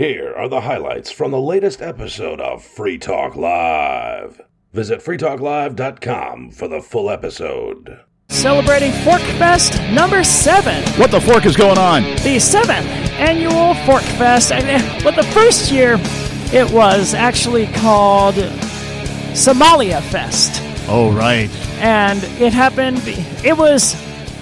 Here 0.00 0.32
are 0.34 0.48
the 0.48 0.62
highlights 0.62 1.10
from 1.10 1.30
the 1.30 1.38
latest 1.38 1.82
episode 1.82 2.40
of 2.40 2.64
Free 2.64 2.96
Talk 2.96 3.36
Live. 3.36 4.40
Visit 4.72 5.00
freetalklive.com 5.00 6.52
for 6.52 6.68
the 6.68 6.80
full 6.80 7.10
episode. 7.10 8.00
Celebrating 8.30 8.92
Fork 9.04 9.20
Fest 9.20 9.78
number 9.92 10.24
seven, 10.24 10.82
What 10.98 11.10
the 11.10 11.20
fork 11.20 11.44
is 11.44 11.54
going 11.54 11.76
on? 11.76 12.04
the 12.24 12.38
seventh 12.38 12.86
annual 13.20 13.74
Fork 13.84 14.00
Fest. 14.16 14.52
And, 14.52 15.04
but 15.04 15.16
the 15.16 15.22
first 15.34 15.70
year, 15.70 15.96
it 16.50 16.72
was 16.72 17.12
actually 17.12 17.66
called 17.66 18.36
Somalia 19.36 20.00
Fest. 20.04 20.62
Oh, 20.88 21.12
right. 21.12 21.50
and 21.78 22.24
it 22.40 22.54
happened 22.54 23.02
it 23.44 23.54
was 23.54 23.92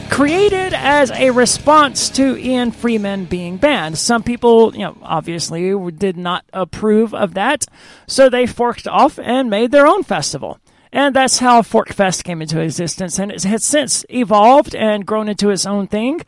created 0.08 0.74
as 0.74 1.10
a 1.10 1.30
response 1.30 2.08
to 2.10 2.36
Ian 2.36 2.72
Freeman 2.72 3.24
being 3.26 3.56
banned. 3.56 3.98
Some 3.98 4.22
people, 4.22 4.74
you 4.74 4.84
know, 4.84 4.96
obviously 5.02 5.72
did 5.92 6.16
not 6.16 6.44
approve 6.52 7.14
of 7.14 7.34
that, 7.34 7.64
so 8.06 8.28
they 8.28 8.46
forked 8.46 8.88
off 8.88 9.18
and 9.18 9.48
made 9.48 9.70
their 9.70 9.86
own 9.86 10.02
festival. 10.02 10.58
And 10.92 11.14
that's 11.14 11.38
how 11.38 11.62
Fork 11.62 11.90
Fest 11.90 12.24
came 12.24 12.40
into 12.40 12.60
existence, 12.60 13.18
and 13.18 13.30
it 13.30 13.44
has 13.44 13.64
since 13.64 14.04
evolved 14.08 14.74
and 14.74 15.04
grown 15.06 15.28
into 15.28 15.50
its 15.50 15.66
own 15.66 15.86
thing. 15.86 16.22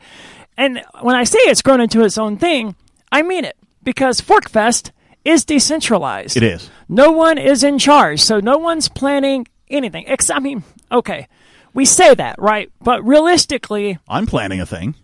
And 0.57 0.83
when 1.01 1.15
I 1.15 1.23
say 1.23 1.39
it's 1.39 1.61
grown 1.61 1.81
into 1.81 2.03
its 2.03 2.17
own 2.17 2.37
thing, 2.37 2.75
I 3.11 3.23
mean 3.23 3.45
it 3.45 3.57
because 3.83 4.21
Fork 4.21 4.49
Fest 4.49 4.91
is 5.25 5.45
decentralized. 5.45 6.37
It 6.37 6.43
is. 6.43 6.69
No 6.87 7.11
one 7.11 7.37
is 7.37 7.63
in 7.63 7.79
charge, 7.79 8.21
so 8.21 8.39
no 8.39 8.57
one's 8.57 8.89
planning 8.89 9.47
anything. 9.69 10.05
Except, 10.07 10.37
I 10.37 10.41
mean, 10.41 10.63
okay, 10.91 11.27
we 11.73 11.85
say 11.85 12.13
that, 12.13 12.39
right? 12.39 12.71
But 12.81 13.05
realistically, 13.05 13.99
I'm 14.07 14.25
planning 14.25 14.61
a 14.61 14.65
thing. 14.65 14.95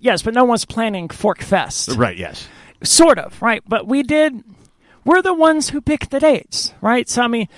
yes, 0.00 0.22
but 0.22 0.34
no 0.34 0.44
one's 0.44 0.64
planning 0.64 1.08
Fork 1.08 1.40
Fest. 1.42 1.90
Right, 1.96 2.16
yes. 2.16 2.48
Sort 2.82 3.18
of, 3.18 3.40
right? 3.40 3.62
But 3.66 3.86
we 3.86 4.02
did, 4.02 4.42
we're 5.04 5.22
the 5.22 5.34
ones 5.34 5.70
who 5.70 5.80
pick 5.80 6.10
the 6.10 6.20
dates, 6.20 6.74
right? 6.80 7.08
So, 7.08 7.22
I 7.22 7.28
mean, 7.28 7.48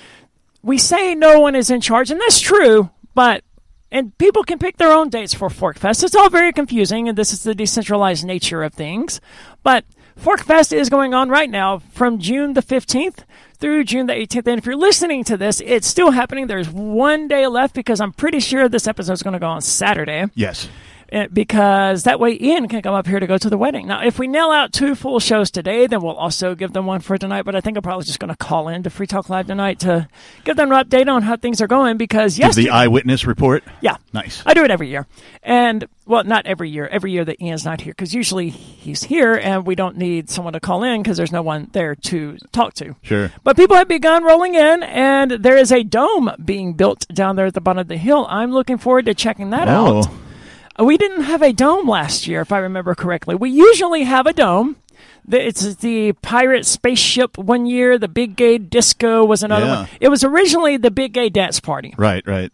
we 0.62 0.78
say 0.78 1.14
no 1.14 1.40
one 1.40 1.54
is 1.54 1.70
in 1.70 1.80
charge, 1.80 2.10
and 2.10 2.20
that's 2.20 2.40
true, 2.40 2.90
but 3.14 3.44
and 3.92 4.16
people 4.18 4.42
can 4.42 4.58
pick 4.58 4.76
their 4.76 4.92
own 4.92 5.08
dates 5.08 5.34
for 5.34 5.48
Fork 5.48 5.78
Fest. 5.78 6.02
It's 6.02 6.16
all 6.16 6.28
very 6.28 6.52
confusing, 6.52 7.08
and 7.08 7.16
this 7.16 7.32
is 7.32 7.44
the 7.44 7.54
decentralized 7.54 8.24
nature 8.24 8.64
of 8.64 8.74
things. 8.74 9.20
But 9.62 9.84
Fork 10.16 10.40
Fest 10.40 10.72
is 10.72 10.90
going 10.90 11.14
on 11.14 11.28
right 11.28 11.48
now 11.48 11.78
from 11.78 12.18
June 12.18 12.54
the 12.54 12.62
15th 12.62 13.20
through 13.64 13.82
June 13.82 14.06
the 14.06 14.12
18th. 14.12 14.46
And 14.46 14.58
if 14.58 14.66
you're 14.66 14.76
listening 14.76 15.24
to 15.24 15.38
this, 15.38 15.62
it's 15.64 15.86
still 15.86 16.10
happening. 16.10 16.48
There's 16.48 16.68
one 16.68 17.28
day 17.28 17.46
left 17.46 17.74
because 17.74 17.98
I'm 17.98 18.12
pretty 18.12 18.38
sure 18.38 18.68
this 18.68 18.86
episode 18.86 19.14
is 19.14 19.22
going 19.22 19.32
to 19.32 19.38
go 19.38 19.48
on 19.48 19.62
Saturday 19.62 20.26
Yes. 20.34 20.68
Eh, 21.10 21.26
because 21.32 22.04
that 22.04 22.20
way 22.20 22.38
Ian 22.40 22.68
can 22.68 22.82
come 22.82 22.94
up 22.94 23.06
here 23.06 23.20
to 23.20 23.26
go 23.26 23.38
to 23.38 23.50
the 23.50 23.58
wedding. 23.58 23.86
Now, 23.86 24.02
if 24.04 24.18
we 24.18 24.26
nail 24.26 24.50
out 24.50 24.72
two 24.72 24.94
full 24.94 25.20
shows 25.20 25.50
today, 25.50 25.86
then 25.86 26.02
we'll 26.02 26.16
also 26.16 26.54
give 26.54 26.72
them 26.72 26.86
one 26.86 27.00
for 27.00 27.16
tonight. 27.18 27.42
But 27.42 27.54
I 27.54 27.60
think 27.60 27.76
I'm 27.76 27.82
probably 27.82 28.04
just 28.04 28.18
going 28.18 28.30
to 28.30 28.36
call 28.36 28.68
in 28.68 28.82
to 28.82 28.90
Free 28.90 29.06
Talk 29.06 29.28
Live 29.28 29.46
tonight 29.46 29.80
to 29.80 30.08
give 30.44 30.56
them 30.56 30.72
an 30.72 30.84
update 30.84 31.12
on 31.12 31.22
how 31.22 31.36
things 31.36 31.60
are 31.60 31.66
going 31.66 31.96
because 31.96 32.38
yes, 32.38 32.54
the 32.54 32.70
eyewitness 32.70 33.26
report. 33.26 33.64
yeah, 33.80 33.96
Nice. 34.12 34.42
I 34.46 34.54
do 34.54 34.62
it 34.64 34.70
every 34.70 34.88
year, 34.88 35.06
and 35.42 35.88
well, 36.06 36.22
not 36.22 36.46
every 36.46 36.70
year. 36.70 36.86
Every 36.86 37.10
year 37.10 37.24
that 37.24 37.42
Ian's 37.42 37.64
not 37.64 37.80
here 37.80 37.92
because 37.92 38.14
usually 38.14 38.48
he's 38.48 39.02
here, 39.02 39.34
and 39.34 39.66
we 39.66 39.74
don't 39.74 39.96
need 39.96 40.30
someone 40.30 40.52
to 40.52 40.60
call 40.60 40.84
in 40.84 41.02
because 41.02 41.16
there's 41.16 41.32
no 41.32 41.42
one 41.42 41.68
there 41.72 41.94
to 41.96 42.36
talk 42.52 42.74
to. 42.74 42.94
Sure. 43.02 43.32
But 43.42 43.56
people 43.56 43.76
have 43.76 43.88
begun 43.88 44.22
rolling 44.22 44.54
in, 44.54 44.82
and 44.84 45.32
there 45.32 45.56
is 45.56 45.72
a 45.72 45.82
dome 45.82 46.30
being 46.44 46.74
built 46.74 47.06
down 47.08 47.36
there 47.36 47.46
at 47.46 47.54
the 47.54 47.60
bottom 47.60 47.80
of 47.80 47.88
the 47.88 47.96
hill. 47.96 48.26
I'm 48.28 48.52
looking 48.52 48.78
forward 48.78 49.06
to 49.06 49.14
checking 49.14 49.50
that 49.50 49.66
out. 49.66 50.06
Oh. 50.76 50.84
We 50.84 50.96
didn't 50.96 51.22
have 51.22 51.42
a 51.42 51.52
dome 51.52 51.88
last 51.88 52.26
year, 52.26 52.40
if 52.40 52.52
I 52.52 52.58
remember 52.58 52.94
correctly. 52.94 53.34
We 53.34 53.50
usually 53.50 54.04
have 54.04 54.26
a 54.26 54.32
dome. 54.32 54.76
It's 55.30 55.76
the 55.76 56.12
pirate 56.14 56.66
spaceship 56.66 57.38
one 57.38 57.66
year. 57.66 57.98
The 57.98 58.08
Big 58.08 58.36
Gay 58.36 58.58
Disco 58.58 59.24
was 59.24 59.42
another 59.42 59.66
Yeah. 59.66 59.76
one. 59.80 59.88
It 60.00 60.08
was 60.08 60.22
originally 60.24 60.76
the 60.76 60.90
Big 60.90 61.12
Gay 61.12 61.28
Dance 61.28 61.60
Party. 61.60 61.94
Right, 61.96 62.22
right. 62.26 62.52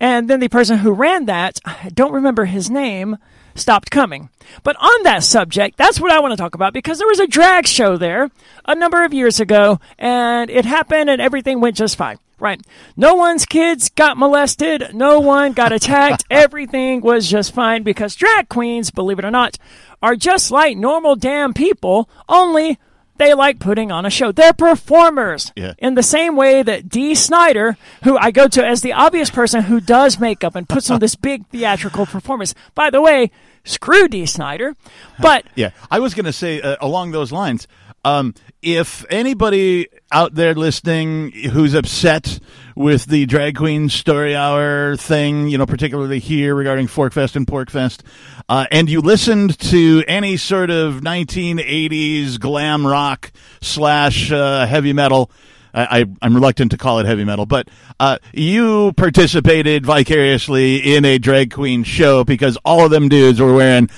And 0.00 0.28
then 0.28 0.40
the 0.40 0.48
person 0.48 0.78
who 0.78 0.90
ran 0.92 1.26
that, 1.26 1.58
I 1.64 1.88
don't 1.94 2.12
remember 2.12 2.44
his 2.46 2.68
name, 2.68 3.16
stopped 3.54 3.90
coming. 3.90 4.30
But 4.64 4.76
on 4.80 5.02
that 5.04 5.22
subject, 5.22 5.78
that's 5.78 6.00
what 6.00 6.10
I 6.10 6.18
want 6.20 6.32
to 6.32 6.36
talk 6.36 6.54
about 6.54 6.72
because 6.72 6.98
there 6.98 7.06
was 7.08 7.20
a 7.20 7.26
drag 7.26 7.66
show 7.66 7.96
there 7.96 8.30
a 8.66 8.74
number 8.74 9.04
of 9.04 9.14
years 9.14 9.38
ago 9.40 9.78
and 9.98 10.50
it 10.50 10.64
happened 10.64 11.08
and 11.08 11.20
everything 11.22 11.60
went 11.60 11.76
just 11.76 11.96
fine. 11.96 12.18
Right. 12.42 12.60
No 12.96 13.14
one's 13.14 13.46
kids 13.46 13.88
got 13.88 14.18
molested. 14.18 14.90
No 14.94 15.20
one 15.20 15.52
got 15.52 15.70
attacked. 15.70 16.24
Everything 16.30 17.00
was 17.00 17.30
just 17.30 17.54
fine 17.54 17.84
because 17.84 18.16
drag 18.16 18.48
queens, 18.48 18.90
believe 18.90 19.20
it 19.20 19.24
or 19.24 19.30
not, 19.30 19.58
are 20.02 20.16
just 20.16 20.50
like 20.50 20.76
normal 20.76 21.14
damn 21.14 21.54
people, 21.54 22.10
only 22.28 22.80
they 23.16 23.32
like 23.32 23.60
putting 23.60 23.92
on 23.92 24.04
a 24.04 24.10
show. 24.10 24.32
They're 24.32 24.52
performers. 24.52 25.52
Yeah. 25.54 25.74
In 25.78 25.94
the 25.94 26.02
same 26.02 26.34
way 26.34 26.64
that 26.64 26.88
Dee 26.88 27.14
Snider, 27.14 27.76
who 28.02 28.18
I 28.18 28.32
go 28.32 28.48
to 28.48 28.66
as 28.66 28.80
the 28.82 28.92
obvious 28.92 29.30
person 29.30 29.62
who 29.62 29.80
does 29.80 30.18
makeup 30.18 30.56
and 30.56 30.68
puts 30.68 30.90
on 30.90 30.98
this 30.98 31.14
big 31.14 31.46
theatrical 31.46 32.06
performance. 32.06 32.56
By 32.74 32.90
the 32.90 33.00
way, 33.00 33.30
screw 33.62 34.08
Dee 34.08 34.26
Snider. 34.26 34.74
But 35.20 35.46
Yeah. 35.54 35.70
I 35.92 36.00
was 36.00 36.12
going 36.14 36.26
to 36.26 36.32
say 36.32 36.60
uh, 36.60 36.74
along 36.80 37.12
those 37.12 37.30
lines, 37.30 37.68
um, 38.04 38.34
if 38.62 39.04
anybody 39.10 39.86
out 40.12 40.34
there 40.34 40.54
listening 40.54 41.32
who's 41.32 41.74
upset 41.74 42.38
with 42.76 43.06
the 43.06 43.26
drag 43.26 43.56
queen 43.56 43.88
story 43.88 44.36
hour 44.36 44.96
thing, 44.96 45.48
you 45.48 45.58
know, 45.58 45.66
particularly 45.66 46.18
here 46.18 46.54
regarding 46.54 46.86
Forkfest 46.86 47.34
and 47.34 47.46
Porcfest, 47.46 48.02
uh, 48.48 48.66
and 48.70 48.88
you 48.88 49.00
listened 49.00 49.58
to 49.58 50.04
any 50.06 50.36
sort 50.36 50.70
of 50.70 51.00
1980s 51.00 52.38
glam 52.38 52.86
rock 52.86 53.32
slash 53.60 54.30
uh, 54.30 54.66
heavy 54.66 54.92
metal, 54.92 55.30
I, 55.74 56.04
I'm 56.20 56.34
reluctant 56.34 56.72
to 56.72 56.76
call 56.76 56.98
it 56.98 57.06
heavy 57.06 57.24
metal, 57.24 57.46
but 57.46 57.68
uh, 57.98 58.18
you 58.32 58.92
participated 58.96 59.86
vicariously 59.86 60.94
in 60.94 61.04
a 61.04 61.18
drag 61.18 61.50
queen 61.50 61.82
show 61.82 62.24
because 62.24 62.58
all 62.64 62.84
of 62.84 62.90
them 62.90 63.08
dudes 63.08 63.40
were 63.40 63.54
wearing 63.54 63.88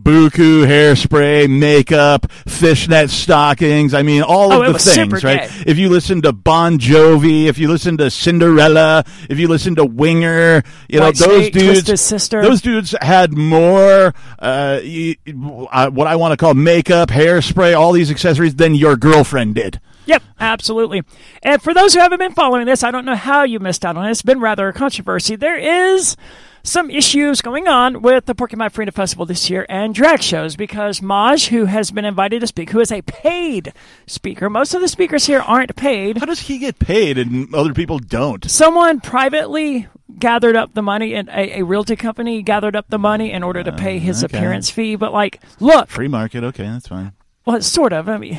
buku 0.00 0.66
hairspray, 0.66 1.48
makeup, 1.48 2.30
fishnet 2.48 3.10
stockings. 3.10 3.94
I 3.94 4.02
mean, 4.02 4.22
all 4.22 4.52
Oh, 4.52 4.62
of 4.62 4.72
the 4.72 4.78
things, 4.78 5.22
right? 5.24 5.48
gay. 5.48 5.62
If 5.66 5.78
you 5.78 5.88
listen 5.88 6.22
to 6.22 6.32
Bon 6.32 6.78
Jovi, 6.78 7.46
if 7.46 7.58
you 7.58 7.68
listen 7.68 7.96
to 7.98 8.10
Cinderella, 8.10 9.04
if 9.30 9.38
you 9.38 9.48
listen 9.48 9.74
to 9.76 9.84
Winger, 9.84 10.62
you 10.88 10.98
know 11.00 11.06
White 11.06 11.16
those 11.18 11.50
dudes. 11.50 12.00
Sister. 12.00 12.42
Those 12.42 12.60
dudes 12.60 12.94
had 13.00 13.32
more 13.36 14.14
uh, 14.38 14.80
uh, 14.82 15.90
what 15.90 16.06
I 16.06 16.16
want 16.16 16.32
to 16.32 16.36
call 16.36 16.54
makeup, 16.54 17.08
hairspray, 17.10 17.76
all 17.78 17.92
these 17.92 18.10
accessories 18.10 18.54
than 18.56 18.74
your 18.74 18.96
girlfriend 18.96 19.54
did. 19.54 19.80
Yep, 20.06 20.22
absolutely. 20.38 21.02
And 21.42 21.62
for 21.62 21.74
those 21.74 21.94
who 21.94 22.00
haven't 22.00 22.18
been 22.18 22.34
following 22.34 22.66
this, 22.66 22.82
I 22.82 22.90
don't 22.90 23.04
know 23.04 23.16
how 23.16 23.42
you 23.42 23.58
missed 23.58 23.84
out 23.84 23.96
on 23.96 24.06
it. 24.06 24.10
It's 24.10 24.22
been 24.22 24.40
rather 24.40 24.68
a 24.68 24.72
controversy. 24.72 25.36
There 25.36 25.58
is 25.58 26.16
some 26.64 26.90
issues 26.90 27.42
going 27.42 27.68
on 27.68 28.00
with 28.00 28.24
the 28.24 28.34
Porcupine 28.34 28.70
Freedom 28.70 28.92
Festival 28.92 29.26
this 29.26 29.50
year 29.50 29.66
and 29.68 29.94
drag 29.94 30.22
shows 30.22 30.56
because 30.56 31.02
Maj, 31.02 31.48
who 31.48 31.66
has 31.66 31.90
been 31.90 32.06
invited 32.06 32.40
to 32.40 32.46
speak, 32.46 32.70
who 32.70 32.80
is 32.80 32.90
a 32.90 33.02
paid 33.02 33.72
speaker, 34.06 34.48
most 34.48 34.74
of 34.74 34.80
the 34.80 34.88
speakers 34.88 35.26
here 35.26 35.40
aren't 35.40 35.76
paid. 35.76 36.18
How 36.18 36.26
does 36.26 36.40
he 36.40 36.58
get 36.58 36.78
paid 36.78 37.18
and 37.18 37.54
other 37.54 37.74
people 37.74 37.98
don't? 37.98 38.50
Someone 38.50 39.00
privately 39.00 39.88
gathered 40.18 40.56
up 40.56 40.74
the 40.74 40.82
money, 40.82 41.14
and 41.14 41.28
a, 41.28 41.58
a 41.58 41.64
realty 41.64 41.96
company 41.96 42.42
gathered 42.42 42.76
up 42.76 42.86
the 42.88 42.98
money 42.98 43.30
in 43.30 43.42
order 43.42 43.62
to 43.62 43.72
pay 43.72 43.98
his 43.98 44.22
uh, 44.22 44.26
okay. 44.26 44.38
appearance 44.38 44.70
fee. 44.70 44.96
But 44.96 45.12
like, 45.12 45.40
look, 45.60 45.88
Free 45.88 46.08
market, 46.08 46.44
okay, 46.44 46.64
that's 46.64 46.88
fine. 46.88 47.12
well, 47.44 47.56
it's 47.56 47.66
sort 47.66 47.92
of. 47.92 48.08
I 48.08 48.16
mean, 48.16 48.38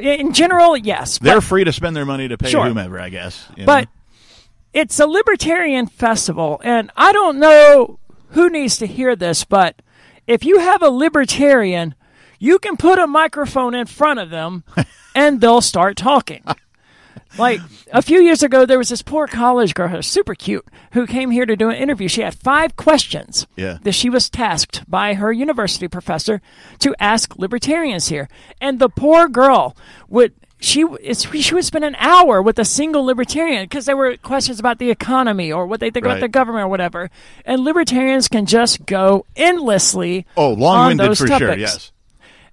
in 0.00 0.32
general, 0.32 0.76
yes, 0.76 1.18
They're 1.18 1.36
but- 1.36 1.44
free 1.44 1.64
to 1.64 1.72
spend 1.72 1.94
their 1.96 2.06
money 2.06 2.28
to 2.28 2.38
pay 2.38 2.50
Sure. 2.50 2.64
whomever, 2.66 3.00
I 3.00 3.08
guess. 3.08 3.46
you 3.56 3.62
know? 3.62 3.66
But 3.66 3.88
it's 4.72 4.98
a 5.00 5.06
libertarian 5.06 5.86
festival, 5.86 6.60
and 6.64 6.90
I 6.96 7.12
don't 7.12 7.38
know 7.38 7.98
who 8.30 8.50
needs 8.50 8.76
to 8.78 8.86
hear 8.86 9.16
this, 9.16 9.44
but 9.44 9.80
if 10.26 10.44
you 10.44 10.58
have 10.58 10.82
a 10.82 10.90
libertarian, 10.90 11.94
you 12.38 12.58
can 12.58 12.76
put 12.76 12.98
a 12.98 13.06
microphone 13.06 13.74
in 13.74 13.86
front 13.86 14.20
of 14.20 14.30
them 14.30 14.62
and 15.14 15.40
they'll 15.40 15.60
start 15.62 15.96
talking. 15.96 16.42
Like 17.38 17.60
a 17.92 18.02
few 18.02 18.20
years 18.20 18.42
ago, 18.42 18.66
there 18.66 18.78
was 18.78 18.88
this 18.88 19.02
poor 19.02 19.26
college 19.26 19.74
girl, 19.74 19.88
who 19.88 19.96
was 19.96 20.06
super 20.06 20.34
cute, 20.34 20.66
who 20.92 21.06
came 21.06 21.30
here 21.30 21.46
to 21.46 21.56
do 21.56 21.68
an 21.70 21.76
interview. 21.76 22.08
She 22.08 22.22
had 22.22 22.34
five 22.34 22.76
questions 22.76 23.46
Yeah. 23.56 23.78
that 23.82 23.92
she 23.92 24.10
was 24.10 24.28
tasked 24.30 24.88
by 24.90 25.14
her 25.14 25.32
university 25.32 25.88
professor 25.88 26.40
to 26.80 26.94
ask 26.98 27.36
libertarians 27.38 28.08
here. 28.08 28.28
And 28.60 28.78
the 28.78 28.88
poor 28.88 29.28
girl 29.28 29.76
would 30.08 30.32
she 30.60 30.84
it's, 31.00 31.32
she 31.32 31.54
would 31.54 31.64
spend 31.64 31.84
an 31.84 31.94
hour 32.00 32.42
with 32.42 32.58
a 32.58 32.64
single 32.64 33.04
libertarian 33.04 33.62
because 33.64 33.84
there 33.86 33.96
were 33.96 34.16
questions 34.16 34.58
about 34.58 34.78
the 34.78 34.90
economy 34.90 35.52
or 35.52 35.66
what 35.68 35.78
they 35.78 35.90
think 35.90 36.04
about 36.04 36.18
the 36.20 36.26
government 36.28 36.64
or 36.64 36.68
whatever. 36.68 37.10
And 37.44 37.62
libertarians 37.62 38.26
can 38.26 38.44
just 38.44 38.84
go 38.84 39.24
endlessly. 39.36 40.26
oh, 40.36 40.52
long-winded 40.54 41.16
for 41.16 41.26
sure. 41.28 41.56
Yes. 41.56 41.92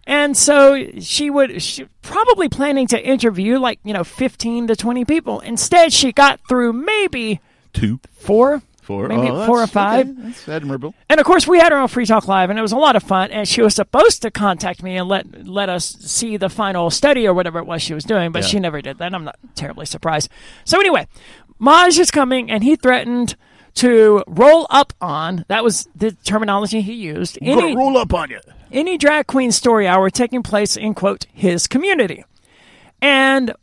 And 0.07 0.38
so 0.38 0.86
she 1.00 1.30
would, 1.30 1.62
she 1.62 1.88
probably 2.02 2.48
planning 2.50 2.88
to 2.88 3.04
interview 3.04 3.57
like, 3.57 3.80
you 3.84 3.94
know, 3.94 4.04
15 4.04 4.68
to 4.68 4.75
20 4.75 5.06
people. 5.06 5.40
Instead, 5.40 5.92
she 5.94 6.12
got 6.12 6.40
through 6.48 6.74
maybe 6.74 7.42
two, 7.74 8.00
four, 8.13 8.62
four, 8.84 9.07
maybe 9.07 9.30
oh, 9.30 9.48
four 9.48 9.63
or 9.63 9.68
five. 9.68 10.07
okay, 10.07 10.22
That's 10.22 10.48
admirable. 10.48 10.94
And 11.10 11.19
of 11.19 11.25
course, 11.25 11.48
we 11.48 11.57
had 11.60 11.72
her 11.72 11.78
on 11.80 11.88
Free 11.88 12.06
Talk 12.06 12.28
Live, 12.28 12.52
and 12.52 12.60
it 12.60 12.62
was 12.62 12.72
a 12.72 12.78
lot 12.78 12.96
of 12.96 13.02
fun. 13.02 13.31
And 13.31 13.48
she 13.48 13.63
was 13.63 13.74
supposed 13.74 14.22
to 14.22 14.30
contact 14.30 14.84
me 14.84 14.96
and 14.98 15.07
let 15.10 15.48
let 15.48 15.69
us 15.69 15.86
see 16.00 16.38
the 16.38 16.50
final 16.50 16.92
study 16.92 17.28
or 17.28 17.34
whatever 17.34 17.58
it 17.58 17.66
was 17.66 17.81
she 17.81 17.96
was 17.96 18.04
doing, 18.04 18.31
but 18.31 18.44
Yeah. 18.44 18.48
she 18.50 18.60
never 18.60 18.81
did 18.81 19.00
that. 19.00 19.13
I'm 19.13 19.24
not 19.24 19.38
terribly 19.56 19.88
surprised. 19.88 20.30
So 20.66 20.80
anyway, 20.80 21.08
Maj 21.58 21.98
is 21.98 22.12
coming, 22.12 22.51
and 22.51 22.63
he 22.63 22.75
threatened 22.75 23.36
to 23.75 24.24
roll 24.28 24.68
up 24.69 24.94
on. 25.01 25.46
That 25.48 25.63
was 25.63 25.90
the 25.96 26.12
terminology 26.12 26.81
he 26.81 26.94
used. 26.94 27.38
Any 27.42 27.75
roll 27.75 27.98
up 27.98 28.13
on 28.13 28.30
you. 28.30 28.40
Any 28.75 28.98
drag 28.98 29.27
queen 29.27 29.51
story 29.51 29.88
hour 29.88 30.10
taking 30.10 30.44
place 30.44 30.75
in 30.77 30.94
quote 30.94 31.25
his 31.33 31.66
community. 31.68 32.24
And 33.01 33.54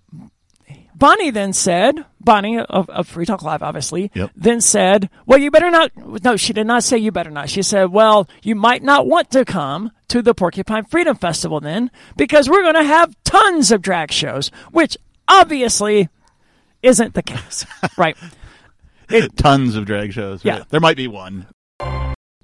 Bonnie 0.94 1.30
then 1.30 1.52
said, 1.52 2.04
Bonnie 2.20 2.58
of, 2.58 2.88
of 2.90 3.08
Free 3.08 3.26
Talk 3.26 3.42
Live, 3.42 3.62
obviously, 3.62 4.10
Yep. 4.14 4.30
then 4.36 4.60
said, 4.60 5.10
Well, 5.26 5.38
you 5.38 5.50
better 5.50 5.70
not. 5.70 5.90
No, 6.22 6.36
she 6.36 6.52
did 6.52 6.66
not 6.66 6.84
say 6.84 6.96
you 6.98 7.10
better 7.10 7.30
not. 7.30 7.50
She 7.50 7.62
said, 7.62 7.90
Well, 7.90 8.28
you 8.42 8.54
might 8.54 8.82
not 8.84 9.06
want 9.06 9.30
to 9.32 9.44
come 9.44 9.90
to 10.08 10.22
the 10.22 10.34
Porcupine 10.34 10.84
Freedom 10.84 11.16
Festival 11.16 11.58
then, 11.60 11.90
because 12.16 12.48
we're 12.48 12.62
going 12.62 12.74
to 12.76 12.84
have 12.84 13.16
tons 13.24 13.72
of 13.72 13.82
drag 13.82 14.12
shows, 14.12 14.50
which 14.70 14.96
obviously 15.26 16.08
isn't 16.82 17.14
the 17.14 17.22
case. 17.22 17.66
right. 17.96 18.16
Tons 19.36 19.74
of 19.76 19.84
drag 19.86 20.12
shows. 20.12 20.44
Yeah. 20.44 20.64
There 20.70 20.80
might 20.80 20.96
be 20.96 21.08
one. 21.08 21.46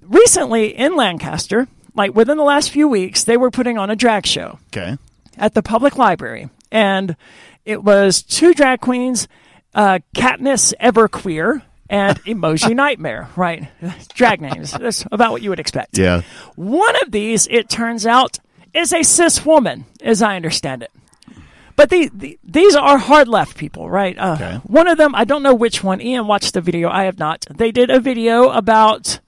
Recently 0.03 0.77
in 0.77 0.97
Lancaster, 0.97 1.69
like 1.99 2.15
within 2.15 2.39
the 2.39 2.45
last 2.45 2.71
few 2.71 2.89
weeks, 2.89 3.25
they 3.25 3.37
were 3.37 3.51
putting 3.51 3.77
on 3.77 3.91
a 3.91 3.97
drag 3.97 4.25
show. 4.27 4.59
Okay. 4.69 4.97
at 5.37 5.53
the 5.55 5.63
public 5.63 5.99
library, 5.99 6.49
and 6.73 7.17
it 7.65 7.83
was 7.85 8.23
two 8.23 8.55
drag 8.55 8.81
queens, 8.81 9.29
uh, 9.75 9.99
Katniss 10.17 10.73
Everqueer 10.81 11.63
and 11.91 12.19
Emoji 12.25 12.75
Nightmare. 12.75 13.29
Right, 13.37 13.69
drag 14.15 14.41
names. 14.41 14.73
That's 14.73 15.05
about 15.13 15.33
what 15.33 15.43
you 15.43 15.51
would 15.51 15.61
expect. 15.61 15.99
Yeah. 15.99 16.23
One 16.57 16.95
of 17.03 17.11
these, 17.13 17.47
it 17.51 17.69
turns 17.69 18.07
out, 18.07 18.39
is 18.75 18.93
a 18.93 19.03
cis 19.03 19.45
woman, 19.45 19.85
as 20.03 20.23
I 20.23 20.37
understand 20.37 20.83
it. 20.83 20.91
But 21.77 21.91
the, 21.91 22.11
the, 22.13 22.39
these 22.43 22.75
are 22.75 22.99
hard 22.99 23.29
left 23.29 23.57
people, 23.57 23.89
right? 23.89 24.19
Uh, 24.19 24.35
Okay. 24.35 24.55
One 24.65 24.89
of 24.89 24.99
them, 24.99 25.15
I 25.15 25.25
don't 25.25 25.45
know 25.45 25.55
which 25.55 25.85
one. 25.85 26.01
Ian 26.01 26.27
watched 26.27 26.55
the 26.55 26.61
video. 26.61 26.89
I 26.91 27.05
have 27.05 27.19
not. 27.21 27.47
They 27.55 27.71
did 27.71 27.89
a 27.91 28.01
video 28.01 28.49
about 28.51 29.21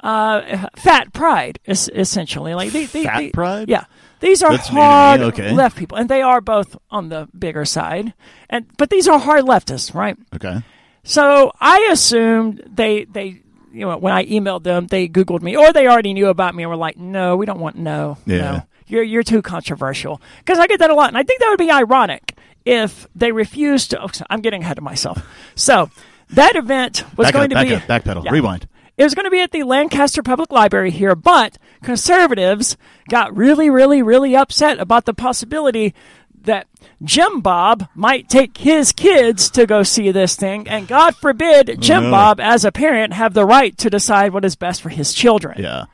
uh, 0.00 0.68
fat 0.76 1.12
pride, 1.12 1.58
es- 1.66 1.88
essentially. 1.94 2.54
Like 2.54 2.72
the, 2.72 2.86
the, 2.86 3.04
Fat 3.04 3.18
the- 3.18 3.30
pride? 3.30 3.68
Yeah, 3.68 3.84
these 4.20 4.42
are 4.42 4.50
That's 4.50 4.68
new 4.70 4.74
to 4.76 4.80
me. 4.80 4.82
hard 4.82 5.20
Okay. 5.20 5.52
left 5.52 5.76
people, 5.76 5.98
and 5.98 6.08
they 6.08 6.22
are 6.22 6.40
both 6.40 6.76
on 6.90 7.08
the 7.08 7.28
bigger 7.38 7.64
side. 7.64 8.14
And 8.48 8.66
but 8.76 8.90
these 8.90 9.08
are 9.08 9.18
hard 9.18 9.44
leftists, 9.44 9.94
right? 9.94 10.16
Okay. 10.34 10.62
So 11.04 11.52
I 11.60 11.88
assumed 11.90 12.62
they 12.66 13.04
they 13.04 13.42
you 13.72 13.80
know 13.86 13.96
when 13.98 14.12
I 14.12 14.24
emailed 14.26 14.62
them 14.64 14.86
they 14.86 15.08
googled 15.08 15.42
me 15.42 15.56
or 15.56 15.72
they 15.72 15.86
already 15.86 16.12
knew 16.14 16.28
about 16.28 16.54
me 16.54 16.62
and 16.62 16.70
were 16.70 16.76
like 16.76 16.96
no 16.96 17.36
we 17.36 17.44
don't 17.46 17.60
want 17.60 17.76
no 17.76 18.16
Yeah. 18.26 18.38
no 18.38 18.62
you're 18.86 19.02
you're 19.02 19.22
too 19.22 19.42
controversial 19.42 20.20
because 20.38 20.58
I 20.58 20.66
get 20.66 20.78
that 20.80 20.90
a 20.90 20.94
lot 20.94 21.08
and 21.08 21.18
I 21.18 21.22
think 21.22 21.40
that 21.40 21.48
would 21.50 21.58
be 21.58 21.70
ironic 21.70 22.36
if 22.64 23.06
they 23.14 23.30
refused 23.30 23.90
to 23.90 24.02
oh, 24.02 24.08
I'm 24.30 24.40
getting 24.40 24.62
ahead 24.62 24.78
of 24.78 24.84
myself 24.84 25.22
so 25.54 25.90
that 26.30 26.56
event 26.56 27.04
was 27.16 27.26
Back 27.26 27.34
going 27.34 27.44
up, 27.44 27.48
to 27.50 27.54
back 27.56 27.66
be 27.68 27.74
up, 27.74 27.82
backpedal, 28.04 28.24
Yeah. 28.24 28.32
rewind. 28.32 28.66
It 28.98 29.04
was 29.04 29.14
going 29.14 29.24
to 29.24 29.30
be 29.30 29.40
at 29.40 29.52
the 29.52 29.62
Lancaster 29.62 30.22
Public 30.24 30.50
Library 30.50 30.90
here, 30.90 31.14
but 31.14 31.56
conservatives 31.82 32.76
got 33.08 33.34
really, 33.34 33.70
really, 33.70 34.02
really 34.02 34.34
upset 34.34 34.80
about 34.80 35.04
the 35.04 35.14
possibility 35.14 35.94
that 36.42 36.66
Jim 37.02 37.40
Bob 37.40 37.88
might 37.94 38.28
take 38.28 38.58
his 38.58 38.90
kids 38.90 39.50
to 39.50 39.66
go 39.66 39.84
see 39.84 40.10
this 40.10 40.34
thing, 40.34 40.68
and 40.68 40.88
God 40.88 41.14
forbid 41.14 41.70
oh, 41.70 41.74
Jim 41.76 42.04
no. 42.04 42.10
Bob, 42.10 42.40
as 42.40 42.64
a 42.64 42.72
parent, 42.72 43.12
have 43.12 43.34
the 43.34 43.46
right 43.46 43.76
to 43.78 43.88
decide 43.88 44.32
what 44.32 44.44
is 44.44 44.56
best 44.56 44.82
for 44.82 44.88
his 44.88 45.14
children. 45.14 45.62
Yeah. 45.62 45.84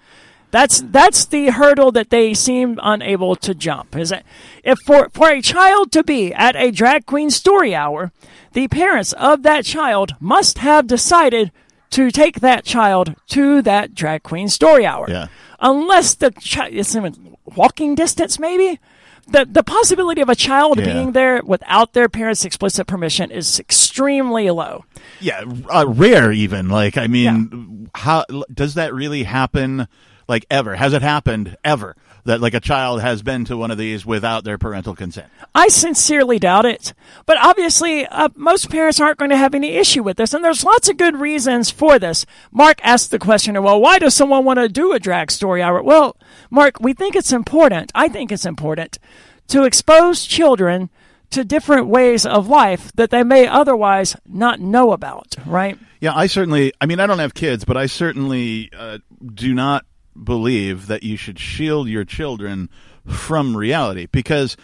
That's 0.51 0.83
that's 0.83 1.27
the 1.27 1.49
hurdle 1.49 1.91
that 1.93 2.11
they 2.11 2.33
seem 2.33 2.79
unable 2.81 3.35
to 3.37 3.55
jump. 3.57 3.97
Is 3.97 4.11
that 4.11 4.25
if 4.63 4.79
for 4.87 5.09
for 5.13 5.29
a 5.29 5.43
child 5.43 5.91
to 5.93 6.05
be 6.05 6.33
at 6.33 6.55
a 6.55 6.71
drag 6.71 7.07
queen 7.07 7.31
story 7.31 7.75
hour, 7.75 8.13
the 8.53 8.69
parents 8.69 9.13
of 9.15 9.43
that 9.43 9.65
child 9.65 10.15
must 10.21 10.59
have 10.59 10.87
decided 10.87 11.51
to 11.95 12.11
take 12.11 12.41
that 12.41 12.65
child 12.65 13.15
to 13.29 13.63
that 13.63 13.95
drag 13.95 14.23
queen 14.23 14.49
story 14.49 14.85
hour. 14.85 15.07
Yeah. 15.09 15.29
Unless 15.61 16.17
the 16.17 16.31
child 16.33 16.75
it's 16.75 16.95
in 16.95 17.37
walking 17.57 17.95
distance, 17.95 18.39
maybe. 18.39 18.81
The, 19.27 19.47
the 19.51 19.63
possibility 19.63 20.21
of 20.21 20.29
a 20.29 20.35
child 20.35 20.79
Yeah. 20.79 20.85
being 20.93 21.13
there 21.13 21.41
without 21.43 21.95
their 21.95 22.11
parents' 22.11 22.45
explicit 22.45 22.87
permission 22.87 23.31
is 23.31 23.59
extremely 23.59 24.51
low. 24.51 24.85
Yeah, 25.21 25.45
uh, 25.73 25.87
rare 25.89 26.31
even. 26.31 26.69
Like, 26.69 26.99
I 26.99 27.07
mean, 27.07 27.89
how 27.95 28.27
does 28.53 28.75
that 28.75 28.93
really 28.93 29.23
happen? 29.23 29.89
Like 30.29 30.45
ever? 30.51 30.75
Has 30.75 30.93
it 30.93 31.01
happened 31.03 31.57
ever 31.65 31.97
that 32.25 32.41
like 32.41 32.55
a 32.55 32.61
child 32.61 33.01
has 33.01 33.23
been 33.23 33.45
to 33.47 33.57
one 33.57 33.71
of 33.71 33.79
these 33.79 34.05
without 34.05 34.45
their 34.45 34.59
parental 34.59 34.95
consent? 34.95 35.29
I 35.55 35.69
sincerely 35.69 36.39
doubt 36.39 36.65
it. 36.65 36.95
But 37.27 37.39
obviously, 37.39 38.07
uh, 38.07 38.29
most 38.35 38.71
parents 38.71 39.01
aren't 39.01 39.19
going 39.19 39.31
to 39.31 39.37
have 39.37 39.55
any 39.55 39.73
issue 39.77 40.03
with 40.03 40.17
this, 40.17 40.35
and 40.35 40.45
there's 40.45 40.65
lots 40.65 40.89
of 40.89 40.97
good 40.97 41.17
reasons 41.17 41.71
for 41.71 41.99
this. 41.99 42.27
Mark 42.51 42.81
asked 42.83 43.11
the 43.11 43.19
question, 43.19 43.61
well, 43.63 43.81
why 43.81 43.99
does 43.99 44.15
someone 44.15 44.45
want 44.45 44.59
to 44.59 44.69
do 44.69 44.93
a 44.93 44.99
drag 44.99 45.31
story 45.31 45.63
hour? 45.63 45.83
Well, 45.83 46.17
Mark, 46.51 46.81
we 46.81 46.93
think 46.93 47.15
it's 47.15 47.33
important. 47.33 47.93
I 47.95 48.09
think 48.09 48.33
it's 48.33 48.47
important 48.47 48.99
to 49.49 49.65
expose 49.65 50.25
children 50.25 50.91
to 51.31 51.45
different 51.45 51.89
ways 51.89 52.25
of 52.25 52.49
life 52.49 52.93
that 52.93 53.11
they 53.11 53.25
may 53.25 53.47
otherwise 53.47 54.17
not 54.27 54.61
know 54.61 54.93
about, 54.93 55.35
right? 55.45 55.79
Yeah, 56.01 56.15
I 56.15 56.27
certainly. 56.27 56.73
I 56.81 56.87
mean, 56.87 57.01
I 57.01 57.07
don't 57.07 57.19
have 57.19 57.35
kids, 57.35 57.65
but 57.65 57.77
I 57.77 57.87
certainly 57.87 58.71
uh, 58.77 58.99
do 59.35 59.55
not 59.55 59.85
believe 60.23 60.87
that 60.87 61.03
you 61.03 61.17
should 61.17 61.39
shield 61.39 61.89
your 61.89 62.05
children 62.05 62.69
from 63.07 63.57
reality 63.57 64.07
because 64.11 64.57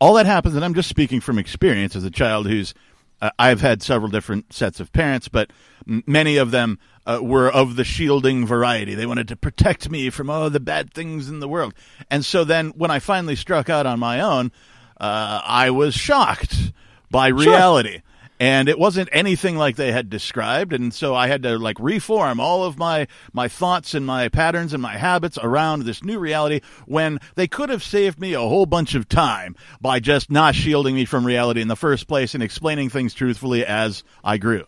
all 0.00 0.14
that 0.14 0.26
happens. 0.26 0.54
And 0.54 0.64
I'm 0.64 0.74
just 0.74 0.88
speaking 0.88 1.20
from 1.20 1.38
experience 1.38 1.96
as 1.96 2.04
a 2.04 2.10
child 2.10 2.46
who's. 2.46 2.74
Uh, 3.20 3.30
I've 3.36 3.60
had 3.60 3.82
several 3.82 4.12
different 4.12 4.52
sets 4.52 4.78
of 4.78 4.92
parents, 4.92 5.26
but 5.26 5.50
m- 5.88 6.04
many 6.06 6.36
of 6.36 6.52
them 6.52 6.78
uh, 7.04 7.18
were 7.20 7.50
of 7.50 7.74
the 7.74 7.82
shielding 7.82 8.46
variety. 8.46 8.94
They 8.94 9.06
wanted 9.06 9.26
to 9.26 9.36
protect 9.36 9.90
me 9.90 10.08
from 10.10 10.30
all 10.30 10.48
the 10.50 10.60
bad 10.60 10.94
things 10.94 11.28
in 11.28 11.40
the 11.40 11.48
world. 11.48 11.74
And 12.12 12.24
so 12.24 12.44
then, 12.44 12.68
when 12.76 12.92
I 12.92 13.00
finally 13.00 13.34
struck 13.34 13.68
out 13.68 13.86
on 13.86 13.98
my 13.98 14.20
own, 14.20 14.52
uh, 15.00 15.40
I 15.44 15.70
was 15.70 15.94
shocked 15.94 16.72
by 17.10 17.26
reality 17.28 18.02
and 18.40 18.68
it 18.68 18.78
wasn't 18.78 19.08
anything 19.12 19.56
like 19.56 19.76
they 19.76 19.92
had 19.92 20.08
described 20.08 20.72
and 20.72 20.92
so 20.94 21.14
i 21.14 21.26
had 21.26 21.42
to 21.42 21.58
like 21.58 21.76
reform 21.80 22.40
all 22.40 22.64
of 22.64 22.78
my 22.78 23.06
my 23.32 23.48
thoughts 23.48 23.94
and 23.94 24.06
my 24.06 24.28
patterns 24.28 24.72
and 24.72 24.82
my 24.82 24.96
habits 24.96 25.38
around 25.42 25.84
this 25.84 26.02
new 26.02 26.18
reality 26.18 26.60
when 26.86 27.18
they 27.34 27.48
could 27.48 27.68
have 27.68 27.82
saved 27.82 28.18
me 28.18 28.34
a 28.34 28.40
whole 28.40 28.66
bunch 28.66 28.94
of 28.94 29.08
time 29.08 29.56
by 29.80 30.00
just 30.00 30.30
not 30.30 30.54
shielding 30.54 30.94
me 30.94 31.04
from 31.04 31.26
reality 31.26 31.60
in 31.60 31.68
the 31.68 31.76
first 31.76 32.06
place 32.06 32.34
and 32.34 32.42
explaining 32.42 32.88
things 32.88 33.14
truthfully 33.14 33.64
as 33.64 34.02
i 34.24 34.36
grew 34.36 34.64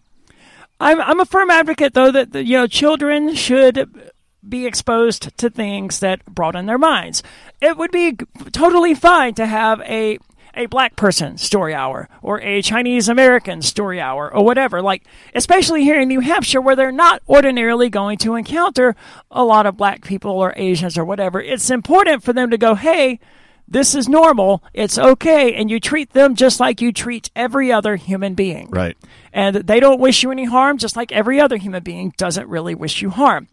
I'm 0.82 0.98
I'm 1.00 1.20
a 1.20 1.26
firm 1.26 1.50
advocate 1.50 1.92
though 1.92 2.10
that, 2.10 2.34
you 2.34 2.56
know 2.56 2.66
children 2.66 3.34
should 3.34 4.10
be 4.46 4.66
exposed 4.66 5.36
to 5.36 5.50
things 5.50 6.00
that 6.00 6.24
broaden 6.24 6.66
their 6.66 6.78
minds. 6.78 7.22
It 7.60 7.76
would 7.76 7.90
be 7.90 8.16
totally 8.52 8.94
fine 8.94 9.34
to 9.34 9.46
have 9.46 9.80
a 9.82 10.18
a 10.54 10.66
black 10.66 10.96
person 10.96 11.36
story 11.38 11.74
hour 11.74 12.08
or 12.22 12.40
a 12.40 12.62
Chinese 12.62 13.08
American 13.08 13.62
story 13.62 14.00
hour 14.00 14.32
or 14.32 14.44
whatever. 14.44 14.82
Like 14.82 15.04
especially 15.34 15.82
here 15.82 16.00
in 16.00 16.08
New 16.08 16.20
Hampshire 16.20 16.60
where 16.60 16.76
they're 16.76 16.92
not 16.92 17.22
ordinarily 17.28 17.88
going 17.88 18.18
to 18.18 18.34
encounter 18.34 18.94
a 19.30 19.44
lot 19.44 19.66
of 19.66 19.76
black 19.76 20.04
people 20.04 20.32
or 20.32 20.52
Asians 20.56 20.96
or 20.98 21.04
whatever. 21.04 21.40
It's 21.40 21.70
important 21.70 22.22
for 22.22 22.32
them 22.32 22.50
to 22.50 22.58
go, 22.58 22.74
"Hey, 22.74 23.20
this 23.68 23.94
is 23.94 24.08
normal. 24.08 24.62
It's 24.74 24.98
okay." 24.98 25.54
And 25.54 25.70
you 25.70 25.80
treat 25.80 26.12
them 26.12 26.34
just 26.34 26.60
like 26.60 26.80
you 26.80 26.92
treat 26.92 27.30
every 27.36 27.72
other 27.72 27.96
human 27.96 28.34
being 28.34 28.68
right 28.70 28.96
and 29.32 29.56
they 29.56 29.80
don't 29.80 30.00
wish 30.00 30.22
you 30.22 30.30
any 30.30 30.44
harm, 30.44 30.78
just 30.78 30.96
like 30.96 31.12
every 31.12 31.40
other 31.40 31.56
human 31.56 31.82
being 31.82 32.12
doesn't 32.16 32.48
really 32.48 32.74
wish 32.74 33.02
you 33.02 33.10
harm. 33.10 33.48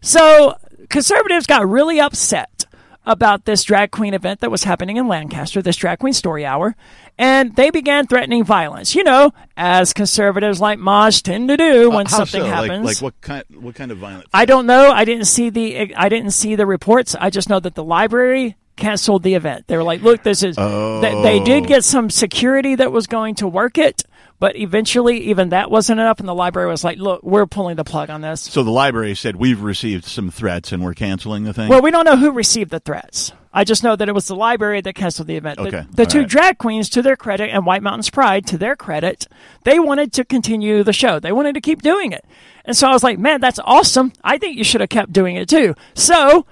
So, 0.00 0.56
conservatives 0.88 1.46
got 1.46 1.68
really 1.68 2.00
upset 2.00 2.66
about 3.06 3.44
this 3.44 3.64
drag 3.64 3.90
queen 3.90 4.12
event 4.14 4.40
that 4.40 4.50
was 4.50 4.64
happening 4.64 4.96
in 4.96 5.08
Lancaster, 5.08 5.62
this 5.62 5.76
drag 5.76 5.98
queen 5.98 6.12
story 6.12 6.44
hour, 6.44 6.76
and 7.16 7.56
they 7.56 7.70
began 7.70 8.06
threatening 8.06 8.44
violence. 8.44 8.94
You 8.94 9.04
know, 9.04 9.32
as 9.56 9.92
conservatives 9.92 10.60
like 10.60 10.78
Maj 10.78 11.22
tend 11.22 11.48
to 11.48 11.56
do 11.56 11.90
when 11.90 12.06
Uh, 12.06 12.10
something 12.10 12.42
so? 12.42 12.46
Happens. 12.46 12.84
like, 12.84 13.00
what 13.00 13.20
kind 13.20 13.44
what 13.58 13.74
kind 13.74 13.90
of 13.90 13.98
violence 13.98 14.26
I 14.34 14.44
don't 14.44 14.66
know. 14.66 14.90
I 14.90 15.04
didn't 15.04 15.24
see 15.26 15.50
the 15.50 15.94
I 15.94 16.08
didn't 16.08 16.32
see 16.32 16.54
the 16.54 16.66
reports. 16.66 17.14
I 17.18 17.30
just 17.30 17.48
know 17.48 17.60
that 17.60 17.74
the 17.74 17.84
library 17.84 18.56
canceled 18.76 19.24
the 19.24 19.34
event. 19.34 19.66
They 19.66 19.76
were 19.76 19.82
like, 19.82 20.02
"Look, 20.02 20.22
this 20.22 20.42
is." 20.44 20.54
They, 20.54 21.20
they 21.22 21.40
did 21.40 21.66
get 21.66 21.82
some 21.82 22.10
security 22.10 22.76
that 22.76 22.92
was 22.92 23.08
going 23.08 23.34
to 23.36 23.48
work 23.48 23.76
it, 23.76 24.04
But 24.40 24.56
eventually, 24.56 25.18
even 25.30 25.48
that 25.48 25.70
wasn't 25.70 25.98
enough, 25.98 26.20
and 26.20 26.28
the 26.28 26.34
library 26.34 26.68
was 26.68 26.84
like, 26.84 26.98
"Look, 26.98 27.22
we're 27.22 27.46
pulling 27.46 27.76
the 27.76 27.84
plug 27.84 28.08
on 28.08 28.20
this." 28.20 28.40
So 28.40 28.62
the 28.62 28.70
library 28.70 29.16
said 29.16 29.34
we've 29.36 29.60
received 29.60 30.04
some 30.04 30.30
threats 30.30 30.70
and 30.70 30.84
we're 30.84 30.94
canceling 30.94 31.44
the 31.44 31.52
thing. 31.52 31.68
Well, 31.68 31.82
we 31.82 31.90
don't 31.90 32.04
know 32.04 32.16
who 32.16 32.30
received 32.30 32.70
the 32.70 32.78
threats. 32.78 33.32
I 33.52 33.64
just 33.64 33.82
know 33.82 33.96
that 33.96 34.08
it 34.08 34.14
was 34.14 34.28
the 34.28 34.36
library 34.36 34.80
that 34.82 34.94
canceled 34.94 35.26
the 35.26 35.36
event. 35.36 35.58
Okay, 35.58 35.84
The, 35.90 35.96
the 35.96 36.06
two 36.06 36.20
right. 36.20 36.28
drag 36.28 36.58
queens, 36.58 36.88
to 36.90 37.02
their 37.02 37.16
credit, 37.16 37.50
and 37.50 37.66
White 37.66 37.82
Mountain's 37.82 38.10
Pride, 38.10 38.46
to 38.48 38.58
their 38.58 38.76
credit, 38.76 39.26
they 39.64 39.80
wanted 39.80 40.12
to 40.14 40.24
continue 40.24 40.84
the 40.84 40.92
show. 40.92 41.18
They 41.18 41.32
wanted 41.32 41.54
to 41.54 41.60
keep 41.60 41.82
doing 41.82 42.12
it. 42.12 42.24
And 42.64 42.76
so 42.76 42.88
I 42.88 42.92
was 42.92 43.02
like, 43.02 43.18
man, 43.18 43.40
that's 43.40 43.58
awesome. 43.64 44.12
I 44.22 44.38
think 44.38 44.56
you 44.56 44.64
should 44.64 44.82
have 44.82 44.90
kept 44.90 45.12
doing 45.12 45.36
it 45.36 45.48
too. 45.48 45.74
So 45.94 46.46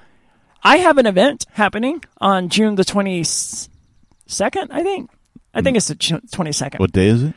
I 0.63 0.79
have 0.79 0.99
an 0.99 1.07
event 1.07 1.47
happening 1.53 2.03
on 2.21 2.49
June 2.49 2.75
the 2.75 2.85
22nd, 2.85 3.69
I 4.71 4.83
think. 4.83 5.11
I 5.55 5.63
think 5.63 5.75
hmm. 5.75 5.77
it's 5.77 5.89
the 5.89 5.95
22nd. 5.95 6.81
what 6.81 6.93
day 6.93 7.07
is 7.07 7.23
it? 7.23 7.35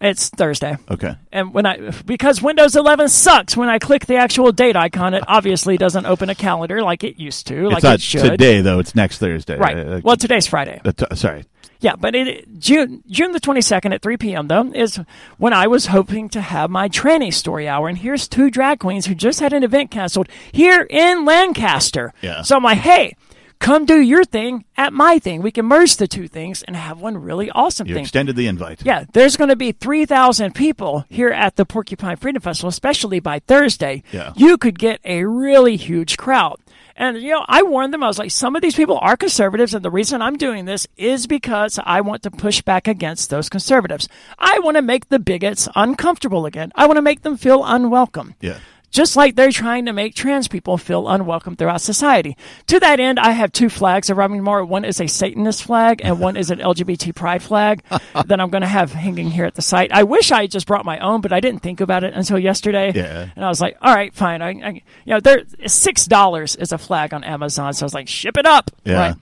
It's 0.00 0.30
Thursday. 0.30 0.78
Okay. 0.90 1.14
And 1.30 1.52
when 1.52 1.66
I 1.66 1.90
because 2.06 2.40
Windows 2.40 2.74
11 2.74 3.08
sucks, 3.10 3.56
when 3.56 3.68
I 3.68 3.78
click 3.78 4.06
the 4.06 4.16
actual 4.16 4.50
date 4.50 4.74
icon, 4.76 5.12
it 5.12 5.22
obviously 5.28 5.76
doesn't 5.76 6.06
open 6.06 6.30
a 6.30 6.34
calendar 6.34 6.82
like 6.82 7.04
it 7.04 7.18
used 7.18 7.46
to, 7.48 7.66
like 7.68 7.76
it's 7.78 7.84
not 7.84 7.94
it 7.96 8.00
should. 8.00 8.22
today 8.22 8.62
though. 8.62 8.78
It's 8.78 8.94
next 8.94 9.18
Thursday. 9.18 9.56
Right. 9.58 9.76
Uh, 9.76 10.00
well, 10.02 10.16
today's 10.16 10.46
Friday. 10.46 10.80
uh, 10.84 10.92
t- 10.92 11.16
sorry. 11.16 11.44
Yeah, 11.80 11.96
but 11.96 12.14
it, 12.14 12.58
June 12.58 13.02
June 13.08 13.32
the 13.32 13.40
22nd 13.40 13.94
at 13.94 14.02
3 14.02 14.16
p.m. 14.18 14.48
though 14.48 14.70
is 14.72 15.00
when 15.38 15.52
I 15.52 15.66
was 15.66 15.86
hoping 15.86 16.28
to 16.30 16.40
have 16.40 16.70
my 16.70 16.88
tranny 16.88 17.32
story 17.32 17.68
hour, 17.68 17.88
and 17.88 17.96
here's 17.98 18.28
two 18.28 18.50
drag 18.50 18.80
queens 18.80 19.06
who 19.06 19.14
just 19.14 19.40
had 19.40 19.52
an 19.52 19.62
event 19.64 19.90
canceled 19.90 20.28
here 20.52 20.86
in 20.88 21.24
Lancaster. 21.26 22.12
Yeah. 22.22 22.42
So 22.42 22.56
I'm 22.56 22.62
like, 22.64 22.78
hey. 22.78 23.16
Come 23.60 23.84
do 23.84 24.00
your 24.00 24.24
thing 24.24 24.64
at 24.76 24.92
my 24.94 25.18
thing. 25.18 25.42
We 25.42 25.50
can 25.50 25.66
merge 25.66 25.96
the 25.96 26.08
two 26.08 26.26
things 26.28 26.62
and 26.62 26.74
have 26.74 26.98
one 27.00 27.18
really 27.18 27.50
awesome 27.50 27.84
thing. 27.84 27.90
You 27.90 27.94
thing. 27.96 28.04
extended 28.04 28.34
the 28.34 28.46
invite. 28.46 28.84
Yeah, 28.84 29.04
there's 29.12 29.36
going 29.36 29.50
to 29.50 29.56
be 29.56 29.72
3,000 29.72 30.54
people 30.54 31.04
here 31.10 31.28
at 31.28 31.56
the 31.56 31.66
Porcupine 31.66 32.16
Freedom 32.16 32.40
Festival, 32.40 32.70
especially 32.70 33.20
by 33.20 33.38
Thursday. 33.40 34.02
Yeah. 34.12 34.32
You 34.34 34.56
could 34.56 34.78
get 34.78 35.00
a 35.04 35.24
really 35.24 35.76
huge 35.76 36.16
crowd. 36.16 36.56
And, 36.96 37.18
you 37.18 37.30
know, 37.30 37.44
I 37.46 37.62
warned 37.62 37.92
them, 37.94 38.02
I 38.02 38.08
was 38.08 38.18
like, 38.18 38.30
some 38.30 38.56
of 38.56 38.62
these 38.62 38.74
people 38.74 38.98
are 39.00 39.16
conservatives, 39.16 39.74
and 39.74 39.84
the 39.84 39.90
reason 39.90 40.20
I'm 40.20 40.36
doing 40.36 40.64
this 40.64 40.86
is 40.96 41.26
because 41.26 41.78
I 41.82 42.00
want 42.00 42.22
to 42.24 42.30
push 42.30 42.62
back 42.62 42.88
against 42.88 43.30
those 43.30 43.48
conservatives. 43.48 44.08
I 44.38 44.58
want 44.60 44.76
to 44.76 44.82
make 44.82 45.08
the 45.08 45.18
bigots 45.18 45.68
uncomfortable 45.74 46.46
again. 46.46 46.72
I 46.74 46.86
want 46.86 46.96
to 46.96 47.02
make 47.02 47.22
them 47.22 47.36
feel 47.36 47.64
unwelcome. 47.64 48.34
Yeah. 48.40 48.58
Just 48.90 49.16
like 49.16 49.36
they're 49.36 49.52
trying 49.52 49.86
to 49.86 49.92
make 49.92 50.14
trans 50.14 50.48
people 50.48 50.76
feel 50.76 51.08
unwelcome 51.08 51.56
throughout 51.56 51.80
society. 51.80 52.36
To 52.66 52.80
that 52.80 52.98
end, 52.98 53.20
I 53.20 53.30
have 53.30 53.52
two 53.52 53.68
flags 53.68 54.10
arriving 54.10 54.38
tomorrow. 54.38 54.64
One 54.64 54.84
is 54.84 55.00
a 55.00 55.06
Satanist 55.06 55.62
flag, 55.62 56.00
and 56.02 56.18
one 56.18 56.36
is 56.36 56.50
an 56.50 56.58
LGBT 56.58 57.14
pride 57.14 57.42
flag 57.42 57.82
that 58.26 58.40
I'm 58.40 58.50
going 58.50 58.62
to 58.62 58.68
have 58.68 58.92
hanging 58.92 59.30
here 59.30 59.44
at 59.44 59.54
the 59.54 59.62
site. 59.62 59.92
I 59.92 60.02
wish 60.02 60.32
I 60.32 60.42
had 60.42 60.50
just 60.50 60.66
brought 60.66 60.84
my 60.84 60.98
own, 60.98 61.20
but 61.20 61.32
I 61.32 61.40
didn't 61.40 61.60
think 61.60 61.80
about 61.80 62.02
it 62.04 62.14
until 62.14 62.38
yesterday. 62.38 62.92
Yeah. 62.94 63.28
And 63.36 63.44
I 63.44 63.48
was 63.48 63.60
like, 63.60 63.76
all 63.80 63.94
right, 63.94 64.12
fine. 64.12 64.42
I, 64.42 64.48
I 64.48 64.70
you 64.70 64.82
know, 65.06 65.20
there 65.20 65.42
six 65.66 66.06
dollars 66.06 66.56
is 66.56 66.72
a 66.72 66.78
flag 66.78 67.14
on 67.14 67.22
Amazon, 67.22 67.72
so 67.74 67.84
I 67.84 67.86
was 67.86 67.94
like, 67.94 68.08
ship 68.08 68.36
it 68.36 68.46
up. 68.46 68.70
Yeah. 68.84 68.94
Right. 68.94 69.16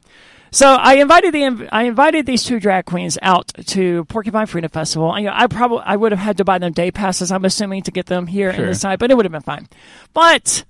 So 0.50 0.74
I 0.74 0.94
invited 0.94 1.34
the 1.34 1.68
I 1.70 1.84
invited 1.84 2.26
these 2.26 2.44
two 2.44 2.60
drag 2.60 2.86
queens 2.86 3.18
out 3.22 3.52
to 3.66 4.04
Porcupine 4.06 4.46
Freedom 4.46 4.70
Festival. 4.70 5.10
I, 5.10 5.18
you 5.20 5.26
know, 5.26 5.32
I 5.34 5.46
probably 5.46 5.82
I 5.84 5.96
would 5.96 6.12
have 6.12 6.20
had 6.20 6.38
to 6.38 6.44
buy 6.44 6.58
them 6.58 6.72
day 6.72 6.90
passes. 6.90 7.30
I'm 7.30 7.44
assuming 7.44 7.82
to 7.82 7.90
get 7.90 8.06
them 8.06 8.26
here 8.26 8.50
in 8.50 8.66
the 8.66 8.74
side, 8.74 8.98
but 8.98 9.10
it 9.10 9.16
would 9.16 9.24
have 9.24 9.32
been 9.32 9.42
fine. 9.42 9.68
But 10.14 10.64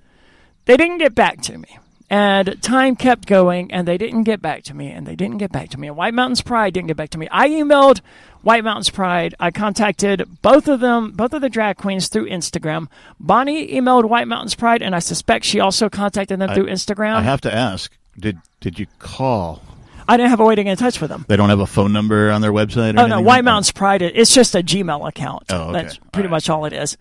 they 0.64 0.76
didn't 0.76 0.98
get 0.98 1.14
back 1.14 1.40
to 1.42 1.58
me. 1.58 1.78
And 2.10 2.60
time 2.62 2.96
kept 2.96 3.26
going, 3.26 3.70
and 3.70 3.86
they 3.86 3.98
didn't 3.98 4.22
get 4.22 4.40
back 4.40 4.62
to 4.64 4.74
me, 4.74 4.90
and 4.90 5.06
they 5.06 5.14
didn't 5.14 5.36
get 5.36 5.52
back 5.52 5.68
to 5.70 5.78
me. 5.78 5.88
And 5.88 5.96
White 5.96 6.14
Mountains 6.14 6.40
Pride 6.40 6.72
didn't 6.72 6.88
get 6.88 6.96
back 6.96 7.10
to 7.10 7.18
me. 7.18 7.28
I 7.30 7.50
emailed 7.50 8.00
White 8.40 8.64
Mountains 8.64 8.88
Pride. 8.88 9.34
I 9.38 9.50
contacted 9.50 10.26
both 10.40 10.68
of 10.68 10.80
them, 10.80 11.10
both 11.10 11.34
of 11.34 11.42
the 11.42 11.50
drag 11.50 11.76
queens 11.76 12.08
through 12.08 12.30
Instagram. 12.30 12.88
Bonnie 13.20 13.74
emailed 13.74 14.08
White 14.08 14.26
Mountains 14.26 14.54
Pride, 14.54 14.80
and 14.80 14.96
I 14.96 15.00
suspect 15.00 15.44
she 15.44 15.60
also 15.60 15.90
contacted 15.90 16.38
them 16.38 16.54
through 16.54 16.68
Instagram. 16.68 17.16
I 17.16 17.22
have 17.22 17.42
to 17.42 17.54
ask. 17.54 17.94
Did 18.18 18.38
did 18.60 18.78
you 18.78 18.86
call? 18.98 19.62
I 20.08 20.16
didn't 20.16 20.30
have 20.30 20.40
a 20.40 20.44
way 20.44 20.54
to 20.54 20.64
get 20.64 20.70
in 20.70 20.76
touch 20.78 21.00
with 21.00 21.10
them. 21.10 21.26
They 21.28 21.36
don't 21.36 21.50
have 21.50 21.60
a 21.60 21.66
phone 21.66 21.92
number 21.92 22.30
on 22.30 22.40
their 22.40 22.52
website. 22.52 22.96
Or 22.96 23.02
Oh 23.02 23.06
no, 23.06 23.20
White 23.20 23.36
like? 23.36 23.44
Mountains 23.44 23.72
Pride. 23.72 24.00
It's 24.02 24.32
just 24.32 24.54
a 24.54 24.62
Gmail 24.62 25.06
account. 25.06 25.44
Oh, 25.50 25.64
okay. 25.64 25.72
That's 25.82 25.98
All 25.98 26.06
pretty 26.12 26.28
right. 26.28 26.30
much 26.32 26.48
all 26.50 26.64
it 26.64 26.72
is. 26.72 26.96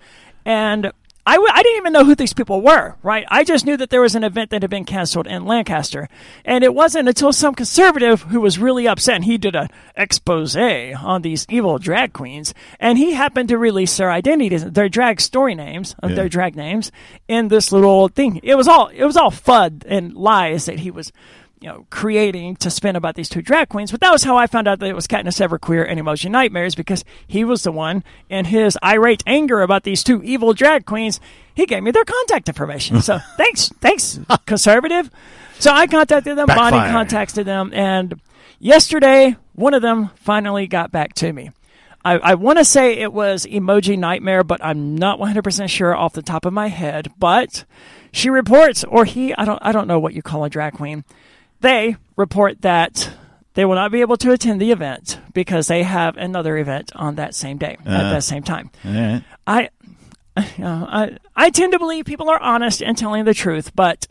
And 0.45 0.91
I, 1.27 1.33
w- 1.35 1.51
I 1.53 1.61
didn't 1.61 1.77
even 1.77 1.93
know 1.93 2.05
who 2.05 2.15
these 2.15 2.33
people 2.33 2.61
were. 2.61 2.95
Right? 3.03 3.25
I 3.29 3.43
just 3.43 3.65
knew 3.65 3.75
that 3.77 3.89
there 3.89 4.01
was 4.01 4.15
an 4.15 4.23
event 4.23 4.49
that 4.51 4.61
had 4.63 4.71
been 4.71 4.85
canceled 4.85 5.27
in 5.27 5.45
Lancaster, 5.45 6.07
and 6.45 6.63
it 6.63 6.73
wasn't 6.73 7.07
until 7.09 7.33
some 7.33 7.53
conservative 7.53 8.21
who 8.23 8.39
was 8.41 8.57
really 8.57 8.87
upset. 8.87 9.15
And 9.15 9.25
he 9.25 9.37
did 9.37 9.55
a 9.55 9.67
expose 9.95 10.55
on 10.55 11.21
these 11.21 11.45
evil 11.49 11.77
drag 11.77 12.13
queens, 12.13 12.53
and 12.79 12.97
he 12.97 13.13
happened 13.13 13.49
to 13.49 13.57
release 13.57 13.97
their 13.97 14.09
identities, 14.11 14.63
their 14.63 14.89
drag 14.89 15.19
story 15.21 15.53
names, 15.55 15.95
uh, 16.01 16.07
Yeah. 16.07 16.15
their 16.15 16.29
drag 16.29 16.55
names, 16.55 16.91
in 17.27 17.49
this 17.49 17.71
little 17.71 17.89
old 17.91 18.15
thing. 18.15 18.39
It 18.43 18.55
was 18.55 18.67
all 18.67 18.87
it 18.87 19.03
was 19.03 19.17
all 19.17 19.31
fud 19.31 19.83
and 19.87 20.13
lies 20.15 20.65
that 20.65 20.79
he 20.79 20.91
was 20.91 21.11
you 21.59 21.67
know, 21.67 21.85
creating 21.89 22.55
to 22.57 22.69
spin 22.69 22.95
about 22.95 23.15
these 23.15 23.29
two 23.29 23.41
drag 23.41 23.69
queens. 23.69 23.91
But 23.91 24.01
that 24.01 24.11
was 24.11 24.23
how 24.23 24.37
I 24.37 24.47
found 24.47 24.67
out 24.67 24.79
that 24.79 24.89
it 24.89 24.95
was 24.95 25.07
Katniss 25.07 25.45
Everqueer 25.45 25.85
and 25.87 25.99
Emoji 25.99 26.29
Nightmares 26.29 26.75
because 26.75 27.03
he 27.27 27.43
was 27.43 27.63
the 27.63 27.71
one 27.71 28.03
in 28.29 28.45
his 28.45 28.77
irate 28.83 29.23
anger 29.25 29.61
about 29.61 29.83
these 29.83 30.03
two 30.03 30.21
evil 30.23 30.53
drag 30.53 30.85
queens. 30.85 31.19
He 31.55 31.65
gave 31.65 31.83
me 31.83 31.91
their 31.91 32.05
contact 32.05 32.47
information. 32.47 33.01
So 33.01 33.19
thanks, 33.37 33.69
thanks, 33.81 34.19
conservative. 34.45 35.09
So 35.59 35.71
I 35.71 35.87
contacted 35.87 36.37
them. 36.37 36.45
Bonnie 36.47 36.91
contacted 36.91 37.47
them, 37.47 37.71
and 37.73 38.21
yesterday 38.59 39.35
one 39.53 39.73
of 39.73 39.81
them 39.81 40.11
finally 40.15 40.67
got 40.67 40.91
back 40.91 41.13
to 41.15 41.33
me. 41.33 41.51
I, 42.05 42.19
I 42.19 42.35
want 42.35 42.59
to 42.59 42.63
say 42.63 42.93
it 42.93 43.11
was 43.11 43.45
Emoji 43.45 43.97
Nightmare, 43.97 44.43
but 44.43 44.63
I'm 44.63 44.95
not 44.95 45.19
100% 45.19 45.67
sure 45.67 45.95
off 45.95 46.13
the 46.13 46.21
top 46.21 46.45
of 46.45 46.53
my 46.53 46.67
head. 46.67 47.11
But 47.19 47.65
she 48.13 48.29
reports, 48.29 48.83
or 48.85 49.03
he, 49.03 49.33
I 49.35 49.43
don't, 49.43 49.59
I 49.61 49.71
don't 49.71 49.87
know 49.87 49.99
what 49.99 50.13
you 50.13 50.21
call 50.21 50.45
a 50.45 50.49
drag 50.49 50.73
queen. 50.73 51.03
They 51.61 51.95
report 52.15 52.61
that 52.61 53.09
they 53.53 53.65
will 53.65 53.75
not 53.75 53.91
be 53.91 54.01
able 54.01 54.17
to 54.17 54.31
attend 54.31 54.61
the 54.61 54.71
event 54.71 55.19
because 55.33 55.67
they 55.67 55.83
have 55.83 56.15
another 56.17 56.57
event 56.57 56.91
on 56.95 57.15
that 57.15 57.33
same 57.35 57.57
day 57.57 57.77
at 57.85 57.87
Uh. 58.05 58.09
that 58.11 58.23
same 58.23 58.43
time. 58.43 58.69
Right. 58.85 59.23
I, 59.47 59.69
you 60.37 60.43
know, 60.63 60.87
I, 60.89 61.17
I 61.35 61.49
tend 61.49 61.73
to 61.73 61.79
believe 61.79 62.05
people 62.05 62.29
are 62.29 62.39
honest 62.39 62.81
and 62.83 62.95
telling 62.97 63.25
the 63.25 63.33
truth, 63.33 63.75
but 63.75 64.07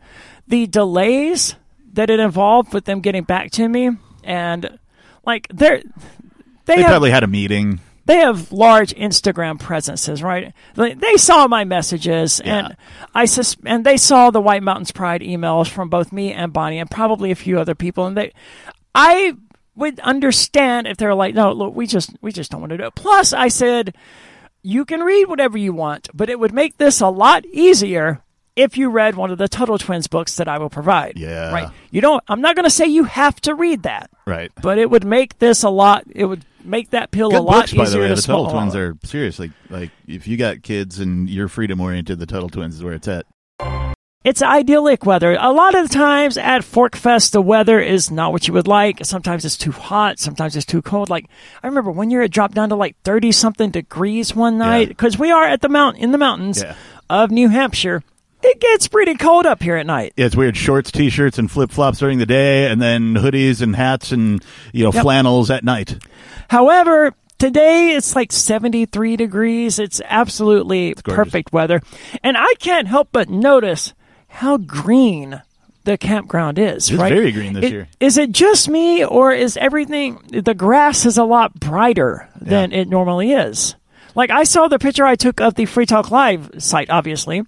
the 0.48 0.66
delays 0.66 1.54
that 1.92 2.10
it 2.10 2.18
involved 2.20 2.74
with 2.74 2.84
them 2.84 3.00
getting 3.00 3.22
back 3.22 3.50
to 3.52 3.68
me 3.68 3.90
and 4.24 4.78
like 5.24 5.46
they're 5.52 5.82
they, 6.66 6.74
They 6.76 6.82
have 6.82 6.90
probably 6.90 7.10
had 7.12 7.22
a 7.22 7.28
meeting. 7.28 7.78
They 8.06 8.16
have 8.18 8.50
large 8.52 8.94
Instagram 8.94 9.58
presences, 9.60 10.22
right? 10.22 10.54
They, 10.74 10.94
they 10.94 11.16
saw 11.16 11.46
my 11.48 11.64
messages, 11.64 12.40
Yeah. 12.44 12.66
and 12.68 12.76
I 13.14 13.24
sus- 13.26 13.56
and 13.66 13.84
they 13.84 13.96
saw 13.98 14.30
the 14.30 14.40
White 14.40 14.62
Mountains 14.62 14.92
Pride 14.92 15.20
emails 15.20 15.68
from 15.68 15.88
both 15.90 16.12
me 16.12 16.32
and 16.32 16.52
Bonnie, 16.52 16.78
and 16.78 16.90
probably 16.90 17.30
a 17.30 17.34
few 17.36 17.58
other 17.60 17.74
people. 17.74 18.06
And 18.06 18.16
they, 18.16 18.32
I 18.94 19.34
would 19.74 20.00
understand 20.00 20.86
if 20.86 20.96
they're 20.96 21.14
like, 21.14 21.34
no, 21.34 21.52
look, 21.52 21.74
we 21.74 21.86
just 21.86 22.10
we 22.22 22.32
just 22.32 22.50
don't 22.50 22.60
want 22.60 22.70
to 22.70 22.78
do 22.78 22.84
it. 22.86 22.94
Plus, 22.94 23.32
I 23.32 23.48
said, 23.48 23.94
you 24.62 24.84
can 24.84 25.00
read 25.00 25.28
whatever 25.28 25.58
you 25.58 25.72
want, 25.72 26.08
but 26.14 26.30
it 26.30 26.38
would 26.38 26.52
make 26.54 26.78
this 26.78 27.00
a 27.00 27.08
lot 27.08 27.44
easier. 27.46 28.22
If 28.56 28.78
you 28.78 28.88
read 28.88 29.16
one 29.16 29.30
of 29.30 29.36
the 29.36 29.48
Tuttle 29.48 29.76
Twins 29.76 30.06
books 30.06 30.36
that 30.36 30.48
I 30.48 30.56
will 30.56 30.70
provide, 30.70 31.18
Yeah. 31.18 31.52
right? 31.52 31.68
You 31.90 32.00
don't. 32.00 32.24
I'm 32.26 32.40
not 32.40 32.56
going 32.56 32.64
to 32.64 32.70
say 32.70 32.86
you 32.86 33.04
have 33.04 33.38
to 33.42 33.54
read 33.54 33.82
that, 33.82 34.08
Right. 34.26 34.50
but 34.62 34.78
it 34.78 34.88
would 34.90 35.04
make 35.04 35.38
this 35.40 35.62
a 35.62 35.68
lot. 35.68 36.04
It 36.10 36.24
would 36.24 36.42
make 36.66 36.90
that 36.90 37.10
pill 37.10 37.30
Good 37.30 37.38
a 37.38 37.42
lot 37.42 37.52
books, 37.62 37.72
by 37.72 37.84
the 37.84 37.90
easier 37.90 38.00
way. 38.02 38.08
to 38.08 38.14
The 38.16 38.22
Tuttle 38.22 38.44
swallow. 38.48 38.60
Twins 38.60 38.76
are 38.76 38.96
seriously 39.04 39.52
like 39.70 39.90
if 40.06 40.26
you 40.26 40.36
got 40.36 40.62
kids 40.62 40.98
and 40.98 41.28
you're 41.30 41.48
freedom 41.48 41.80
oriented, 41.80 42.18
the 42.18 42.26
Tuttle 42.26 42.48
Twins 42.48 42.74
is 42.76 42.82
where 42.84 42.94
it's 42.94 43.08
at. 43.08 43.26
It's 44.24 44.42
idyllic 44.42 45.06
weather. 45.06 45.36
A 45.40 45.52
lot 45.52 45.76
of 45.76 45.86
the 45.88 45.94
times 45.94 46.36
at 46.36 46.64
Fork 46.64 46.96
Fest, 46.96 47.32
the 47.32 47.40
weather 47.40 47.78
is 47.78 48.10
not 48.10 48.32
what 48.32 48.48
you 48.48 48.54
would 48.54 48.66
like. 48.66 49.04
Sometimes 49.04 49.44
it's 49.44 49.56
too 49.56 49.70
hot. 49.70 50.18
Sometimes 50.18 50.56
it's 50.56 50.66
too 50.66 50.82
cold. 50.82 51.08
Like 51.08 51.26
I 51.62 51.66
remember 51.68 51.92
one 51.92 52.10
year 52.10 52.22
it 52.22 52.32
dropped 52.32 52.54
down 52.54 52.70
to 52.70 52.74
like 52.74 52.96
thirty 53.04 53.30
something 53.30 53.70
degrees 53.70 54.34
one 54.34 54.58
night 54.58 54.88
because 54.88 55.16
we 55.16 55.30
are 55.30 55.44
at 55.44 55.60
the 55.60 55.68
mount 55.68 55.98
in 55.98 56.10
the 56.10 56.18
mountains 56.18 56.60
Yeah. 56.60 56.74
of 57.08 57.30
New 57.30 57.48
Hampshire. 57.48 58.02
It 58.48 58.60
gets 58.60 58.86
pretty 58.86 59.16
cold 59.16 59.44
up 59.44 59.60
here 59.62 59.76
at 59.76 59.86
night. 59.86 60.12
Yeah, 60.16 60.26
it's 60.26 60.36
weird. 60.36 60.56
Shorts, 60.56 60.92
t-shirts, 60.92 61.36
and 61.38 61.50
flip 61.50 61.70
flops 61.72 61.98
during 61.98 62.18
the 62.18 62.26
day, 62.26 62.70
and 62.70 62.80
then 62.80 63.14
hoodies 63.14 63.60
and 63.60 63.74
hats 63.74 64.12
and 64.12 64.42
you 64.72 64.84
know 64.84 64.92
Yep. 64.92 65.02
flannels 65.02 65.50
at 65.50 65.64
night. 65.64 65.98
However, 66.48 67.12
today 67.38 67.90
it's 67.90 68.14
like 68.14 68.30
73 68.30 69.16
degrees. 69.16 69.78
It's 69.80 70.00
absolutely 70.08 70.94
gorgeous. 71.02 71.16
perfect 71.16 71.52
weather. 71.52 71.82
And 72.22 72.36
I 72.36 72.52
can't 72.60 72.86
help 72.88 73.08
but 73.10 73.28
notice 73.28 73.94
how 74.28 74.58
green 74.58 75.42
the 75.84 75.98
campground 75.98 76.58
is, 76.58 76.88
It's 76.90 76.92
right? 77.00 77.12
very 77.12 77.32
green 77.32 77.52
this 77.54 77.64
It- 77.64 77.72
year. 77.72 77.88
Is 78.00 78.16
it 78.18 78.30
just 78.32 78.68
me 78.68 79.04
or 79.04 79.32
is 79.32 79.56
everything 79.56 80.18
the 80.30 80.54
grass 80.54 81.04
is 81.04 81.18
a 81.18 81.24
lot 81.24 81.54
brighter 81.58 82.28
than 82.40 82.72
it 82.72 82.88
normally 82.88 83.32
is? 83.32 83.74
Like 84.16 84.30
I 84.30 84.44
saw 84.44 84.66
the 84.66 84.78
picture 84.78 85.04
I 85.04 85.14
took 85.14 85.40
of 85.40 85.54
the 85.54 85.66
Free 85.66 85.84
Talk 85.86 86.10
Live 86.10 86.50
site, 86.58 86.88
obviously, 86.88 87.42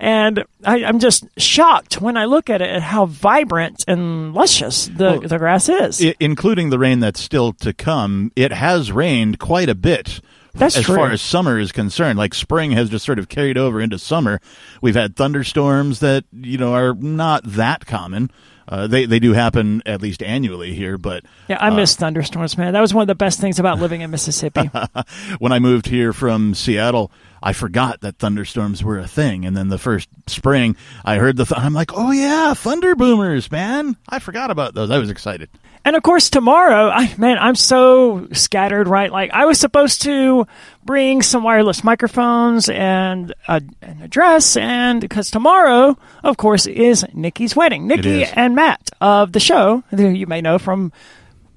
and 0.00 0.44
I, 0.64 0.84
I'm 0.84 0.98
just 0.98 1.24
shocked 1.38 2.00
when 2.00 2.16
I 2.16 2.24
look 2.24 2.50
at 2.50 2.60
it 2.60 2.68
at 2.68 2.82
how 2.82 3.06
vibrant 3.06 3.84
and 3.86 4.34
luscious 4.34 4.88
the, 4.88 5.04
Well, 5.04 5.20
the 5.20 5.38
grass 5.38 5.68
is. 5.68 6.00
Including 6.18 6.70
the 6.70 6.78
rain 6.78 6.98
that's 6.98 7.20
still 7.20 7.52
to 7.54 7.72
come. 7.72 8.32
It 8.34 8.52
has 8.52 8.90
rained 8.90 9.38
quite 9.38 9.68
a 9.68 9.76
bit 9.76 10.20
That's 10.54 10.76
as 10.76 10.84
true. 10.84 10.96
far 10.96 11.10
as 11.12 11.22
summer 11.22 11.58
is 11.58 11.70
concerned. 11.70 12.18
Like 12.18 12.34
spring 12.34 12.72
has 12.72 12.90
just 12.90 13.04
sort 13.06 13.20
of 13.20 13.28
carried 13.28 13.56
over 13.56 13.80
into 13.80 13.98
summer. 13.98 14.40
We've 14.82 14.96
had 14.96 15.14
thunderstorms 15.14 16.00
that 16.00 16.24
you 16.32 16.58
know 16.58 16.74
are 16.74 16.94
not 16.94 17.44
that 17.44 17.86
common. 17.86 18.30
Uh, 18.68 18.86
they 18.86 19.06
they 19.06 19.18
do 19.18 19.32
happen 19.32 19.82
at 19.86 20.02
least 20.02 20.22
annually 20.22 20.74
here, 20.74 20.98
but 20.98 21.24
Yeah, 21.48 21.56
I 21.58 21.70
miss 21.70 21.96
thunderstorms, 21.96 22.58
man. 22.58 22.74
That 22.74 22.82
was 22.82 22.92
one 22.92 23.02
of 23.02 23.08
the 23.08 23.14
best 23.14 23.40
things 23.40 23.58
about 23.58 23.78
living 23.78 24.02
in 24.02 24.10
Mississippi. 24.10 24.70
when 25.38 25.52
I 25.52 25.58
moved 25.58 25.86
here 25.86 26.12
from 26.12 26.54
Seattle, 26.54 27.10
I 27.42 27.52
forgot 27.52 28.00
that 28.00 28.18
thunderstorms 28.18 28.82
were 28.82 28.98
a 28.98 29.06
thing. 29.08 29.44
And 29.44 29.56
then 29.56 29.68
the 29.68 29.78
first 29.78 30.08
spring, 30.26 30.76
I 31.04 31.16
heard 31.16 31.36
the. 31.36 31.44
Th- 31.44 31.60
I'm 31.60 31.74
like, 31.74 31.90
oh 31.94 32.10
yeah, 32.12 32.54
thunder 32.54 32.94
boomers, 32.94 33.50
man! 33.50 33.96
I 34.08 34.18
forgot 34.18 34.50
about 34.50 34.74
those. 34.74 34.90
I 34.90 34.98
was 34.98 35.10
excited. 35.10 35.48
And 35.84 35.96
of 35.96 36.02
course, 36.02 36.28
tomorrow, 36.28 36.90
I, 36.90 37.14
man, 37.16 37.38
I'm 37.38 37.54
so 37.54 38.28
scattered, 38.32 38.88
right? 38.88 39.10
Like, 39.10 39.30
I 39.32 39.46
was 39.46 39.58
supposed 39.58 40.02
to 40.02 40.46
bring 40.84 41.22
some 41.22 41.44
wireless 41.44 41.82
microphones 41.84 42.68
and 42.68 43.32
a, 43.46 43.62
and 43.80 44.02
a 44.02 44.08
dress, 44.08 44.56
and 44.56 45.00
because 45.00 45.30
tomorrow, 45.30 45.96
of 46.24 46.36
course, 46.36 46.66
is 46.66 47.06
Nikki's 47.14 47.56
wedding. 47.56 47.86
Nikki 47.86 48.24
and 48.24 48.54
Matt 48.54 48.90
of 49.00 49.32
the 49.32 49.40
show, 49.40 49.82
who 49.90 50.08
you 50.08 50.26
may 50.26 50.42
know 50.42 50.58
from, 50.58 50.92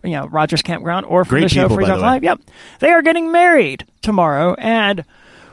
you 0.03 0.11
know, 0.11 0.27
Rogers 0.27 0.61
Campground 0.61 1.07
or 1.07 1.25
from 1.25 1.39
Great 1.39 1.41
the 1.43 1.49
show 1.49 1.63
people, 1.63 1.77
Free 1.77 1.85
Talk. 1.87 1.99
Live. 1.99 2.23
Yep, 2.23 2.41
they 2.79 2.91
are 2.91 3.01
getting 3.01 3.31
married 3.33 3.85
tomorrow, 4.01 4.53
and 4.53 5.03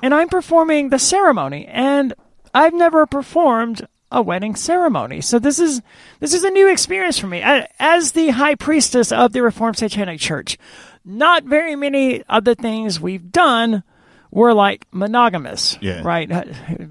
and 0.02 0.14
I'm 0.14 0.28
performing 0.28 0.88
the 0.90 0.98
ceremony, 0.98 1.66
and 1.66 2.14
I've 2.54 2.74
never 2.74 3.06
performed 3.06 3.86
a 4.10 4.22
wedding 4.22 4.54
ceremony. 4.56 5.20
So 5.20 5.38
this 5.38 5.58
is 5.58 5.82
this 6.20 6.32
is 6.34 6.44
a 6.44 6.50
new 6.50 6.70
experience 6.70 7.18
for 7.18 7.26
me 7.26 7.42
as 7.78 8.12
the 8.12 8.30
high 8.30 8.54
priestess 8.54 9.12
of 9.12 9.32
the 9.32 9.42
Reformed 9.42 9.76
Satanic 9.76 10.18
Church. 10.20 10.56
Not 11.04 11.44
very 11.44 11.76
many 11.76 12.22
of 12.24 12.44
the 12.44 12.54
things 12.54 13.00
we've 13.00 13.30
done 13.30 13.82
were 14.30 14.52
like 14.52 14.86
monogamous, 14.92 15.78
Yeah. 15.80 16.02
right? 16.02 16.28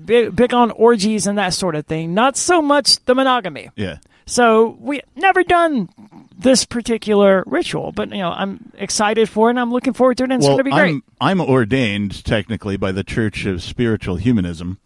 Big, 0.05 0.35
big 0.35 0.53
on 0.53 0.71
orgies 0.71 1.27
and 1.27 1.37
that 1.37 1.53
sort 1.53 1.75
of 1.75 1.85
thing. 1.85 2.13
Not 2.15 2.35
so 2.37 2.61
much 2.61 3.03
the 3.05 3.13
monogamy. 3.13 3.69
Yeah. 3.75 3.97
So 4.25 4.75
we 4.79 5.01
never 5.15 5.43
done 5.43 5.89
this 6.37 6.65
particular 6.65 7.43
ritual, 7.47 7.91
but 7.91 8.09
you 8.11 8.19
know 8.19 8.29
I'm 8.29 8.71
excited 8.77 9.27
for 9.27 9.47
it 9.47 9.51
and 9.51 9.59
I'm 9.59 9.71
looking 9.71 9.93
forward 9.93 10.17
to 10.17 10.23
it. 10.23 10.31
and 10.31 10.33
It's 10.33 10.43
well, 10.47 10.57
going 10.57 10.59
to 10.59 10.63
be 10.65 10.71
great. 10.71 11.03
I'm 11.19 11.39
I'm 11.39 11.41
ordained 11.41 12.23
technically 12.23 12.77
by 12.77 12.91
the 12.91 13.03
Church 13.03 13.45
of 13.45 13.63
Spiritual 13.63 14.17
Humanism. 14.17 14.77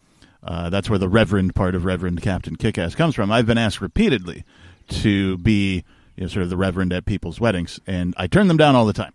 Uh, 0.44 0.70
that's 0.70 0.90
where 0.90 0.98
the 0.98 1.10
Reverend 1.10 1.54
part 1.54 1.76
of 1.76 1.86
Reverend 1.86 2.22
Captain 2.22 2.56
Kickass 2.56 2.96
comes 2.96 3.14
from. 3.14 3.32
I've 3.32 3.46
been 3.46 3.60
asked 3.60 3.80
repeatedly 3.82 4.44
to 4.90 5.38
be 5.38 5.84
you 6.16 6.24
know, 6.24 6.28
sort 6.28 6.44
of 6.44 6.50
the 6.50 6.58
Reverend 6.58 6.94
at 6.94 7.06
people's 7.06 7.40
weddings, 7.40 7.80
and 7.86 8.14
I 8.18 8.28
turn 8.28 8.48
them 8.48 8.58
down 8.58 8.76
all 8.76 8.86
the 8.86 8.94
time. 8.94 9.14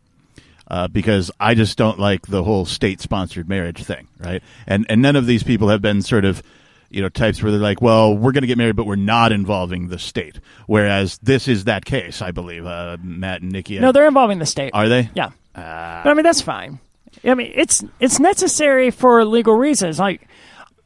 Uh, 0.69 0.89
because 0.89 1.31
I 1.39 1.55
just 1.55 1.79
don't 1.79 1.97
like 1.97 2.27
the 2.27 2.43
whole 2.43 2.65
state-sponsored 2.67 3.49
marriage 3.49 3.85
thing, 3.85 4.09
right? 4.19 4.43
And 4.67 4.85
and 4.89 5.01
none 5.01 5.15
of 5.15 5.25
these 5.27 5.45
people 5.45 5.69
have 5.69 5.81
been 5.81 6.03
sort 6.03 6.25
of, 6.25 6.43
you 6.91 7.03
know, 7.03 7.09
types 7.09 7.43
where 7.43 7.51
they're 7.53 7.61
like, 7.61 7.81
well, 7.83 8.17
we're 8.17 8.33
going 8.33 8.43
to 8.43 8.47
get 8.47 8.59
married, 8.59 8.77
but 8.77 8.87
we're 8.87 8.97
not 8.97 9.33
involving 9.33 9.89
the 9.89 9.99
state. 9.99 10.39
Whereas 10.67 11.19
this 11.19 11.49
is 11.49 11.65
that 11.65 11.85
case, 11.85 12.23
I 12.23 12.31
believe. 12.31 12.65
Uh, 12.67 12.97
Matt 13.03 13.43
and 13.43 13.53
Nikki, 13.53 13.79
no, 13.79 13.93
they're 13.93 14.07
involving 14.09 14.39
the 14.39 14.47
state. 14.47 14.71
are 14.75 14.89
they? 14.89 15.11
Yeah, 15.15 15.31
but 15.55 15.63
I 15.63 16.15
mean 16.15 16.25
that's 16.25 16.41
fine. 16.41 16.79
I 17.25 17.35
mean 17.35 17.53
it's 17.55 17.83
it's 17.99 18.21
necessary 18.21 18.91
for 18.91 19.25
legal 19.25 19.55
reasons, 19.55 19.99
like 19.99 20.29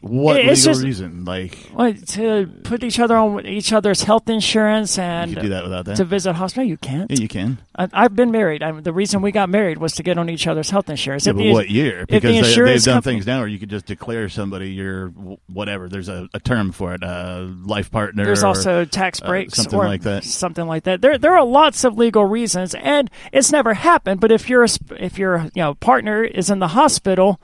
What 0.03 0.37
legal 0.37 0.55
just- 0.55 0.83
reason? 0.83 1.25
Like 1.27 1.55
what, 1.73 2.07
to 2.09 2.47
put 2.65 2.83
each 2.83 2.99
other 2.99 3.17
on 3.17 3.45
each 3.47 3.73
other's 3.73 4.03
health 4.03 4.29
insurance 4.31 4.99
and 4.99 5.35
do 5.35 5.51
that 5.51 5.63
without 5.63 5.85
that? 5.85 5.97
to 5.97 6.05
visit 6.05 6.33
hospital. 6.33 6.65
You 6.67 6.79
can't. 6.79 7.11
yeah, 7.11 7.19
you 7.19 7.29
can. 7.29 7.59
I, 7.77 7.89
I've 7.93 8.17
been 8.17 8.31
married. 8.31 8.63
I, 8.63 8.73
the 8.73 8.93
reason 8.95 9.21
we 9.21 9.31
got 9.31 9.51
married 9.51 9.77
was 9.79 9.93
to 9.97 10.03
get 10.03 10.17
on 10.17 10.31
each 10.31 10.47
other's 10.47 10.71
health 10.71 10.89
insurance. 10.89 11.27
Yeah, 11.27 11.31
If 11.33 11.37
but 11.37 11.43
the- 11.43 11.53
what 11.53 11.69
year? 11.71 12.01
if 12.01 12.07
the 12.09 12.15
Because 12.21 12.55
they, 12.55 12.63
they've 12.65 12.83
done 12.83 12.95
company- 12.95 13.17
things 13.17 13.27
now 13.27 13.39
where 13.41 13.49
you 13.49 13.59
could 13.59 13.69
just 13.69 13.85
declare 13.85 14.29
somebody 14.31 14.71
your 14.71 15.09
whatever. 15.49 15.89
There's 15.89 16.09
a, 16.09 16.29
a 16.33 16.41
term 16.41 16.73
for 16.73 16.95
it, 16.95 17.03
uh, 17.03 17.47
life 17.65 17.91
partner. 17.91 18.25
There's 18.25 18.43
or, 18.43 18.47
also 18.49 18.85
tax 18.87 19.21
uh, 19.21 19.27
breaks 19.27 19.55
something 19.57 19.79
or 19.79 19.85
like 19.87 20.03
that. 20.03 20.25
Something 20.25 20.67
like 20.67 20.85
that. 20.85 21.03
There, 21.03 21.19
there 21.19 21.37
are 21.37 21.45
lots 21.45 21.85
of 21.85 21.99
legal 21.99 22.25
reasons, 22.25 22.75
and 22.75 23.11
it's 23.33 23.53
never 23.53 23.75
happened. 23.75 24.21
But 24.21 24.33
if 24.33 24.49
your 24.49 24.65
if 24.99 25.19
your 25.19 25.43
you 25.55 25.63
know 25.63 25.75
partner 25.75 26.25
is 26.25 26.49
in 26.49 26.59
the 26.59 26.69
hospital, 26.69 27.39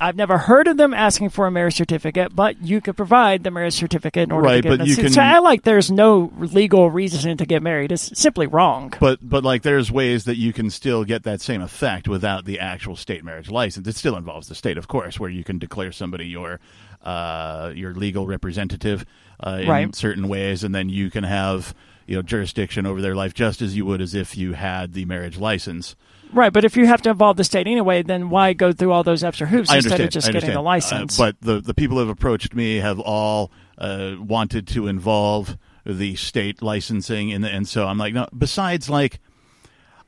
I've 0.00 0.16
never 0.16 0.38
heard 0.38 0.66
of 0.68 0.76
them 0.76 0.92
asking 0.94 1.30
for 1.30 1.46
a 1.46 1.50
marriage 1.50 1.74
certificate, 1.74 2.34
but 2.34 2.60
you 2.62 2.80
could 2.80 2.96
provide 2.96 3.44
the 3.44 3.50
marriage 3.50 3.74
certificate 3.74 4.24
in 4.24 4.32
order 4.32 4.46
Right, 4.46 4.56
to 4.56 4.62
get 4.62 4.78
but 4.78 4.86
you 4.86 4.96
can- 4.96 5.10
So 5.10 5.20
I 5.22 5.38
like 5.38 5.62
there's 5.62 5.90
no 5.90 6.32
legal 6.38 6.90
reason 6.90 7.36
to 7.36 7.46
get 7.46 7.62
married. 7.62 7.92
It's 7.92 8.18
simply 8.18 8.46
wrong. 8.46 8.92
But 9.00 9.18
but 9.22 9.44
like 9.44 9.62
there's 9.62 9.90
ways 9.92 10.24
that 10.24 10.36
you 10.36 10.52
can 10.52 10.70
still 10.70 11.04
get 11.04 11.22
that 11.24 11.40
same 11.40 11.60
effect 11.62 12.08
without 12.08 12.44
the 12.44 12.58
actual 12.60 12.96
state 12.96 13.24
marriage 13.24 13.50
license. 13.50 13.86
It 13.86 13.96
still 13.96 14.16
involves 14.16 14.48
the 14.48 14.54
state, 14.54 14.78
of 14.78 14.88
course, 14.88 15.20
where 15.20 15.30
you 15.30 15.44
can 15.44 15.58
declare 15.58 15.92
somebody 15.92 16.26
your 16.26 16.60
uh, 17.02 17.72
your 17.74 17.94
legal 17.94 18.26
representative 18.26 19.04
uh, 19.44 19.58
in 19.62 19.68
Right. 19.68 19.94
certain 19.94 20.28
ways, 20.28 20.62
and 20.64 20.74
then 20.74 20.88
you 20.88 21.10
can 21.10 21.24
have 21.24 21.74
you 22.06 22.16
know 22.16 22.22
jurisdiction 22.22 22.86
over 22.86 23.00
their 23.00 23.14
life 23.14 23.34
just 23.34 23.62
as 23.62 23.76
you 23.76 23.84
would 23.86 24.00
as 24.00 24.14
if 24.14 24.36
you 24.36 24.52
had 24.54 24.92
the 24.92 25.04
marriage 25.04 25.38
license. 25.38 25.96
Right, 26.32 26.52
but 26.52 26.64
if 26.64 26.76
you 26.76 26.86
have 26.86 27.02
to 27.02 27.10
involve 27.10 27.36
the 27.36 27.44
state 27.44 27.66
anyway, 27.66 28.02
then 28.02 28.30
why 28.30 28.52
go 28.54 28.72
through 28.72 28.92
all 28.92 29.02
those 29.02 29.22
extra 29.22 29.46
hoops 29.46 29.70
I 29.70 29.76
instead 29.76 29.92
understand. 30.00 30.08
of 30.08 30.12
just 30.12 30.32
getting 30.32 30.52
the 30.54 30.62
license? 30.62 31.20
Uh, 31.20 31.24
but 31.24 31.36
the 31.40 31.60
the 31.60 31.74
people 31.74 31.96
who 31.96 32.00
have 32.00 32.08
approached 32.08 32.54
me 32.54 32.76
have 32.76 32.98
all 32.98 33.50
uh, 33.78 34.14
wanted 34.18 34.66
to 34.68 34.86
involve 34.86 35.56
the 35.84 36.14
state 36.16 36.62
licensing, 36.62 37.32
and 37.32 37.44
and 37.44 37.68
so 37.68 37.86
I'm 37.86 37.98
like, 37.98 38.14
no. 38.14 38.26
Besides, 38.36 38.88
like, 38.88 39.20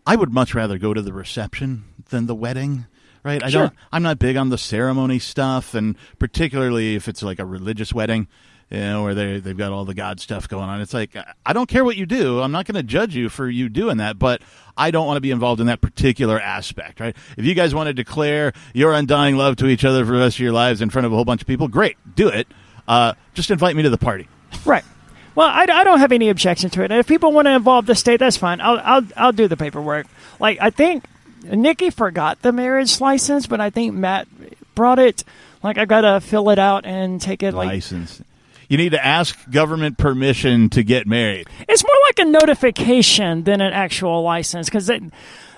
I 0.06 0.16
would 0.16 0.32
much 0.32 0.54
rather 0.54 0.78
go 0.78 0.94
to 0.94 1.02
the 1.02 1.12
reception 1.12 1.84
than 2.10 2.26
the 2.26 2.34
wedding. 2.34 2.86
Right? 3.22 3.42
I 3.42 3.48
Sure. 3.48 3.62
don't. 3.62 3.74
I'm 3.92 4.02
not 4.02 4.18
big 4.18 4.36
on 4.36 4.50
the 4.50 4.58
ceremony 4.58 5.18
stuff, 5.18 5.74
and 5.74 5.96
particularly 6.18 6.94
if 6.94 7.08
it's 7.08 7.22
like 7.22 7.38
a 7.38 7.44
religious 7.46 7.92
wedding. 7.92 8.28
You 8.70 8.78
know, 8.80 9.02
where 9.02 9.14
they 9.14 9.40
they've 9.40 9.56
got 9.56 9.72
all 9.72 9.84
the 9.84 9.94
God 9.94 10.20
stuff 10.20 10.48
going 10.48 10.68
on. 10.68 10.80
It's 10.80 10.94
like 10.94 11.16
I 11.44 11.52
don't 11.52 11.68
care 11.68 11.84
what 11.84 11.96
you 11.96 12.06
do. 12.06 12.40
I'm 12.40 12.52
not 12.52 12.66
going 12.66 12.76
to 12.76 12.82
judge 12.82 13.14
you 13.14 13.28
for 13.28 13.48
you 13.48 13.68
doing 13.68 13.98
that, 13.98 14.18
but 14.18 14.42
I 14.76 14.90
don't 14.90 15.06
want 15.06 15.16
to 15.16 15.20
be 15.20 15.30
involved 15.30 15.60
in 15.60 15.66
that 15.66 15.80
particular 15.80 16.40
aspect. 16.40 16.98
Right? 17.00 17.16
If 17.36 17.44
you 17.44 17.54
guys 17.54 17.74
want 17.74 17.88
to 17.88 17.94
declare 17.94 18.52
your 18.72 18.92
undying 18.92 19.36
love 19.36 19.56
to 19.56 19.66
each 19.66 19.84
other 19.84 20.04
for 20.04 20.12
the 20.12 20.18
rest 20.18 20.36
of 20.36 20.40
your 20.40 20.52
lives 20.52 20.80
in 20.80 20.90
front 20.90 21.06
of 21.06 21.12
a 21.12 21.14
whole 21.14 21.24
bunch 21.24 21.42
of 21.42 21.46
people, 21.46 21.68
great, 21.68 21.96
do 22.16 22.28
it. 22.28 22.48
Uh, 22.88 23.14
just 23.34 23.50
invite 23.50 23.76
me 23.76 23.82
to 23.82 23.90
the 23.90 23.98
party. 23.98 24.28
Right. 24.64 24.84
Well, 25.34 25.48
I, 25.48 25.62
I 25.62 25.84
don't 25.84 25.98
have 25.98 26.12
any 26.12 26.28
objection 26.28 26.70
to 26.70 26.82
it. 26.82 26.90
And 26.90 27.00
if 27.00 27.06
people 27.06 27.32
want 27.32 27.46
to 27.46 27.52
involve 27.52 27.86
the 27.86 27.94
state, 27.94 28.18
that's 28.18 28.36
fine. 28.36 28.60
I'll 28.60 28.80
I'll 28.82 29.06
I'll 29.16 29.32
do 29.32 29.48
the 29.48 29.56
paperwork. 29.56 30.06
Like 30.38 30.58
I 30.60 30.70
think 30.70 31.04
Nikki 31.44 31.90
forgot 31.90 32.42
the 32.42 32.52
marriage 32.52 33.00
license, 33.00 33.46
but 33.46 33.60
I 33.60 33.70
think 33.70 33.94
Matt 33.94 34.28
brought 34.74 34.98
it. 34.98 35.24
Like 35.62 35.78
I 35.78 35.86
gotta 35.86 36.20
fill 36.20 36.50
it 36.50 36.58
out 36.58 36.84
and 36.84 37.20
take 37.20 37.42
it. 37.42 37.54
Like 37.54 37.66
License. 37.68 38.22
You 38.68 38.76
need 38.76 38.90
to 38.90 39.04
ask 39.04 39.50
government 39.50 39.98
permission 39.98 40.70
to 40.70 40.82
get 40.82 41.06
married. 41.06 41.48
it's 41.68 41.84
more 41.84 41.96
like 42.08 42.18
a 42.18 42.30
notification 42.30 43.44
than 43.44 43.60
an 43.60 43.72
actual 43.72 44.22
license 44.22 44.66
because 44.66 44.86
they, 44.86 45.00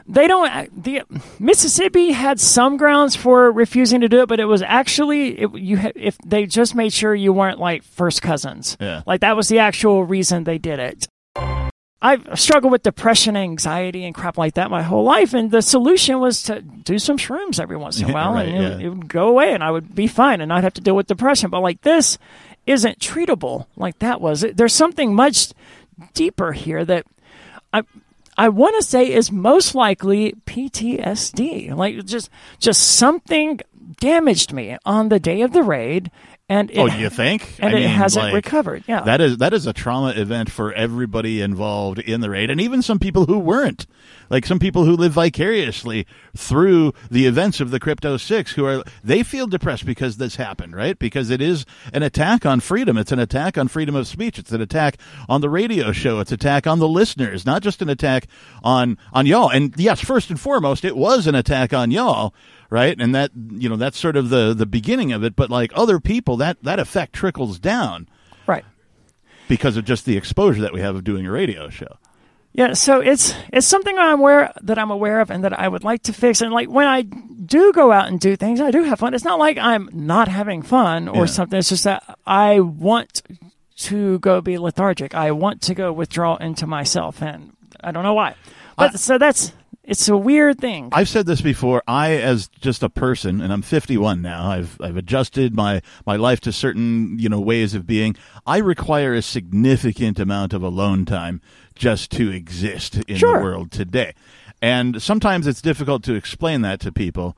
they 0.08 0.26
don't. 0.26 0.82
The 0.82 1.02
Mississippi 1.38 2.12
had 2.12 2.38
some 2.38 2.76
grounds 2.76 3.16
for 3.16 3.50
refusing 3.50 4.00
to 4.02 4.08
do 4.08 4.22
it, 4.22 4.28
but 4.28 4.40
it 4.40 4.44
was 4.44 4.62
actually 4.62 5.40
it, 5.40 5.54
you 5.54 5.78
if 5.94 6.16
they 6.24 6.46
just 6.46 6.74
made 6.74 6.92
sure 6.92 7.14
you 7.14 7.32
weren't 7.32 7.58
like 7.58 7.82
first 7.82 8.22
cousins. 8.22 8.76
Yeah. 8.80 9.02
Like 9.06 9.20
that 9.20 9.36
was 9.36 9.48
the 9.48 9.58
actual 9.58 10.04
reason 10.04 10.44
they 10.44 10.58
did 10.58 10.78
it. 10.78 11.08
I've 12.00 12.38
struggled 12.38 12.72
with 12.72 12.82
depression, 12.82 13.36
anxiety, 13.36 14.04
and 14.04 14.14
crap 14.14 14.36
like 14.36 14.54
that 14.54 14.70
my 14.70 14.82
whole 14.82 15.02
life, 15.02 15.32
and 15.34 15.50
the 15.50 15.62
solution 15.62 16.20
was 16.20 16.42
to 16.44 16.60
do 16.60 16.98
some 16.98 17.16
shrooms 17.16 17.58
every 17.58 17.76
once 17.76 17.98
in 18.00 18.10
a 18.10 18.12
while, 18.14 18.34
right, 18.34 18.48
and 18.48 18.64
it, 18.64 18.80
yeah. 18.80 18.86
it 18.86 18.88
would 18.90 19.08
go 19.08 19.28
away, 19.28 19.54
and 19.54 19.64
I 19.64 19.70
would 19.70 19.94
be 19.94 20.06
fine, 20.06 20.40
and 20.40 20.50
not 20.50 20.62
have 20.62 20.74
to 20.74 20.80
deal 20.82 20.94
with 20.94 21.06
depression. 21.06 21.50
But 21.50 21.62
like 21.62 21.80
this 21.80 22.18
isn't 22.66 22.98
treatable 22.98 23.66
like 23.76 23.98
that 24.00 24.20
was. 24.20 24.44
There's 24.54 24.74
something 24.74 25.14
much 25.14 25.52
deeper 26.14 26.52
here 26.52 26.84
that 26.84 27.06
I 27.72 27.82
I 28.36 28.48
want 28.50 28.76
to 28.76 28.82
say 28.82 29.12
is 29.12 29.32
most 29.32 29.74
likely 29.74 30.34
PTSD. 30.46 31.74
Like 31.74 32.04
just 32.04 32.28
just 32.58 32.82
something 32.82 33.60
damaged 34.00 34.52
me 34.52 34.76
on 34.84 35.08
the 35.08 35.20
day 35.20 35.42
of 35.42 35.52
the 35.52 35.62
raid, 35.62 36.10
and 36.48 36.70
oh, 36.76 36.86
it, 36.86 36.92
oh, 36.92 36.96
you 36.96 37.10
think? 37.10 37.56
and 37.58 37.74
I 37.74 37.78
it 37.78 37.80
mean, 37.80 37.88
hasn't 37.88 38.26
like, 38.26 38.34
recovered. 38.34 38.84
Yeah, 38.86 39.02
That 39.02 39.20
is 39.20 39.38
that 39.38 39.52
is 39.52 39.66
a 39.66 39.72
trauma 39.72 40.10
event 40.10 40.50
for 40.50 40.72
everybody 40.72 41.40
involved 41.40 41.98
in 41.98 42.20
the 42.20 42.30
raid, 42.30 42.50
and 42.50 42.60
even 42.60 42.82
some 42.82 43.00
people 43.00 43.26
who 43.26 43.38
weren't, 43.38 43.86
like 44.30 44.46
some 44.46 44.60
people 44.60 44.84
who 44.84 44.96
live 44.96 45.12
vicariously 45.12 46.06
through 46.36 46.94
the 47.10 47.26
events 47.26 47.60
of 47.60 47.70
the 47.70 47.80
Crypto 47.80 48.16
Six, 48.16 48.52
who 48.52 48.64
are 48.64 48.84
they 49.02 49.24
feel 49.24 49.48
depressed 49.48 49.84
because 49.84 50.18
this 50.18 50.36
happened, 50.36 50.76
right? 50.76 50.96
Because 50.96 51.30
it 51.30 51.40
is 51.40 51.66
an 51.92 52.04
attack 52.04 52.46
on 52.46 52.60
freedom. 52.60 52.96
It's 52.96 53.12
an 53.12 53.18
attack 53.18 53.58
on 53.58 53.66
freedom 53.66 53.96
of 53.96 54.06
speech. 54.06 54.38
It's 54.38 54.52
an 54.52 54.60
attack 54.60 54.98
on 55.28 55.40
the 55.40 55.50
radio 55.50 55.90
show. 55.90 56.20
It's 56.20 56.30
an 56.30 56.36
attack 56.36 56.66
on 56.68 56.78
the 56.78 56.88
listeners, 56.88 57.44
not 57.44 57.62
just 57.62 57.82
an 57.82 57.88
attack 57.88 58.28
on 58.62 58.98
on 59.12 59.26
y'all. 59.26 59.50
And 59.50 59.74
yes, 59.76 60.00
first 60.00 60.30
and 60.30 60.38
foremost, 60.38 60.84
it 60.84 60.96
was 60.96 61.26
an 61.26 61.34
attack 61.34 61.74
on 61.74 61.90
y'all. 61.90 62.34
Right, 62.68 63.00
and 63.00 63.14
that 63.14 63.30
you 63.52 63.68
know 63.68 63.76
that's 63.76 63.98
sort 63.98 64.16
of 64.16 64.28
the 64.30 64.52
the 64.54 64.66
beginning 64.66 65.12
of 65.12 65.22
it. 65.22 65.36
But 65.36 65.50
like 65.50 65.70
other 65.74 66.00
people, 66.00 66.36
that 66.38 66.62
that 66.62 66.78
effect 66.78 67.12
trickles 67.12 67.58
down 67.58 68.08
right. 68.46 68.64
because 69.48 69.76
of 69.76 69.84
just 69.84 70.04
the 70.04 70.16
exposure 70.16 70.62
that 70.62 70.72
we 70.72 70.80
have 70.80 70.96
of 70.96 71.04
doing 71.04 71.26
a 71.26 71.30
radio 71.30 71.68
show. 71.70 71.98
Yeah, 72.52 72.72
so 72.72 73.00
it's 73.00 73.34
it's 73.52 73.66
something 73.66 73.96
I'm 73.98 74.18
aware 74.18 74.52
that 74.62 74.78
I'm 74.78 74.90
aware 74.90 75.20
of 75.20 75.30
and 75.30 75.44
that 75.44 75.58
I 75.58 75.68
would 75.68 75.84
like 75.84 76.02
to 76.04 76.12
fix. 76.12 76.40
And 76.40 76.52
like 76.52 76.68
when 76.68 76.88
I 76.88 77.02
do 77.02 77.72
go 77.72 77.92
out 77.92 78.08
and 78.08 78.18
do 78.18 78.36
things. 78.36 78.60
I 78.60 78.70
do 78.70 78.82
have 78.82 78.98
fun. 78.98 79.14
It's 79.14 79.24
not 79.24 79.38
like 79.38 79.58
I'm 79.58 79.88
not 79.92 80.28
having 80.28 80.62
fun 80.62 81.06
or 81.08 81.20
Yeah. 81.20 81.26
something. 81.26 81.58
It's 81.58 81.68
just 81.68 81.84
that 81.84 82.02
I 82.26 82.60
want 82.60 83.22
to 83.76 84.18
go 84.20 84.40
be 84.40 84.58
lethargic. 84.58 85.14
I 85.14 85.30
want 85.30 85.62
to 85.62 85.74
go 85.74 85.92
withdraw 85.92 86.36
into 86.36 86.66
myself, 86.66 87.22
and 87.22 87.52
I 87.84 87.92
don't 87.92 88.02
know 88.02 88.14
why. 88.14 88.34
But 88.76 88.94
I- 88.94 88.96
so 88.96 89.18
that's 89.18 89.52
it's 89.86 90.08
a 90.08 90.16
weird 90.16 90.58
thing. 90.60 90.88
I've 90.92 91.08
said 91.08 91.26
this 91.26 91.40
before. 91.40 91.82
I, 91.86 92.12
as 92.16 92.48
just 92.48 92.82
a 92.82 92.88
person, 92.88 93.40
and 93.40 93.52
I'm 93.52 93.62
51 93.62 94.20
now. 94.20 94.50
I've 94.50 94.80
I've 94.80 94.96
adjusted 94.96 95.54
my 95.54 95.80
my 96.04 96.16
life 96.16 96.40
to 96.40 96.52
certain 96.52 97.18
you 97.18 97.28
know 97.28 97.40
ways 97.40 97.74
of 97.74 97.86
being. 97.86 98.16
I 98.46 98.58
require 98.58 99.14
a 99.14 99.22
significant 99.22 100.18
amount 100.18 100.52
of 100.52 100.62
alone 100.62 101.04
time 101.04 101.40
just 101.74 102.10
to 102.12 102.30
exist 102.30 102.96
in 103.08 103.16
Sure. 103.16 103.38
the 103.38 103.44
world 103.44 103.70
today, 103.70 104.14
and 104.60 105.00
sometimes 105.00 105.46
it's 105.46 105.62
difficult 105.62 106.02
to 106.04 106.14
explain 106.14 106.62
that 106.62 106.80
to 106.80 106.92
people. 106.92 107.36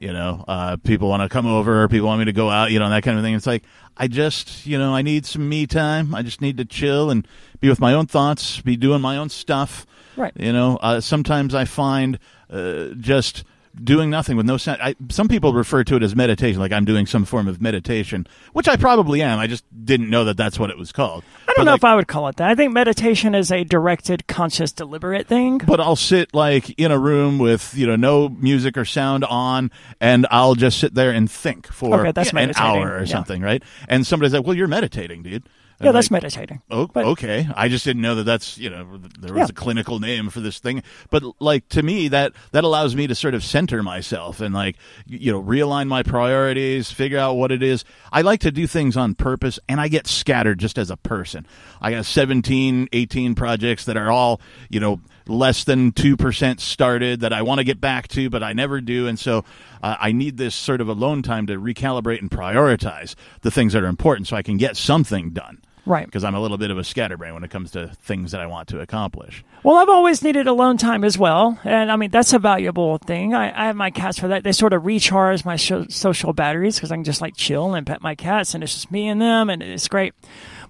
You 0.00 0.12
know, 0.12 0.44
uh, 0.46 0.76
people 0.76 1.08
want 1.08 1.22
to 1.22 1.28
come 1.28 1.46
over, 1.46 1.86
people 1.88 2.06
want 2.06 2.20
me 2.20 2.24
to 2.26 2.32
go 2.32 2.48
out, 2.48 2.70
you 2.70 2.78
know, 2.78 2.88
that 2.88 3.02
kind 3.02 3.18
of 3.18 3.24
thing. 3.24 3.34
It's 3.34 3.46
like 3.46 3.64
I 3.96 4.06
just, 4.06 4.64
you 4.64 4.78
know, 4.78 4.94
I 4.94 5.02
need 5.02 5.26
some 5.26 5.48
me 5.48 5.66
time. 5.66 6.14
I 6.14 6.22
just 6.22 6.40
need 6.40 6.56
to 6.58 6.64
chill 6.64 7.10
and 7.10 7.26
be 7.58 7.68
with 7.68 7.80
my 7.80 7.92
own 7.92 8.06
thoughts, 8.06 8.60
be 8.60 8.76
doing 8.76 9.00
my 9.00 9.16
own 9.16 9.28
stuff. 9.28 9.84
Right. 10.16 10.32
You 10.36 10.52
know, 10.52 10.76
uh, 10.80 11.00
sometimes 11.00 11.54
I 11.54 11.64
find 11.64 12.18
uh, 12.50 12.88
just 12.98 13.44
doing 13.82 14.10
nothing 14.10 14.36
with 14.36 14.46
no 14.46 14.56
sense. 14.56 14.80
I, 14.82 14.96
some 15.10 15.28
people 15.28 15.52
refer 15.52 15.84
to 15.84 15.94
it 15.96 16.02
as 16.02 16.16
meditation, 16.16 16.58
like 16.60 16.72
I'm 16.72 16.84
doing 16.84 17.06
some 17.06 17.24
form 17.24 17.46
of 17.46 17.62
meditation, 17.62 18.26
which 18.52 18.68
I 18.68 18.74
probably 18.76 19.22
am. 19.22 19.38
I 19.38 19.46
just 19.46 19.64
didn't 19.84 20.10
know 20.10 20.24
that 20.24 20.36
that's 20.36 20.58
what 20.58 20.70
it 20.70 20.76
was 20.76 20.90
called. 20.90 21.22
I 21.48 21.52
don't 21.54 21.66
know 21.66 21.74
if 21.74 21.84
I 21.84 21.94
would 21.94 22.08
call 22.08 22.26
it 22.28 22.36
that. 22.36 22.50
I 22.50 22.54
think 22.56 22.72
meditation 22.72 23.34
is 23.34 23.52
a 23.52 23.62
directed, 23.62 24.26
conscious, 24.26 24.72
deliberate 24.72 25.28
thing. 25.28 25.58
But 25.58 25.80
I'll 25.80 25.94
sit 25.96 26.34
like 26.34 26.70
in 26.80 26.90
a 26.90 26.98
room 26.98 27.38
with 27.38 27.72
you 27.76 27.86
know 27.86 27.96
no 27.96 28.28
music 28.28 28.76
or 28.76 28.84
sound 28.84 29.24
on, 29.24 29.70
and 30.00 30.26
I'll 30.32 30.56
just 30.56 30.78
sit 30.80 30.94
there 30.94 31.12
and 31.12 31.30
think 31.30 31.68
for 31.72 32.06
Okay, 32.08 32.30
an 32.36 32.52
hour 32.56 32.96
or 32.96 32.98
yeah. 33.00 33.04
something, 33.04 33.40
right? 33.40 33.62
And 33.88 34.04
somebody's 34.04 34.34
like, 34.34 34.44
"Well, 34.44 34.56
you're 34.56 34.68
meditating, 34.68 35.22
dude." 35.22 35.44
And 35.80 35.86
Yeah, 35.86 35.92
that's 35.92 36.10
like, 36.10 36.22
meditating. 36.22 36.60
Oh, 36.70 36.88
But- 36.92 37.06
okay. 37.06 37.48
I 37.56 37.68
just 37.68 37.86
didn't 37.86 38.02
know 38.02 38.14
that 38.16 38.24
that's 38.24 38.58
you 38.58 38.68
know 38.68 38.86
there 39.18 39.32
was 39.32 39.40
Yeah. 39.40 39.46
a 39.48 39.52
clinical 39.52 39.98
name 39.98 40.28
for 40.28 40.40
this 40.40 40.58
thing. 40.58 40.82
But 41.08 41.22
like 41.40 41.68
to 41.70 41.82
me, 41.82 42.08
that 42.08 42.32
that 42.52 42.64
allows 42.64 42.94
me 42.94 43.06
to 43.06 43.14
sort 43.14 43.32
of 43.34 43.42
center 43.42 43.82
myself 43.82 44.42
and 44.42 44.54
like 44.54 44.76
you 45.06 45.32
know 45.32 45.42
realign 45.42 45.88
my 45.88 46.02
priorities, 46.02 46.90
figure 46.90 47.18
out 47.18 47.36
what 47.38 47.50
it 47.50 47.62
is. 47.62 47.82
I 48.12 48.20
like 48.20 48.40
to 48.40 48.50
do 48.50 48.66
things 48.66 48.94
on 48.94 49.14
purpose, 49.14 49.58
and 49.70 49.80
I 49.80 49.88
get 49.88 50.06
scattered 50.06 50.58
just 50.60 50.76
as 50.78 50.90
a 50.90 50.98
person. 50.98 51.46
I 51.80 51.92
got 51.92 52.04
17, 52.04 52.88
18 52.92 53.34
projects 53.34 53.86
that 53.86 53.96
are 53.96 54.10
all 54.10 54.40
you 54.68 54.80
know 54.80 55.00
less 55.26 55.64
than 55.64 55.92
two 55.92 56.14
percent 56.16 56.60
started 56.60 57.20
that 57.20 57.32
I 57.32 57.40
want 57.40 57.58
to 57.58 57.64
get 57.64 57.80
back 57.80 58.06
to, 58.08 58.28
but 58.28 58.42
I 58.42 58.52
never 58.52 58.82
do, 58.82 59.06
and 59.06 59.18
so. 59.18 59.44
Uh, 59.82 59.96
I 59.98 60.12
need 60.12 60.36
this 60.36 60.54
sort 60.54 60.82
of 60.82 60.88
alone 60.90 61.22
time 61.22 61.46
to 61.46 61.54
recalibrate 61.58 62.20
and 62.20 62.30
prioritize 62.30 63.14
the 63.40 63.50
things 63.50 63.72
that 63.72 63.82
are 63.82 63.86
important 63.86 64.28
so 64.28 64.36
I 64.36 64.42
can 64.42 64.58
get 64.58 64.76
something 64.76 65.30
done 65.30 65.62
Right. 65.90 66.06
because 66.06 66.24
I'm 66.24 66.34
a 66.34 66.40
little 66.40 66.56
bit 66.56 66.70
of 66.70 66.78
a 66.78 66.84
scatterbrain 66.84 67.34
when 67.34 67.44
it 67.44 67.50
comes 67.50 67.72
to 67.72 67.88
things 68.02 68.32
that 68.32 68.40
I 68.40 68.46
want 68.46 68.68
to 68.68 68.80
accomplish. 68.80 69.44
Well, 69.62 69.76
I've 69.76 69.88
always 69.88 70.22
needed 70.22 70.46
alone 70.46 70.76
time 70.78 71.04
as 71.04 71.18
well, 71.18 71.58
and 71.64 71.90
I 71.92 71.96
mean 71.96 72.10
that's 72.10 72.32
a 72.32 72.38
valuable 72.38 72.98
thing. 72.98 73.34
I, 73.34 73.48
I 73.50 73.66
have 73.66 73.76
my 73.76 73.90
cats 73.90 74.18
for 74.18 74.28
that. 74.28 74.44
They 74.44 74.52
sort 74.52 74.72
of 74.72 74.86
recharge 74.86 75.44
my 75.44 75.56
sho- 75.56 75.88
social 75.88 76.32
batteries 76.32 76.76
because 76.76 76.90
I 76.92 76.94
can 76.94 77.04
just 77.04 77.20
like 77.20 77.36
chill 77.36 77.74
and 77.74 77.86
pet 77.86 78.00
my 78.00 78.14
cats, 78.14 78.54
and 78.54 78.62
it's 78.62 78.72
just 78.74 78.90
me 78.90 79.08
and 79.08 79.20
them, 79.20 79.50
and 79.50 79.62
it's 79.62 79.88
great. 79.88 80.14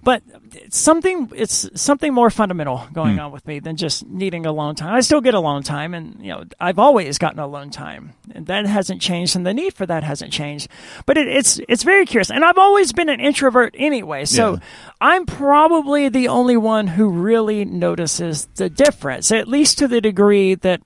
But 0.03 0.23
it's 0.53 0.79
something 0.79 1.31
it's 1.35 1.69
something 1.79 2.13
more 2.13 2.29
fundamental 2.31 2.87
going 2.91 3.15
hmm. 3.15 3.21
on 3.21 3.31
with 3.31 3.45
me 3.45 3.59
than 3.59 3.77
just 3.77 4.05
needing 4.07 4.45
alone 4.45 4.75
time. 4.75 4.95
I 4.95 5.01
still 5.01 5.21
get 5.21 5.35
alone 5.35 5.61
time, 5.63 5.93
and 5.93 6.19
you 6.21 6.31
know 6.31 6.43
I've 6.59 6.79
always 6.79 7.17
gotten 7.17 7.39
alone 7.39 7.69
time, 7.69 8.13
and 8.33 8.47
that 8.47 8.65
hasn't 8.65 9.01
changed, 9.01 9.35
and 9.35 9.45
the 9.45 9.53
need 9.53 9.73
for 9.73 9.85
that 9.85 10.03
hasn't 10.03 10.33
changed. 10.33 10.69
But 11.05 11.17
it, 11.17 11.27
it's 11.27 11.59
it's 11.69 11.83
very 11.83 12.05
curious, 12.05 12.31
and 12.31 12.43
I've 12.43 12.57
always 12.57 12.93
been 12.93 13.09
an 13.09 13.19
introvert 13.19 13.75
anyway, 13.77 14.25
so. 14.25 14.53
Yeah. 14.53 14.59
I'm 15.01 15.25
probably 15.25 16.09
the 16.09 16.27
only 16.27 16.55
one 16.55 16.85
who 16.85 17.09
really 17.09 17.65
notices 17.65 18.47
the 18.55 18.69
difference, 18.69 19.31
at 19.31 19.47
least 19.47 19.79
to 19.79 19.87
the 19.87 19.99
degree 19.99 20.53
that, 20.53 20.81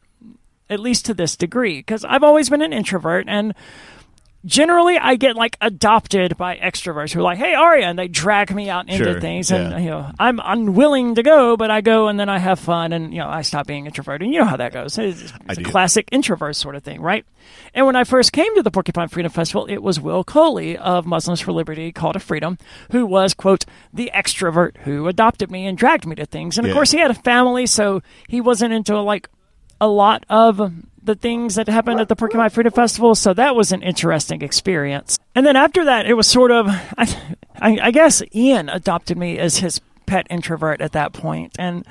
at 0.70 0.80
least 0.80 1.06
to 1.08 1.14
this 1.14 1.36
degree, 1.36 1.80
because 1.80 2.06
I've 2.06 2.24
always 2.24 2.50
been 2.50 2.62
an 2.62 2.72
introvert 2.72 3.26
and 3.28 3.54
generally 4.46 4.98
I 4.98 5.16
get 5.16 5.36
like 5.36 5.58
adopted 5.62 6.38
by 6.38 6.58
extroverts 6.58 7.12
who 7.12 7.20
are 7.20 7.24
like, 7.24 7.38
"Hey, 7.38 7.54
Aria," 7.54 7.88
and 7.88 7.98
they 8.00 8.08
drag 8.08 8.54
me 8.54 8.70
out 8.70 8.88
into 8.90 9.04
Sure, 9.04 9.20
things, 9.22 9.52
yeah. 9.52 9.58
and 9.58 9.84
you 9.84 9.90
know 9.90 10.12
I'm 10.20 10.40
unwilling 10.44 11.16
to 11.16 11.24
go, 11.24 11.58
but 11.58 11.72
I 11.72 11.82
go 11.82 12.08
and 12.08 12.20
then 12.20 12.30
I 12.30 12.38
have 12.38 12.60
fun, 12.60 12.94
and 12.94 13.14
you 13.14 13.20
know 13.20 13.28
I 13.30 13.42
stop 13.42 13.68
being 13.68 13.86
introverted. 13.86 14.26
And 14.26 14.34
you 14.34 14.40
know 14.42 14.46
how 14.46 14.58
that 14.58 14.72
goes. 14.74 14.98
It's, 14.98 15.22
it's 15.22 15.34
a 15.50 15.56
do. 15.56 15.64
classic 15.64 16.08
introvert 16.12 16.56
sort 16.56 16.76
of 16.76 16.84
thing, 16.84 17.02
right? 17.02 17.26
And 17.74 17.86
when 17.86 17.96
I 17.96 18.04
first 18.06 18.32
came 18.32 18.56
to 18.56 18.64
the 18.64 18.72
Porcupine 18.72 19.08
Freedom 19.08 19.32
Festival, 19.32 19.66
it 19.68 19.78
was 19.84 20.00
Will 20.00 20.24
Coley 20.24 20.78
of 20.78 21.06
Muslims 21.06 21.42
for 21.42 21.52
Liberty, 21.52 21.92
Call 21.92 22.14
to 22.14 22.20
Freedom, 22.20 22.58
who 22.92 23.06
was 23.06 23.34
quote 23.34 23.66
the 23.94 24.10
extrovert 24.14 24.78
who 24.78 25.08
adopted 25.08 25.52
me 25.52 25.66
and 25.66 25.78
dragged 25.78 26.06
me 26.06 26.16
to 26.16 26.26
things. 26.26 26.58
And 26.58 26.66
of 26.66 26.70
Yeah. 26.70 26.76
course, 26.76 26.92
he 26.92 27.00
had 27.00 27.12
a 27.12 27.16
family, 27.16 27.66
so 27.66 28.02
he 28.28 28.42
wasn't 28.42 28.74
into 28.74 29.00
like 29.02 29.30
a 29.82 29.88
lot 29.88 30.26
of 30.30 30.72
the 31.06 31.16
things 31.16 31.56
that 31.56 31.68
happened 31.68 32.00
at 32.00 32.10
the 32.10 32.16
Porcupine 32.16 32.50
Freedom 32.50 32.74
Festival, 32.74 33.16
so 33.16 33.34
that 33.34 33.56
was 33.56 33.72
an 33.72 33.82
interesting 33.82 34.42
experience. 34.42 35.18
And 35.34 35.46
then 35.46 35.56
after 35.56 35.86
that, 35.86 36.06
it 36.06 36.14
was 36.14 36.28
sort 36.28 36.52
of, 36.52 36.68
I, 36.98 37.18
I, 37.60 37.92
guess 37.92 38.22
Ian 38.34 38.70
adopted 38.70 39.18
me 39.18 39.38
as 39.38 39.58
his 39.58 39.80
pet 40.06 40.28
introvert 40.30 40.82
at 40.82 40.92
that 40.92 41.14
point. 41.14 41.56
and 41.58 41.86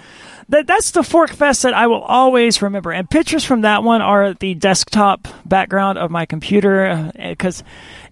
that 0.49 0.67
that's 0.67 0.91
the 0.91 1.03
Fork 1.03 1.31
Fest 1.31 1.63
that 1.63 1.75
I 1.75 1.87
will 1.87 2.03
always 2.03 2.61
remember. 2.61 2.93
And 2.93 3.09
pictures 3.09 3.45
from 3.45 3.63
that 3.63 3.83
one 3.83 4.03
are 4.03 4.35
the 4.35 4.55
desktop 4.55 5.27
background 5.47 5.99
of 5.99 6.11
my 6.11 6.27
computer 6.27 6.87
uh, 6.87 7.11
because 7.31 7.63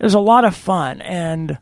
it 0.00 0.02
was 0.02 0.14
a 0.14 0.20
lot 0.20 0.44
of 0.44 0.56
fun 0.56 1.02
and 1.02 1.58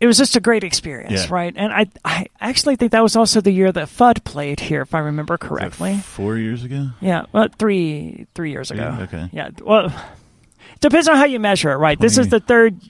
it 0.00 0.06
was 0.06 0.16
just 0.16 0.34
a 0.34 0.40
great 0.40 0.64
experience, 0.64 1.26
Yeah. 1.26 1.34
right? 1.34 1.52
And 1.54 1.72
I, 1.72 1.86
I 2.04 2.26
actually 2.40 2.76
think 2.76 2.92
that 2.92 3.02
was 3.02 3.16
also 3.16 3.40
the 3.40 3.52
year 3.52 3.70
that 3.70 3.88
Fudd 3.88 4.24
played 4.24 4.58
here, 4.60 4.80
if 4.82 4.94
I 4.94 5.00
remember 5.00 5.36
correctly. 5.36 5.98
Four 5.98 6.38
years 6.38 6.64
ago? 6.64 6.88
Yeah, 7.00 7.26
well, 7.32 7.48
three 7.58 8.26
three 8.34 8.50
years 8.50 8.70
ago. 8.70 8.82
Yeah, 8.82 9.02
okay. 9.02 9.28
Yeah, 9.32 9.50
well, 9.62 9.92
depends 10.80 11.06
on 11.08 11.16
how 11.16 11.24
you 11.26 11.38
measure 11.38 11.70
it, 11.70 11.76
right? 11.76 11.98
This 12.00 12.16
is 12.18 12.28
the 12.28 12.40
third. 12.40 12.80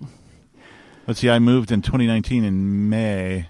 Let's 1.07 1.19
see, 1.21 1.29
I 1.31 1.41
moved 1.41 1.73
in 1.73 1.83
2019 1.83 2.45
in 2.45 2.89
May, 2.89 3.49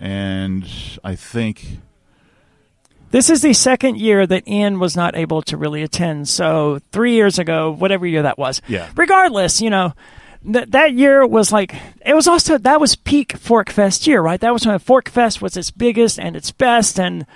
and 0.00 0.66
I 1.04 1.14
think. 1.14 1.78
This 3.12 3.30
is 3.30 3.40
the 3.40 3.52
second 3.52 3.98
year 3.98 4.26
that 4.26 4.48
Ian 4.48 4.80
was 4.80 4.96
not 4.96 5.14
able 5.16 5.40
to 5.42 5.56
really 5.56 5.82
attend. 5.82 6.28
So 6.28 6.80
three 6.90 7.12
years 7.14 7.38
ago, 7.38 7.70
whatever 7.70 8.04
year 8.06 8.22
that 8.22 8.36
was. 8.36 8.60
Yeah. 8.66 8.88
Regardless, 8.96 9.60
you 9.62 9.70
know, 9.70 9.94
that 10.46 10.70
that 10.72 10.92
year 10.94 11.26
was 11.26 11.52
like 11.52 11.74
it 12.04 12.14
was 12.14 12.26
also 12.28 12.58
that 12.58 12.80
was 12.80 12.96
peak 12.96 13.36
Fork 13.36 13.70
Fest 13.70 14.06
year, 14.06 14.20
right? 14.20 14.40
That 14.40 14.52
was 14.52 14.66
when 14.66 14.78
Fork 14.78 15.08
Fest 15.08 15.42
was 15.42 15.56
its 15.56 15.70
biggest 15.70 16.18
and 16.18 16.36
its 16.36 16.50
best, 16.50 16.98
and 16.98 17.26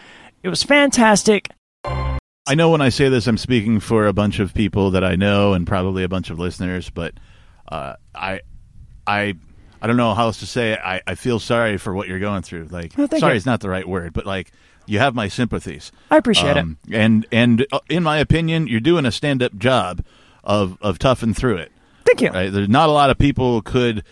it 0.43 0.49
was 0.49 0.63
fantastic. 0.63 1.49
I 1.85 2.55
know 2.55 2.71
when 2.71 2.81
I 2.81 2.89
say 2.89 3.09
this, 3.09 3.27
I'm 3.27 3.39
speaking 3.39 3.81
for 3.81 4.07
a 4.07 4.13
bunch 4.13 4.39
of 4.41 4.55
people 4.55 4.91
that 4.93 5.05
I 5.05 5.15
know 5.17 5.53
and 5.53 5.67
probably 5.67 6.03
a 6.03 6.09
bunch 6.09 6.31
of 6.31 6.39
listeners, 6.39 6.91
but 6.91 7.15
uh, 7.71 7.95
I, 8.15 8.41
I, 9.07 9.35
I 9.81 9.87
don't 9.87 9.97
know 9.99 10.15
how 10.15 10.25
else 10.25 10.41
to 10.41 10.47
say 10.47 10.73
it. 10.73 10.81
I, 10.83 11.01
I 11.07 11.15
feel 11.15 11.39
sorry 11.39 11.77
for 11.77 11.95
what 11.95 12.09
you're 12.09 12.19
going 12.19 12.43
through. 12.43 12.65
Like, 12.71 12.99
Oh, 12.99 13.07
sorry 13.19 13.35
you. 13.35 13.37
is 13.37 13.47
not 13.47 13.61
the 13.61 13.69
right 13.69 13.87
word, 13.87 14.13
but 14.15 14.27
like, 14.27 14.51
you 14.87 14.99
have 14.99 15.15
my 15.15 15.29
sympathies. 15.29 15.93
I 16.11 16.17
appreciate 16.17 16.57
it. 16.57 16.61
Um, 16.61 16.79
And 16.91 17.27
and 17.31 17.67
uh, 17.71 17.79
in 17.89 18.03
my 18.03 18.19
opinion, 18.19 18.67
you're 18.67 18.81
doing 18.81 19.07
a 19.07 19.13
stand 19.13 19.43
up 19.43 19.57
job 19.57 20.03
of 20.43 20.77
of 20.81 20.99
toughing 20.99 21.35
through 21.35 21.59
it. 21.59 21.71
Right? 22.33 22.53
There's 22.53 22.69
not 22.69 22.89
a 22.89 22.93
lot 22.93 23.11
of 23.11 23.19
people 23.19 23.63
could 23.63 24.05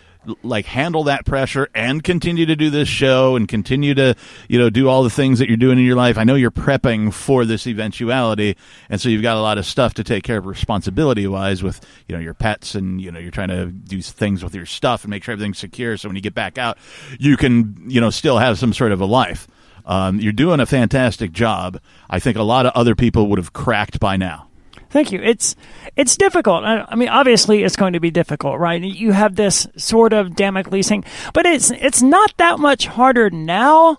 like 0.43 0.67
handle 0.67 1.05
that 1.05 1.25
pressure 1.25 1.69
and 1.75 2.03
continue 2.03 2.47
to 2.47 2.57
do 2.57 2.71
this 2.71 2.89
show 2.89 3.37
and 3.37 3.49
continue 3.49 3.95
to 3.95 4.15
you 4.49 4.59
know 4.59 4.71
do 4.71 4.89
all 4.89 5.03
the 5.03 5.11
things 5.11 5.39
that 5.39 5.49
you're 5.49 5.57
doing 5.57 5.79
in 5.79 5.85
your 5.85 5.97
life. 5.97 6.19
I 6.19 6.25
know 6.25 6.35
you're 6.35 6.51
prepping 6.51 7.13
for 7.13 7.45
this 7.45 7.67
eventuality, 7.67 8.57
and 8.91 9.01
so 9.01 9.09
you've 9.09 9.23
got 9.23 9.37
a 9.37 9.41
lot 9.41 9.59
of 9.59 9.67
stuff 9.67 9.95
to 9.95 10.05
take 10.05 10.25
care 10.25 10.39
of 10.39 10.47
responsibility 10.47 11.27
wise 11.27 11.63
with 11.63 11.81
you 12.07 12.15
know 12.15 12.21
your 12.21 12.35
pets 12.35 12.75
and 12.75 13.01
you 13.01 13.11
know 13.11 13.19
you're 13.19 13.31
trying 13.31 13.49
to 13.49 13.67
do 13.67 14.03
things 14.03 14.43
with 14.43 14.55
your 14.55 14.67
stuff 14.67 15.05
and 15.05 15.11
make 15.11 15.25
sure 15.25 15.33
everything's 15.33 15.59
secure. 15.59 15.97
So 15.97 16.09
when 16.09 16.17
you 16.17 16.23
get 16.23 16.35
back 16.35 16.59
out, 16.59 16.79
you 17.19 17.37
can 17.37 17.85
you 17.87 18.01
know 18.01 18.11
still 18.11 18.39
have 18.39 18.59
some 18.59 18.73
sort 18.73 18.93
of 18.93 19.01
a 19.01 19.07
life. 19.07 19.47
Um, 19.87 20.21
you're 20.21 20.33
doing 20.33 20.61
a 20.61 20.67
fantastic 20.67 21.33
job. 21.33 21.81
I 22.11 22.19
think 22.19 22.37
a 22.37 22.43
lot 22.43 22.67
of 22.67 22.73
other 22.75 22.95
people 22.95 23.29
would 23.29 23.39
have 23.39 23.55
cracked 23.55 23.99
by 23.99 24.19
now. 24.19 24.48
Thank 24.91 25.13
you. 25.13 25.21
It's 25.23 25.55
it's 25.97 26.17
difficult. 26.17 26.65
I, 26.65 26.87
I 26.89 26.95
mean, 26.95 27.09
obviously, 27.09 27.63
it's 27.63 27.77
going 27.77 27.93
to 27.93 28.01
be 28.01 28.11
difficult, 28.11 28.59
right? 28.59 28.83
You 28.83 29.13
have 29.13 29.37
this 29.37 29.67
sort 29.77 30.13
of 30.13 30.35
Damocles 30.35 30.89
thing, 30.89 31.05
but 31.35 31.45
it's 31.47 31.71
it's 31.71 32.03
not 32.03 32.33
that 32.39 32.59
much 32.59 32.87
harder 32.87 33.29
now 33.31 33.99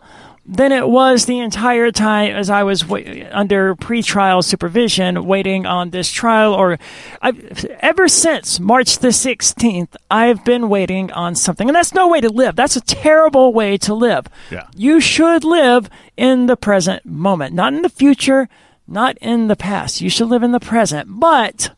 than 0.51 0.71
it 0.71 0.89
was 0.89 1.25
the 1.25 1.37
entire 1.37 1.91
time 1.91 2.31
as 2.35 2.49
I 2.49 2.63
was 2.63 2.83
wa- 2.83 3.03
under 3.29 3.75
pretrial 3.75 4.43
supervision, 4.43 5.25
waiting 5.25 5.67
on 5.67 5.91
this 5.91 6.09
trial. 6.09 6.55
Or 6.55 6.79
I've, 7.21 7.65
ever 7.81 8.07
since 8.07 8.59
March 8.59 8.97
the 8.97 9.11
sixteenth, 9.11 9.95
I've 10.09 10.43
been 10.43 10.69
waiting 10.69 11.11
on 11.11 11.35
something, 11.35 11.69
and 11.69 11.75
that's 11.75 11.93
no 11.93 12.07
way 12.07 12.19
to 12.21 12.29
live. 12.29 12.55
That's 12.55 12.75
a 12.75 12.81
terrible 12.81 13.53
way 13.53 13.77
to 13.77 13.93
live. 13.93 14.25
Yeah. 14.49 14.67
You 14.75 14.99
should 14.99 15.43
live 15.43 15.87
in 16.17 16.47
the 16.47 16.57
present 16.57 17.05
moment, 17.05 17.53
not 17.53 17.73
in 17.73 17.83
the 17.83 17.89
future 17.89 18.49
not 18.89 19.17
in 19.19 19.47
the 19.47 19.55
past. 19.55 20.01
You 20.01 20.09
should 20.09 20.27
live 20.29 20.43
in 20.43 20.51
the 20.51 20.59
present. 20.59 21.19
But 21.19 21.71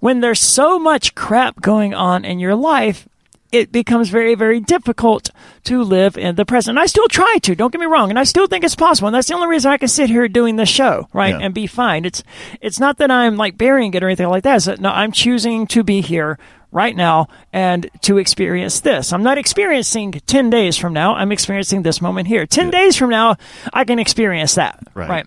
when 0.00 0.20
there's 0.20 0.40
so 0.40 0.78
much 0.78 1.14
crap 1.14 1.60
going 1.60 1.94
on 1.94 2.24
in 2.24 2.38
your 2.38 2.54
life, 2.54 3.08
it 3.52 3.70
becomes 3.72 4.08
very, 4.08 4.34
very 4.34 4.58
difficult 4.60 5.30
to 5.64 5.82
live 5.82 6.18
in 6.18 6.34
the 6.34 6.44
present. 6.44 6.76
And 6.76 6.82
I 6.82 6.86
still 6.86 7.06
try 7.08 7.38
to, 7.42 7.54
don't 7.54 7.70
get 7.72 7.80
me 7.80 7.86
wrong, 7.86 8.10
and 8.10 8.18
I 8.18 8.24
still 8.24 8.46
think 8.48 8.64
it's 8.64 8.74
possible. 8.74 9.06
And 9.08 9.14
that's 9.14 9.28
the 9.28 9.34
only 9.34 9.46
reason 9.46 9.70
I 9.70 9.76
can 9.78 9.88
sit 9.88 10.10
here 10.10 10.26
doing 10.28 10.56
this 10.56 10.68
show, 10.68 11.08
right, 11.12 11.30
Yeah. 11.34 11.40
and 11.46 11.54
be 11.54 11.66
fine. 11.68 12.04
It's 12.04 12.22
it's 12.60 12.80
not 12.80 12.98
that 12.98 13.10
I'm 13.10 13.36
like 13.36 13.56
burying 13.56 13.94
it 13.94 14.02
or 14.02 14.06
anything 14.08 14.28
like 14.28 14.42
that. 14.42 14.66
It's 14.66 14.80
no, 14.80 14.90
I'm 14.90 15.12
choosing 15.12 15.66
to 15.68 15.84
be 15.84 16.00
here 16.00 16.38
right 16.72 16.94
now 16.96 17.28
and 17.52 17.88
to 18.02 18.18
experience 18.18 18.80
this. 18.80 19.12
I'm 19.12 19.22
not 19.22 19.38
experiencing 19.38 20.12
10 20.26 20.50
days 20.50 20.76
from 20.76 20.92
now. 20.92 21.14
I'm 21.14 21.30
experiencing 21.32 21.82
this 21.82 22.02
moment 22.02 22.26
here. 22.26 22.44
10 22.46 22.70
days 22.70 22.96
from 22.96 23.10
now, 23.10 23.36
I 23.72 23.84
can 23.84 23.98
experience 24.00 24.56
that, 24.56 24.80
Right. 24.92 25.08
right? 25.08 25.26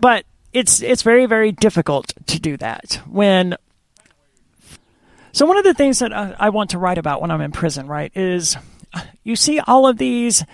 But 0.00 0.24
it's 0.52 0.82
it's 0.82 1.02
very 1.02 1.26
very 1.26 1.52
difficult 1.52 2.12
to 2.26 2.40
do 2.40 2.56
that 2.56 3.00
when 3.06 3.56
so 5.32 5.46
one 5.46 5.56
of 5.56 5.64
the 5.64 5.74
things 5.74 5.98
that 6.00 6.12
I, 6.12 6.50
want 6.50 6.70
to 6.70 6.78
write 6.78 6.98
about 6.98 7.22
when 7.22 7.30
I'm 7.30 7.40
in 7.40 7.52
prison, 7.52 7.86
right, 7.86 8.12
is 8.14 8.56
you 9.24 9.34
see 9.34 9.60
all 9.60 9.86
of 9.86 9.96
these 9.96 10.44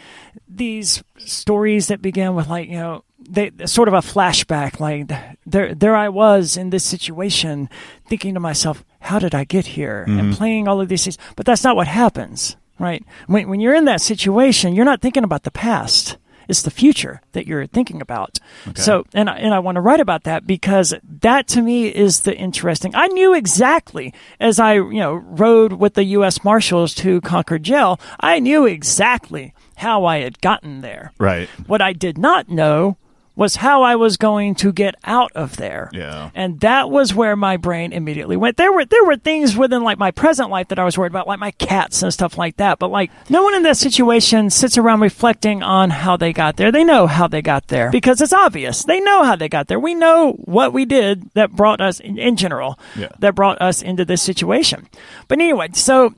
these 0.48 1.02
stories 1.18 1.88
that 1.88 2.00
begin 2.00 2.34
with 2.34 2.48
like 2.48 2.68
you 2.68 2.76
know 2.76 3.04
they 3.28 3.50
sort 3.66 3.88
of 3.88 3.94
a 3.94 3.98
flashback, 3.98 4.78
like 4.78 5.10
there 5.44 5.74
there 5.74 5.96
I 5.96 6.08
was 6.08 6.56
in 6.56 6.70
this 6.70 6.84
situation, 6.84 7.68
thinking 8.06 8.34
to 8.34 8.40
myself, 8.40 8.84
how 9.00 9.18
did 9.18 9.34
I 9.34 9.44
get 9.44 9.66
here, 9.66 10.04
and 10.04 10.20
mm-hmm. 10.20 10.32
playing 10.32 10.68
all 10.68 10.80
of 10.80 10.88
these 10.88 11.04
things. 11.04 11.18
But 11.34 11.44
that's 11.44 11.64
not 11.64 11.76
what 11.76 11.88
happens, 11.88 12.56
right? 12.78 13.04
When 13.26 13.48
when 13.48 13.60
you're 13.60 13.74
in 13.74 13.86
that 13.86 14.00
situation, 14.00 14.74
you're 14.74 14.84
not 14.84 15.02
thinking 15.02 15.24
about 15.24 15.42
the 15.42 15.50
past. 15.50 16.16
It's 16.48 16.62
the 16.62 16.70
future 16.70 17.20
that 17.32 17.46
you're 17.46 17.66
thinking 17.66 18.00
about. 18.00 18.38
So, 18.74 19.04
and 19.14 19.30
I, 19.30 19.36
and 19.38 19.54
I 19.54 19.58
want 19.58 19.76
to 19.76 19.80
write 19.80 20.00
about 20.00 20.24
that 20.24 20.46
because 20.46 20.94
that 21.20 21.46
to 21.48 21.62
me 21.62 21.88
is 21.88 22.20
the 22.20 22.36
interesting. 22.36 22.94
I 22.94 23.06
knew 23.08 23.34
exactly 23.34 24.12
as 24.40 24.58
I, 24.58 24.74
you 24.74 24.94
know, 24.94 25.14
rode 25.14 25.74
with 25.74 25.94
the 25.94 26.04
U.S. 26.04 26.42
Marshals 26.44 26.94
to 26.96 27.20
Concord 27.20 27.62
Jail. 27.62 28.00
I 28.20 28.40
knew 28.40 28.66
exactly 28.66 29.54
how 29.76 30.04
I 30.04 30.18
had 30.18 30.40
gotten 30.40 30.80
there. 30.80 31.12
Right. 31.18 31.48
What 31.66 31.80
I 31.80 31.92
did 31.92 32.18
not 32.18 32.48
know 32.48 32.97
was 33.38 33.54
how 33.56 33.82
I 33.84 33.94
was 33.94 34.16
going 34.16 34.56
to 34.56 34.72
get 34.72 34.96
out 35.04 35.30
of 35.36 35.56
there. 35.58 35.90
Yeah. 35.92 36.30
And 36.34 36.58
that 36.60 36.90
was 36.90 37.14
where 37.14 37.36
my 37.36 37.56
brain 37.56 37.92
immediately 37.92 38.36
went. 38.36 38.56
There 38.56 38.72
were 38.72 38.84
there 38.84 39.04
were 39.04 39.16
things 39.16 39.56
within 39.56 39.84
like 39.84 39.96
my 39.96 40.10
present 40.10 40.50
life 40.50 40.68
that 40.68 40.78
I 40.80 40.84
was 40.84 40.98
worried 40.98 41.12
about, 41.12 41.28
like 41.28 41.38
my 41.38 41.52
cats 41.52 42.02
and 42.02 42.12
stuff 42.12 42.36
like 42.36 42.56
that. 42.56 42.80
But 42.80 42.90
like 42.90 43.12
no 43.30 43.44
one 43.44 43.54
in 43.54 43.62
that 43.62 43.76
situation 43.76 44.50
sits 44.50 44.76
around 44.76 45.00
reflecting 45.00 45.62
on 45.62 45.90
how 45.90 46.16
they 46.16 46.32
got 46.32 46.56
there. 46.56 46.72
They 46.72 46.82
know 46.82 47.06
how 47.06 47.28
they 47.28 47.40
got 47.40 47.68
there 47.68 47.92
because 47.92 48.20
it's 48.20 48.32
obvious. 48.32 48.82
They 48.82 48.98
know 49.00 49.22
how 49.22 49.36
they 49.36 49.48
got 49.48 49.68
there. 49.68 49.78
We 49.78 49.94
know 49.94 50.32
what 50.32 50.72
we 50.72 50.84
did 50.84 51.30
that 51.34 51.52
brought 51.52 51.80
us 51.80 52.00
in, 52.00 52.18
in 52.18 52.34
general 52.36 52.76
Yeah. 52.96 53.10
that 53.20 53.36
brought 53.36 53.62
us 53.62 53.82
into 53.82 54.04
this 54.04 54.20
situation. 54.20 54.88
But 55.28 55.38
anyway, 55.38 55.68
so 55.74 56.14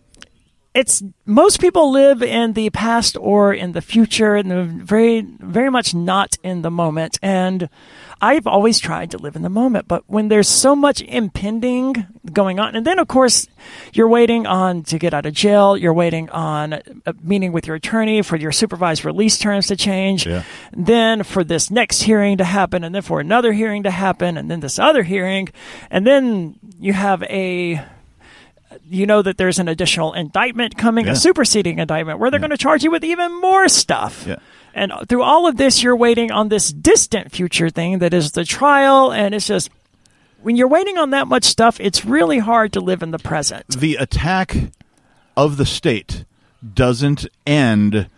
it's 0.72 1.02
most 1.26 1.60
people 1.60 1.90
live 1.90 2.22
in 2.22 2.52
the 2.52 2.70
past 2.70 3.16
or 3.20 3.52
in 3.52 3.72
the 3.72 3.80
future 3.82 4.36
and 4.36 4.50
they're 4.50 4.62
very 4.64 5.20
very 5.40 5.68
much 5.70 5.94
not 5.94 6.36
in 6.44 6.62
the 6.62 6.70
moment 6.70 7.18
and 7.22 7.68
i've 8.20 8.46
always 8.46 8.78
tried 8.78 9.10
to 9.10 9.18
live 9.18 9.34
in 9.34 9.42
the 9.42 9.48
moment 9.48 9.88
but 9.88 10.04
when 10.06 10.28
there's 10.28 10.46
so 10.48 10.76
much 10.76 11.00
impending 11.02 12.06
going 12.32 12.60
on 12.60 12.76
and 12.76 12.86
then 12.86 13.00
of 13.00 13.08
course 13.08 13.48
you're 13.92 14.08
waiting 14.08 14.46
on 14.46 14.82
to 14.84 14.96
get 14.98 15.12
out 15.12 15.26
of 15.26 15.32
jail 15.34 15.76
you're 15.76 15.92
waiting 15.94 16.30
on 16.30 16.74
a 17.04 17.14
meeting 17.20 17.50
with 17.50 17.66
your 17.66 17.74
attorney 17.76 18.22
for 18.22 18.36
your 18.36 18.52
supervised 18.52 19.04
release 19.04 19.38
terms 19.38 19.66
to 19.66 19.74
change 19.74 20.24
Yeah. 20.26 20.44
then 20.72 21.24
for 21.24 21.42
this 21.42 21.68
next 21.70 22.02
hearing 22.02 22.36
to 22.38 22.44
happen 22.44 22.84
and 22.84 22.94
then 22.94 23.02
for 23.02 23.18
another 23.18 23.52
hearing 23.52 23.82
to 23.82 23.90
happen 23.90 24.36
and 24.36 24.48
then 24.48 24.60
this 24.60 24.78
other 24.78 25.02
hearing 25.02 25.48
and 25.90 26.06
then 26.06 26.60
you 26.78 26.92
have 26.92 27.24
a 27.24 27.82
you 28.90 29.06
know 29.06 29.22
that 29.22 29.38
there's 29.38 29.58
an 29.58 29.68
additional 29.68 30.12
indictment 30.12 30.76
coming, 30.76 31.06
Yeah. 31.06 31.12
a 31.12 31.16
superseding 31.16 31.78
indictment, 31.78 32.18
where 32.18 32.30
they're 32.30 32.40
going 32.40 32.50
to 32.50 32.56
charge 32.58 32.82
you 32.84 32.90
with 32.90 33.04
even 33.04 33.40
more 33.40 33.68
stuff. 33.68 34.24
Yeah. 34.26 34.36
And 34.74 34.92
through 35.08 35.22
all 35.22 35.46
of 35.46 35.56
this, 35.56 35.82
you're 35.82 35.96
waiting 35.96 36.30
on 36.30 36.48
this 36.48 36.72
distant 36.72 37.32
future 37.32 37.70
thing 37.70 37.98
that 38.00 38.12
is 38.12 38.32
the 38.32 38.44
trial. 38.44 39.12
And 39.12 39.34
it's 39.34 39.46
just, 39.46 39.70
when 40.42 40.56
you're 40.56 40.68
waiting 40.68 40.98
on 40.98 41.10
that 41.10 41.26
much 41.28 41.44
stuff, 41.44 41.78
it's 41.80 42.04
really 42.04 42.38
hard 42.38 42.72
to 42.74 42.80
live 42.80 43.02
in 43.02 43.10
the 43.10 43.18
present. 43.18 43.66
the 43.68 43.96
attack 43.96 44.56
of 45.36 45.56
the 45.56 45.66
state 45.66 46.24
doesn't 46.74 47.26
end 47.46 48.08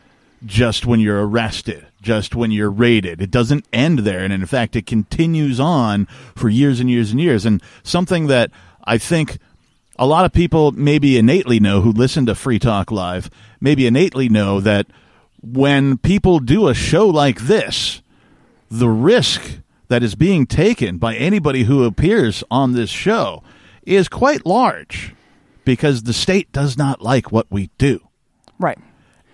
just 0.45 0.85
when 0.87 0.99
you're 1.01 1.27
arrested, 1.27 1.87
just 2.03 2.35
when 2.35 2.51
you're 2.51 2.71
raided. 2.71 3.23
It 3.23 3.31
doesn't 3.31 3.65
end 3.73 4.01
there. 4.01 4.21
And 4.21 4.33
in 4.33 4.45
fact, 4.47 4.75
it 4.77 4.87
continues 4.87 5.61
on 5.61 6.07
for 6.35 6.49
years 6.49 6.81
and 6.81 6.91
years 6.91 7.13
and 7.13 7.21
years. 7.21 7.47
And 7.47 7.63
something 7.83 8.27
that 8.27 8.51
I 8.85 8.99
think 8.99 9.39
a 10.03 10.07
lot 10.07 10.25
of 10.25 10.33
people 10.33 10.73
maybe 10.73 11.17
innately 11.17 11.61
know 11.61 11.81
who 11.81 11.93
listen 11.93 12.27
to 12.27 12.35
Free 12.35 12.59
Talk 12.59 12.91
Live, 12.91 13.31
maybe 13.61 13.87
innately 13.87 14.29
know 14.29 14.59
that 14.59 14.89
when 15.41 15.97
people 15.97 16.41
do 16.41 16.67
a 16.67 16.75
show 16.75 17.07
like 17.07 17.43
this, 17.43 18.03
the 18.69 18.89
risk 18.89 19.61
that 19.87 20.03
is 20.03 20.17
being 20.17 20.45
taken 20.45 20.99
by 20.99 21.15
anybody 21.15 21.63
who 21.63 21.85
appears 21.85 22.43
on 22.51 22.73
this 22.73 22.91
show 22.91 23.45
is 23.85 24.09
quite 24.09 24.45
large 24.45 25.15
because 25.65 26.03
the 26.03 26.13
state 26.13 26.51
does 26.51 26.77
not 26.77 27.01
like 27.01 27.31
what 27.31 27.47
we 27.49 27.71
do. 27.79 28.01
Right. 28.59 28.81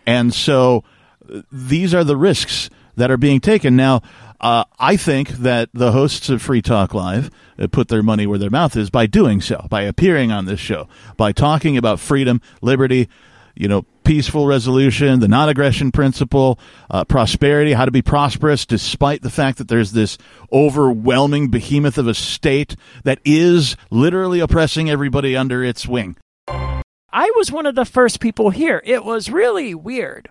And 0.07 0.35
so 0.35 0.85
uh, 1.33 1.41
these 1.51 1.95
are 1.95 2.05
the 2.05 2.17
risks 2.17 2.69
that 2.95 3.11
are 3.11 3.17
being 3.17 3.41
taken. 3.41 3.75
Now, 3.75 4.03
uh, 4.41 4.65
I 4.79 4.97
think 4.97 5.31
that 5.31 5.71
the 5.73 5.93
hosts 5.93 6.29
of 6.29 6.41
Free 6.41 6.63
Talk 6.63 6.95
Live 6.95 7.31
uh, 7.59 7.67
put 7.67 7.89
their 7.89 8.03
money 8.03 8.27
where 8.27 8.39
their 8.39 8.51
mouth 8.51 8.77
is 8.77 8.91
by 8.91 9.07
doing 9.07 9.41
so, 9.41 9.67
by 9.69 9.83
appearing 9.83 10.31
on 10.31 10.45
this 10.45 10.61
show, 10.61 10.89
by 11.17 11.33
talking 11.33 11.77
about 11.77 11.99
freedom, 11.99 12.41
liberty, 12.63 13.09
you 13.57 13.67
know, 13.67 13.85
peaceful 14.05 14.47
resolution, 14.47 15.21
the 15.21 15.29
non 15.29 15.49
aggression 15.49 15.91
principle, 15.91 16.59
uh, 16.89 17.05
prosperity, 17.05 17.73
how 17.73 17.85
to 17.85 17.91
be 17.91 18.01
prosperous 18.01 18.65
despite 18.65 19.23
the 19.23 19.31
fact 19.31 19.59
that 19.59 19.69
there's 19.69 19.93
this 19.93 20.17
overwhelming 20.53 21.49
behemoth 21.49 21.99
of 21.99 22.07
a 22.07 22.15
state 22.15 22.77
that 23.03 23.19
is 23.25 23.77
literally 23.91 24.41
oppressing 24.41 24.89
everybody 24.89 25.37
under 25.37 25.65
its 25.65 25.87
wing. 25.87 26.17
I 26.49 27.33
was 27.37 27.51
one 27.51 27.67
of 27.67 27.75
the 27.75 27.85
first 27.85 28.21
people 28.21 28.51
here. 28.51 28.81
It 28.85 29.05
was 29.05 29.31
really 29.31 29.75
weird. 29.75 30.29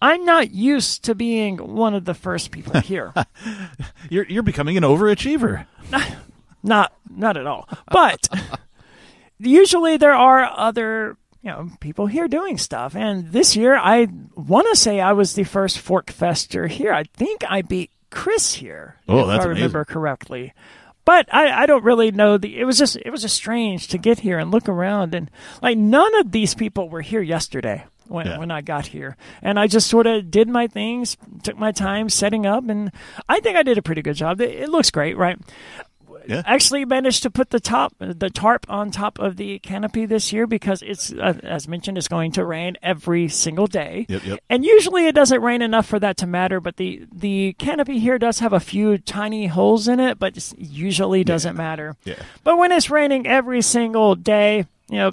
I'm 0.00 0.24
not 0.24 0.52
used 0.52 1.04
to 1.04 1.14
being 1.14 1.56
one 1.56 1.94
of 1.94 2.04
the 2.04 2.14
first 2.14 2.50
people 2.50 2.80
here. 2.80 3.12
You're, 4.10 4.26
you're 4.26 4.42
becoming 4.42 4.76
an 4.76 4.84
overachiever. 4.84 5.66
not 6.62 6.92
not 7.10 7.36
at 7.36 7.46
all. 7.46 7.68
But 7.90 8.28
usually 9.38 9.96
there 9.96 10.12
are 10.14 10.44
other 10.44 11.16
you 11.42 11.50
know 11.50 11.70
people 11.80 12.06
here 12.06 12.28
doing 12.28 12.58
stuff, 12.58 12.94
and 12.94 13.32
this 13.32 13.56
year 13.56 13.76
I 13.76 14.08
want 14.34 14.68
to 14.70 14.76
say 14.76 15.00
I 15.00 15.12
was 15.12 15.34
the 15.34 15.44
first 15.44 15.78
Fork 15.78 16.10
Fester 16.10 16.66
here. 16.66 16.92
I 16.92 17.04
think 17.04 17.42
I 17.48 17.62
beat 17.62 17.90
Chris 18.10 18.54
here, 18.54 18.96
Oh, 19.08 19.20
if 19.20 19.26
that's 19.28 19.44
I 19.44 19.48
remember 19.48 19.84
correctly. 19.84 20.52
But 21.04 21.32
I, 21.32 21.62
I 21.62 21.66
don't 21.66 21.84
really 21.84 22.10
know 22.10 22.36
the. 22.36 22.58
It 22.60 22.64
was 22.64 22.78
just 22.78 22.96
it 22.96 23.10
was 23.10 23.22
just 23.22 23.36
strange 23.36 23.88
to 23.88 23.98
get 23.98 24.18
here 24.20 24.38
and 24.38 24.50
look 24.50 24.68
around 24.68 25.14
and 25.14 25.30
like 25.62 25.78
none 25.78 26.14
of 26.20 26.32
these 26.32 26.54
people 26.54 26.90
were 26.90 27.00
here 27.00 27.22
yesterday 27.22 27.84
when 28.08 28.26
Yeah. 28.26 28.38
when 28.38 28.50
I 28.50 28.60
got 28.60 28.86
here, 28.88 29.16
and 29.42 29.58
I 29.58 29.66
just 29.66 29.88
sort 29.88 30.06
of 30.06 30.30
did 30.30 30.48
my 30.48 30.66
things, 30.66 31.16
took 31.42 31.56
my 31.58 31.72
time 31.72 32.08
setting 32.08 32.46
up, 32.46 32.68
and 32.68 32.90
I 33.28 33.40
think 33.40 33.56
I 33.56 33.62
did 33.62 33.78
a 33.78 33.82
pretty 33.82 34.02
good 34.02 34.16
job. 34.16 34.40
It, 34.40 34.50
it 34.50 34.68
looks 34.68 34.90
great, 34.90 35.16
right? 35.16 35.38
Yeah. 36.26 36.42
actually 36.44 36.84
managed 36.84 37.22
to 37.22 37.30
put 37.30 37.48
the 37.48 37.60
top 37.60 37.94
the 37.98 38.28
tarp 38.28 38.66
on 38.68 38.90
top 38.90 39.18
of 39.18 39.36
the 39.38 39.60
canopy 39.60 40.04
this 40.04 40.30
year 40.30 40.46
because 40.46 40.82
it's 40.82 41.10
uh, 41.10 41.38
as 41.42 41.66
mentioned 41.66 41.96
it's 41.96 42.08
going 42.08 42.32
to 42.32 42.44
rain 42.44 42.76
every 42.82 43.28
single 43.28 43.66
day 43.66 44.04
Yep, 44.10 44.24
yep. 44.26 44.38
and 44.50 44.62
usually 44.62 45.06
it 45.06 45.14
doesn't 45.14 45.40
rain 45.40 45.62
enough 45.62 45.86
for 45.86 45.98
that 45.98 46.18
to 46.18 46.26
matter 46.26 46.60
but 46.60 46.76
the 46.76 47.06
the 47.10 47.54
canopy 47.58 47.98
here 47.98 48.18
does 48.18 48.40
have 48.40 48.52
a 48.52 48.60
few 48.60 48.98
tiny 48.98 49.46
holes 49.46 49.88
in 49.88 50.00
it 50.00 50.18
but 50.18 50.36
it 50.36 50.52
usually 50.58 51.24
doesn't 51.24 51.56
matter 51.56 51.96
Yeah. 52.04 52.16
but 52.44 52.58
when 52.58 52.72
it's 52.72 52.90
raining 52.90 53.26
every 53.26 53.62
single 53.62 54.14
day 54.14 54.66
you 54.90 54.98
know 54.98 55.12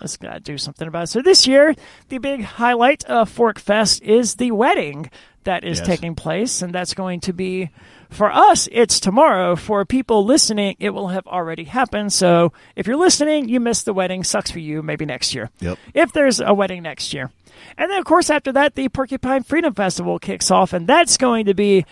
let's 0.00 0.16
gotta 0.16 0.40
do 0.40 0.58
something 0.58 0.86
about 0.88 1.04
it. 1.04 1.06
So 1.08 1.22
this 1.22 1.46
year, 1.46 1.74
the 2.08 2.18
big 2.18 2.42
highlight 2.42 3.04
of 3.04 3.28
Fork 3.28 3.58
Fest 3.58 4.02
is 4.02 4.36
the 4.36 4.50
wedding 4.50 5.10
that 5.44 5.64
is 5.64 5.78
Yes. 5.78 5.86
taking 5.86 6.14
place, 6.14 6.60
and 6.62 6.74
that's 6.74 6.92
going 6.94 7.20
to 7.20 7.32
be 7.32 7.70
for 8.10 8.30
us. 8.30 8.68
It's 8.72 9.00
tomorrow. 9.00 9.56
For 9.56 9.84
people 9.84 10.24
listening, 10.24 10.76
it 10.78 10.90
will 10.90 11.08
have 11.08 11.26
already 11.26 11.64
happened. 11.64 12.12
So 12.12 12.52
if 12.76 12.86
you're 12.86 12.96
listening, 12.96 13.48
you 13.48 13.60
missed 13.60 13.84
the 13.86 13.94
wedding. 13.94 14.24
Sucks 14.24 14.50
for 14.50 14.58
you. 14.58 14.82
Maybe 14.82 15.06
next 15.06 15.34
year. 15.34 15.50
Yep. 15.60 15.78
If 15.94 16.12
there's 16.12 16.40
a 16.40 16.52
wedding 16.52 16.82
next 16.82 17.14
year, 17.14 17.30
and 17.78 17.90
then 17.90 17.98
of 17.98 18.04
course 18.04 18.28
after 18.30 18.52
that, 18.52 18.74
the 18.74 18.88
Porcupine 18.88 19.42
Freedom 19.42 19.72
Festival 19.74 20.18
kicks 20.18 20.50
off, 20.50 20.72
and 20.72 20.86
that's 20.86 21.16
going 21.16 21.46
to 21.46 21.54
be 21.54 21.84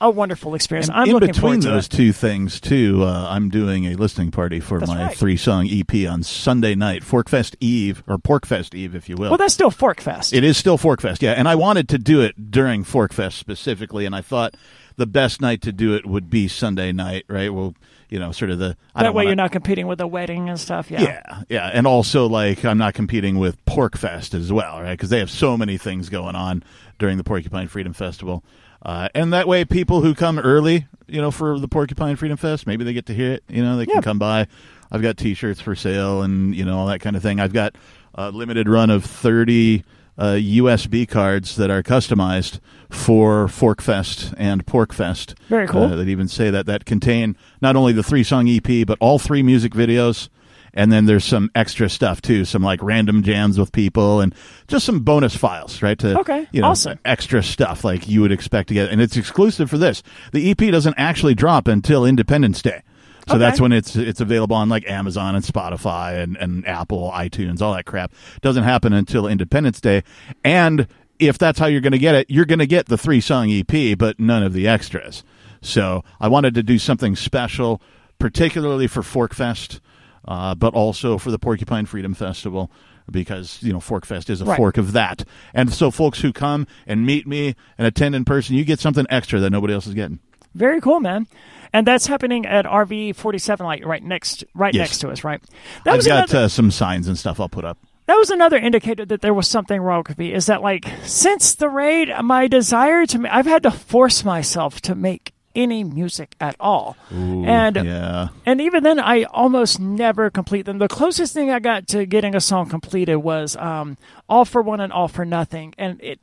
a 0.00 0.10
wonderful 0.10 0.54
experience. 0.54 0.88
I'm 0.92 1.08
in 1.08 1.14
looking 1.14 1.28
between 1.32 1.60
those 1.60 1.88
two 1.88 2.12
things, 2.12 2.60
too, 2.60 3.02
uh, 3.02 3.26
I'm 3.30 3.48
doing 3.50 3.86
a 3.86 3.94
listening 3.94 4.30
party 4.30 4.60
for 4.60 4.78
That's 4.78 4.90
my 4.90 5.06
right. 5.06 5.16
three 5.16 5.36
song 5.36 5.68
EP 5.70 6.08
on 6.08 6.22
Sunday 6.22 6.74
night, 6.74 7.02
Forkfest 7.02 7.56
Eve, 7.60 8.02
or 8.06 8.18
Porcfest 8.18 8.74
Eve, 8.74 8.94
if 8.94 9.08
you 9.08 9.16
will. 9.16 9.30
Well, 9.30 9.38
that's 9.38 9.54
still 9.54 9.70
Forkfest. 9.70 10.32
It 10.32 10.44
is 10.44 10.56
still 10.56 10.78
Forkfest, 10.78 11.22
yeah. 11.22 11.32
And 11.32 11.48
I 11.48 11.54
wanted 11.56 11.88
to 11.90 11.98
do 11.98 12.20
it 12.20 12.50
during 12.50 12.84
Forkfest 12.84 13.32
specifically, 13.32 14.06
and 14.06 14.14
I 14.14 14.20
thought 14.20 14.54
the 14.96 15.06
best 15.06 15.40
night 15.40 15.62
to 15.62 15.72
do 15.72 15.94
it 15.94 16.06
would 16.06 16.28
be 16.30 16.48
Sunday 16.48 16.92
night, 16.92 17.24
right? 17.28 17.52
Well, 17.52 17.74
you 18.08 18.18
know, 18.18 18.32
sort 18.32 18.50
of 18.50 18.58
the 18.58 18.76
I 18.94 19.02
that 19.02 19.12
way 19.12 19.20
wanna- 19.24 19.28
you're 19.30 19.36
not 19.36 19.52
competing 19.52 19.86
with 19.86 20.00
a 20.00 20.06
wedding 20.06 20.48
and 20.48 20.58
stuff. 20.58 20.90
Yeah. 20.90 21.02
yeah, 21.02 21.42
yeah, 21.48 21.70
and 21.72 21.86
also 21.86 22.26
like 22.26 22.64
I'm 22.64 22.78
not 22.78 22.94
competing 22.94 23.38
with 23.38 23.62
Porcfest 23.66 24.32
as 24.34 24.50
well, 24.52 24.80
right? 24.80 24.92
Because 24.92 25.10
they 25.10 25.18
have 25.18 25.30
so 25.30 25.56
many 25.56 25.76
things 25.76 26.08
going 26.08 26.34
on 26.34 26.62
during 26.98 27.16
the 27.18 27.24
Porcupine 27.24 27.68
Freedom 27.68 27.92
Festival, 27.92 28.42
uh, 28.82 29.08
and 29.14 29.32
that 29.32 29.48
way 29.48 29.64
people 29.64 30.00
who 30.02 30.14
come 30.14 30.38
early, 30.38 30.86
you 31.06 31.20
know, 31.20 31.30
for 31.30 31.58
the 31.58 31.68
Porcupine 31.68 32.16
Freedom 32.16 32.36
Fest, 32.36 32.66
maybe 32.66 32.84
they 32.84 32.92
get 32.92 33.06
to 33.06 33.14
hear 33.14 33.32
it. 33.32 33.44
You 33.48 33.62
know, 33.62 33.76
they 33.76 33.86
can 33.86 33.96
Yeah. 33.96 34.00
come 34.02 34.18
by. 34.18 34.46
I've 34.90 35.02
got 35.02 35.16
T-shirts 35.16 35.60
for 35.60 35.74
sale, 35.74 36.22
and 36.22 36.54
you 36.54 36.64
know 36.64 36.78
all 36.78 36.86
that 36.86 37.00
kind 37.00 37.14
of 37.16 37.22
thing. 37.22 37.40
I've 37.40 37.52
got 37.52 37.74
a 38.14 38.30
limited 38.30 38.68
run 38.68 38.90
of 38.90 39.04
thirty. 39.04 39.84
Uh, 40.20 40.34
USB 40.34 41.06
cards 41.08 41.54
that 41.54 41.70
are 41.70 41.80
customized 41.80 42.58
for 42.90 43.46
Fork 43.46 43.80
Fest 43.80 44.34
and 44.36 44.66
Porc 44.66 44.92
Fest. 44.92 45.36
Very 45.48 45.68
cool. 45.68 45.84
Uh, 45.84 45.94
that 45.94 46.08
even 46.08 46.26
say 46.26 46.50
that 46.50 46.66
that 46.66 46.84
contain 46.84 47.36
not 47.62 47.76
only 47.76 47.92
the 47.92 48.02
three 48.02 48.24
song 48.24 48.48
EP 48.48 48.84
but 48.84 48.98
all 48.98 49.20
three 49.20 49.44
music 49.44 49.74
videos, 49.74 50.28
and 50.74 50.90
then 50.92 51.06
there's 51.06 51.24
some 51.24 51.50
extra 51.54 51.88
stuff 51.88 52.20
too, 52.22 52.44
some 52.44 52.62
like 52.62 52.82
random 52.82 53.22
jams 53.22 53.58
with 53.58 53.72
people 53.72 54.20
and 54.20 54.34
just 54.66 54.84
some 54.86 55.00
bonus 55.00 55.36
files, 55.36 55.82
right? 55.82 55.98
To 56.00 56.18
Okay, 56.20 56.46
you 56.52 56.62
know, 56.62 56.68
awesome. 56.68 56.98
extra 57.04 57.42
stuff 57.42 57.84
like 57.84 58.08
you 58.08 58.20
would 58.20 58.32
expect 58.32 58.68
to 58.68 58.74
get, 58.74 58.90
and 58.90 59.00
it's 59.00 59.16
exclusive 59.16 59.68
for 59.70 59.78
this. 59.78 60.02
The 60.32 60.50
EP 60.50 60.58
doesn't 60.58 60.94
actually 60.98 61.34
drop 61.34 61.68
until 61.68 62.04
Independence 62.04 62.62
Day. 62.62 62.82
So 63.26 63.34
Okay. 63.34 63.40
that's 63.40 63.60
when 63.60 63.72
it's 63.72 63.94
it's 63.94 64.20
available 64.22 64.56
on 64.56 64.68
like 64.70 64.88
Amazon 64.88 65.34
and 65.34 65.44
Spotify 65.44 66.22
and, 66.22 66.36
and 66.38 66.66
Apple, 66.66 67.10
iTunes, 67.14 67.60
all 67.60 67.74
that 67.74 67.84
crap. 67.84 68.10
Doesn't 68.40 68.64
happen 68.64 68.92
until 68.94 69.26
Independence 69.26 69.80
Day. 69.82 70.02
And 70.42 70.86
if 71.18 71.36
that's 71.36 71.58
how 71.58 71.66
you're 71.66 71.82
going 71.82 71.92
to 71.92 71.98
get 71.98 72.14
it, 72.14 72.30
you're 72.30 72.46
going 72.46 72.58
to 72.60 72.66
get 72.66 72.86
the 72.86 72.96
three 72.96 73.20
song 73.20 73.50
EP, 73.50 73.98
but 73.98 74.18
none 74.18 74.42
of 74.42 74.54
the 74.54 74.66
extras. 74.66 75.24
So 75.60 76.04
I 76.20 76.28
wanted 76.28 76.54
to 76.54 76.62
do 76.62 76.78
something 76.78 77.16
special, 77.16 77.82
particularly 78.18 78.86
for 78.86 79.02
Fork 79.02 79.34
Fest, 79.34 79.80
uh, 80.28 80.54
but 80.54 80.74
also 80.74 81.18
for 81.18 81.32
the 81.32 81.38
Porcupine 81.40 81.86
Freedom 81.86 82.14
Festival. 82.14 82.70
Because 83.10 83.58
you 83.62 83.72
know 83.72 83.80
Fork 83.80 84.04
Fest 84.04 84.28
is 84.28 84.42
a 84.42 84.44
Right. 84.44 84.56
fork 84.58 84.76
of 84.76 84.92
that, 84.92 85.24
and 85.54 85.72
so 85.72 85.90
folks 85.90 86.20
who 86.20 86.30
come 86.30 86.66
and 86.86 87.06
meet 87.06 87.26
me 87.26 87.54
and 87.78 87.86
attend 87.86 88.14
in 88.14 88.26
person, 88.26 88.54
you 88.54 88.66
get 88.66 88.80
something 88.80 89.06
extra 89.08 89.40
that 89.40 89.48
nobody 89.48 89.72
else 89.72 89.86
is 89.86 89.94
getting. 89.94 90.18
Very 90.54 90.78
cool, 90.82 91.00
man. 91.00 91.26
And 91.72 91.86
that's 91.86 92.06
happening 92.06 92.44
at 92.44 92.66
RV 92.66 93.14
47, 93.16 93.64
like 93.64 93.86
right 93.86 94.02
next, 94.02 94.44
right 94.54 94.74
Yes. 94.74 94.88
next 94.88 94.98
to 94.98 95.08
us, 95.10 95.24
right? 95.24 95.40
That 95.84 95.92
I've 95.92 95.96
was 95.98 96.06
got 96.06 96.30
another, 96.30 96.44
uh, 96.44 96.48
some 96.48 96.70
signs 96.70 97.08
and 97.08 97.16
stuff 97.16 97.40
I'll 97.40 97.48
put 97.48 97.64
up. 97.64 97.78
that 98.04 98.16
was 98.18 98.28
another 98.30 98.58
indicator 98.58 99.06
that 99.06 99.22
there 99.22 99.32
was 99.32 99.48
something 99.48 99.80
wrong 99.80 100.04
with 100.06 100.18
me. 100.18 100.34
Is 100.34 100.44
that 100.44 100.60
like 100.60 100.86
since 101.04 101.54
the 101.54 101.70
raid, 101.70 102.10
my 102.22 102.46
desire 102.46 103.06
to, 103.06 103.18
ma- 103.20 103.30
I've 103.32 103.46
had 103.46 103.62
to 103.62 103.70
force 103.70 104.22
myself 104.22 104.82
to 104.82 104.94
make 104.94 105.32
any 105.54 105.82
music 105.84 106.34
at 106.40 106.54
all, 106.60 106.96
and 107.10 107.76
Yeah. 107.76 108.28
and 108.46 108.60
even 108.60 108.82
then, 108.82 108.98
I 109.00 109.24
almost 109.24 109.80
never 109.80 110.30
complete 110.30 110.66
them. 110.66 110.78
The 110.78 110.88
closest 110.88 111.34
thing 111.34 111.50
I 111.50 111.58
got 111.58 111.88
to 111.88 112.06
getting 112.06 112.34
a 112.34 112.40
song 112.40 112.68
completed 112.68 113.16
was 113.16 113.56
um, 113.56 113.96
"All 114.28 114.44
for 114.44 114.62
One 114.62 114.80
and 114.80 114.92
All 114.92 115.08
for 115.08 115.24
Nothing," 115.24 115.74
and 115.78 116.00
it 116.02 116.20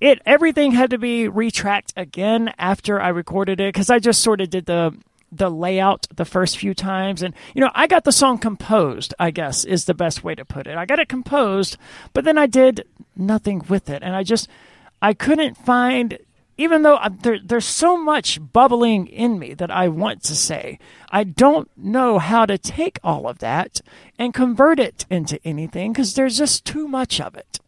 it 0.00 0.20
everything 0.24 0.72
had 0.72 0.90
to 0.90 0.98
be 0.98 1.28
retracked 1.28 1.92
again 1.96 2.52
after 2.58 3.00
I 3.00 3.08
recorded 3.08 3.60
it 3.60 3.72
because 3.74 3.90
I 3.90 3.98
just 3.98 4.22
sort 4.22 4.40
of 4.40 4.50
did 4.50 4.66
the 4.66 4.94
the 5.30 5.50
layout 5.50 6.06
the 6.14 6.24
first 6.24 6.56
few 6.56 6.72
times. 6.72 7.22
And 7.22 7.34
you 7.54 7.60
know 7.60 7.70
I 7.74 7.86
got 7.86 8.04
the 8.04 8.12
song 8.12 8.38
composed 8.38 9.12
I 9.18 9.30
guess 9.30 9.64
is 9.64 9.84
the 9.84 9.92
best 9.94 10.24
way 10.24 10.34
to 10.34 10.44
put 10.44 10.66
it. 10.66 10.76
I 10.76 10.86
got 10.86 11.00
it 11.00 11.08
composed 11.08 11.76
but 12.14 12.24
then 12.24 12.38
I 12.38 12.46
did 12.46 12.86
nothing 13.14 13.62
with 13.68 13.90
it. 13.90 14.02
And 14.02 14.16
I 14.16 14.22
just 14.22 14.48
I 15.02 15.12
couldn't 15.12 15.56
find 15.58 16.18
even 16.58 16.82
though 16.82 16.98
there, 17.22 17.38
there's 17.42 17.64
so 17.64 17.96
much 17.96 18.38
bubbling 18.52 19.06
in 19.06 19.38
me 19.38 19.54
that 19.54 19.70
I 19.70 19.88
want 19.88 20.22
to 20.24 20.34
say 20.36 20.78
I 21.10 21.24
don't 21.24 21.70
know 21.76 22.18
how 22.18 22.44
to 22.44 22.58
take 22.58 22.98
all 23.02 23.26
of 23.28 23.38
that 23.38 23.80
and 24.18 24.34
convert 24.34 24.78
it 24.78 25.06
into 25.08 25.40
anything 25.44 25.92
because 25.92 26.14
there's 26.14 26.36
just 26.36 26.64
too 26.66 26.86
much 26.86 27.20
of 27.20 27.34
it 27.34 27.60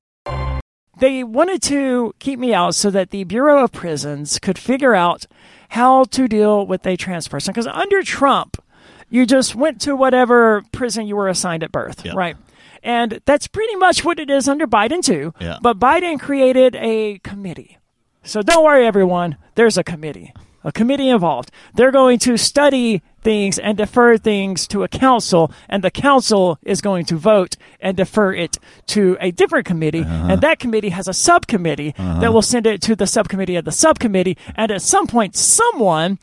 they 0.98 1.24
wanted 1.24 1.62
to 1.62 2.14
keep 2.18 2.38
me 2.38 2.52
out 2.52 2.74
so 2.74 2.90
that 2.90 3.08
the 3.10 3.24
Bureau 3.24 3.64
of 3.64 3.72
Prisons 3.72 4.38
could 4.38 4.58
figure 4.58 4.94
out 4.94 5.24
how 5.70 6.04
to 6.04 6.28
deal 6.28 6.66
with 6.66 6.86
a 6.86 6.94
trans 6.96 7.26
person. 7.26 7.52
Because 7.52 7.66
under 7.66 8.02
Trump, 8.02 8.62
you 9.08 9.24
just 9.24 9.54
went 9.54 9.80
to 9.80 9.96
whatever 9.96 10.62
prison 10.72 11.06
you 11.06 11.16
were 11.16 11.28
assigned 11.28 11.62
at 11.62 11.72
birth, 11.72 12.04
Yeah. 12.04 12.12
right? 12.14 12.36
And 12.82 13.20
that's 13.24 13.46
pretty 13.46 13.76
much 13.76 14.04
what 14.04 14.18
it 14.18 14.28
is 14.28 14.46
under 14.46 14.66
Biden, 14.66 15.02
too. 15.02 15.32
Yeah. 15.40 15.56
But 15.62 15.78
Biden 15.78 16.20
created 16.20 16.76
a 16.76 17.18
committee. 17.20 17.78
So 18.22 18.42
don't 18.42 18.64
worry, 18.64 18.86
everyone. 18.86 19.36
There's 19.54 19.78
a 19.78 19.84
committee, 19.84 20.34
a 20.62 20.72
committee 20.72 21.08
involved. 21.08 21.50
They're 21.74 21.90
going 21.90 22.18
to 22.20 22.36
study 22.36 23.02
things 23.22 23.58
and 23.58 23.76
defer 23.76 24.16
things 24.16 24.66
to 24.68 24.82
a 24.82 24.88
council, 24.88 25.52
and 25.68 25.82
the 25.82 25.90
council 25.90 26.58
is 26.62 26.80
going 26.80 27.06
to 27.06 27.16
vote 27.16 27.56
and 27.80 27.96
defer 27.96 28.34
it 28.34 28.58
to 28.88 29.16
a 29.20 29.30
different 29.30 29.66
committee. 29.66 30.00
Uh-huh. 30.00 30.28
And 30.30 30.40
that 30.42 30.58
committee 30.58 30.90
has 30.90 31.08
a 31.08 31.14
subcommittee 31.14 31.92
that 31.92 32.02
uh-huh. 32.02 32.32
will 32.32 32.42
send 32.42 32.66
it 32.66 32.82
to 32.82 32.96
the 32.96 33.06
subcommittee 33.06 33.56
of 33.56 33.64
the 33.64 33.72
subcommittee. 33.72 34.36
And 34.54 34.70
at 34.70 34.82
some 34.82 35.06
point, 35.06 35.36
someone. 35.36 36.18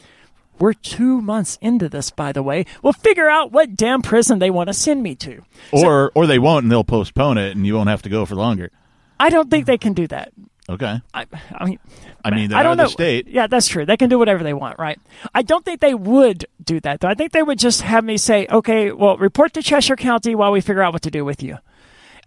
We're 0.60 0.74
two 0.74 1.22
months 1.22 1.60
into 1.62 1.88
this, 1.88 2.10
by 2.10 2.32
the 2.32 2.42
way. 2.42 2.66
Will 2.82 2.92
figure 2.92 3.30
out 3.30 3.52
what 3.52 3.76
damn 3.76 4.02
prison 4.02 4.40
they 4.40 4.50
want 4.50 4.70
to 4.70 4.74
send 4.74 5.04
me 5.04 5.14
to. 5.18 5.44
Or 5.72 6.12
or 6.16 6.26
they 6.26 6.40
won't 6.40 6.64
and 6.64 6.72
they'll 6.72 6.84
postpone 6.84 7.38
it 7.38 7.56
and 7.56 7.68
you 7.68 7.76
won't 7.76 7.90
have 7.90 8.02
to 8.02 8.10
go 8.10 8.26
for 8.26 8.34
longer. 8.34 8.72
I 9.20 9.30
don't 9.30 9.52
think 9.52 9.68
they 9.68 9.78
can 9.78 9.94
do 9.94 10.08
that. 10.08 10.34
Okay. 10.70 11.00
I, 11.14 11.26
I 11.56 11.66
mean, 11.66 11.80
I 12.26 12.32
mean, 12.32 12.50
they're 12.50 12.60
I 12.60 12.64
don't 12.64 12.76
know. 12.76 12.84
the 12.86 12.90
state. 12.90 13.28
Yeah, 13.30 13.48
that's 13.48 13.68
true. 13.70 13.86
They 13.86 13.96
can 13.96 14.10
do 14.10 14.20
whatever 14.20 14.44
they 14.44 14.54
want, 14.54 14.78
right? 14.80 15.00
I 15.34 15.42
don't 15.42 15.64
think 15.64 15.80
they 15.80 15.94
would 15.94 16.46
do 16.64 16.80
that, 16.82 17.00
though. 17.00 17.08
I 17.08 17.14
think 17.14 17.32
they 17.32 17.42
would 17.44 17.58
just 17.58 17.82
have 17.84 18.04
me 18.04 18.18
say, 18.18 18.48
okay, 18.52 18.92
well, 18.92 19.18
report 19.18 19.54
to 19.54 19.62
Cheshire 19.64 19.96
County 19.96 20.36
while 20.36 20.52
we 20.52 20.60
figure 20.60 20.82
out 20.82 20.92
what 20.92 21.04
to 21.04 21.12
do 21.12 21.24
with 21.24 21.42
you. 21.42 21.58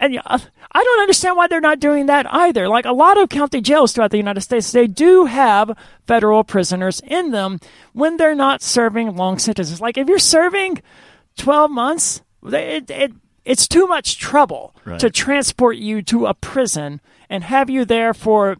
And 0.03 0.15
yeah, 0.15 0.23
I 0.25 0.83
don't 0.83 1.01
understand 1.03 1.37
why 1.37 1.47
they're 1.49 1.61
not 1.61 1.79
doing 1.81 2.07
that 2.07 2.25
either. 2.33 2.67
Like 2.67 2.87
a 2.87 2.93
lot 2.93 3.21
of 3.21 3.29
county 3.29 3.61
jails 3.61 3.93
throughout 3.93 4.11
the 4.11 4.17
United 4.17 4.41
States, 4.41 4.73
they 4.73 4.87
do 4.87 5.27
have 5.27 5.77
federal 6.07 6.43
prisoners 6.43 7.01
in 7.05 7.33
them 7.33 7.61
when 7.93 8.17
they're 8.17 8.35
not 8.35 8.63
serving 8.63 9.15
long 9.17 9.39
sentences. 9.39 9.79
Like 9.83 9.99
if 9.99 10.09
you're 10.09 10.19
serving 10.19 10.81
12 11.37 11.71
months, 11.71 12.23
it, 12.43 12.91
it, 12.91 13.13
it's 13.45 13.69
too 13.69 13.87
much 13.87 14.17
trouble 14.19 14.75
Right. 14.87 14.99
to 15.01 15.11
transport 15.11 15.77
you 15.77 16.01
to 16.05 16.25
a 16.25 16.33
prison 16.33 17.03
and 17.31 17.45
have 17.45 17.71
you 17.71 17.87
there 17.87 18.13
for 18.13 18.59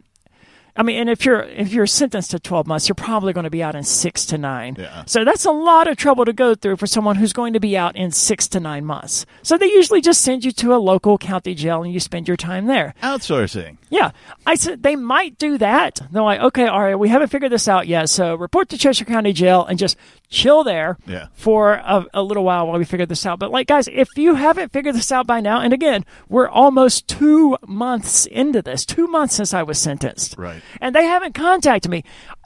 I 0.75 0.83
mean, 0.83 0.97
and 1.01 1.09
if 1.09 1.25
you're 1.25 1.41
if 1.43 1.73
you're 1.73 1.85
sentenced 1.85 2.31
to 2.31 2.39
12 2.39 2.65
months, 2.65 2.87
you're 2.87 2.95
probably 2.95 3.33
going 3.33 3.43
to 3.43 3.49
be 3.49 3.61
out 3.61 3.75
in 3.75 3.83
6 3.83 4.25
to 4.27 4.37
9. 4.37 4.77
Yeah. 4.79 5.03
So 5.05 5.25
that's 5.25 5.45
a 5.45 5.51
lot 5.51 5.87
of 5.87 5.97
trouble 5.97 6.23
to 6.25 6.33
go 6.33 6.55
through 6.55 6.77
for 6.77 6.87
someone 6.87 7.17
who's 7.17 7.33
going 7.33 7.53
to 7.53 7.59
be 7.59 7.75
out 7.75 7.95
in 7.95 8.11
6 8.11 8.47
to 8.47 8.59
9 8.59 8.85
months. 8.85 9.25
So 9.43 9.57
they 9.57 9.65
usually 9.65 10.01
just 10.01 10.21
send 10.21 10.45
you 10.45 10.51
to 10.53 10.73
a 10.73 10.77
local 10.77 11.17
county 11.17 11.53
jail 11.55 11.83
and 11.83 11.93
you 11.93 11.99
spend 11.99 12.27
your 12.27 12.37
time 12.37 12.67
there. 12.67 12.93
Outsourcing. 13.03 13.77
Yeah, 13.91 14.11
I 14.47 14.55
said 14.55 14.81
they 14.83 14.95
might 14.95 15.37
do 15.37 15.57
that. 15.59 15.99
They're 16.11 16.23
like, 16.23 16.39
okay, 16.39 16.65
all 16.65 16.81
right, 16.81 16.95
we 16.95 17.09
haven't 17.09 17.27
figured 17.27 17.51
this 17.51 17.67
out 17.67 17.87
yet, 17.87 18.09
so 18.09 18.35
report 18.35 18.69
to 18.69 18.77
Cheshire 18.77 19.03
County 19.05 19.33
Jail 19.33 19.65
and 19.65 19.77
just 19.77 19.97
chill 20.29 20.63
there 20.63 20.97
Yeah. 21.05 21.27
for 21.33 21.73
a, 21.73 22.05
a 22.13 22.23
little 22.23 22.45
while 22.45 22.67
while 22.67 22.79
we 22.79 22.85
figure 22.85 23.05
this 23.05 23.25
out. 23.25 23.37
But 23.37 23.51
like, 23.51 23.67
guys, 23.67 23.89
if 23.91 24.07
you 24.17 24.35
haven't 24.35 24.71
figured 24.71 24.95
this 24.95 25.11
out 25.11 25.27
by 25.27 25.41
now, 25.41 25.59
and 25.59 25.73
again, 25.73 26.05
we're 26.29 26.47
almost 26.47 27.07
two 27.09 27.57
months 27.67 28.25
into 28.27 28.61
this, 28.61 28.85
two 28.85 29.07
months 29.07 29.35
since 29.35 29.53
I 29.53 29.61
was 29.63 29.77
sentenced, 29.77 30.35
Right. 30.37 30.61
And 30.79 30.95
they 30.95 31.03
haven't 31.03 31.35
contacted 31.35 31.91
me. 31.91 32.05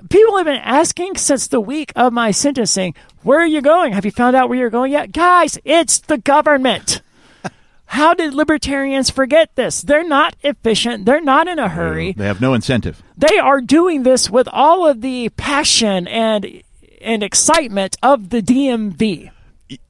People 0.10 0.38
have 0.38 0.46
been 0.46 0.56
asking 0.58 1.18
since 1.18 1.48
the 1.48 1.62
week 1.62 1.94
of 1.96 2.12
my 2.12 2.32
sentencing, 2.32 2.96
"Where 3.22 3.40
are 3.40 3.46
you 3.46 3.62
going? 3.62 3.94
Have 3.94 4.04
you 4.06 4.12
found 4.12 4.36
out 4.36 4.50
where 4.50 4.58
you're 4.58 4.70
going 4.72 4.92
yet?" 4.92 5.12
Guys, 5.12 5.60
it's 5.64 6.00
the 6.00 6.18
government. 6.18 7.02
How 7.88 8.14
did 8.14 8.34
libertarians 8.34 9.10
forget 9.10 9.56
this? 9.56 9.82
They're 9.82 10.08
not 10.08 10.36
efficient. 10.44 11.06
They're 11.06 11.22
not 11.22 11.48
in 11.48 11.60
a 11.60 11.70
hurry. 11.70 12.14
They 12.14 12.26
have 12.26 12.42
no 12.42 12.54
incentive. 12.54 13.02
They 13.18 13.38
are 13.38 13.62
doing 13.62 14.04
this 14.04 14.30
with 14.30 14.48
all 14.52 14.88
of 14.88 15.02
the 15.02 15.30
passion 15.30 16.08
and 16.08 16.62
and 17.02 17.22
excitement 17.24 17.96
of 18.02 18.30
the 18.32 18.42
DMV. 18.42 19.30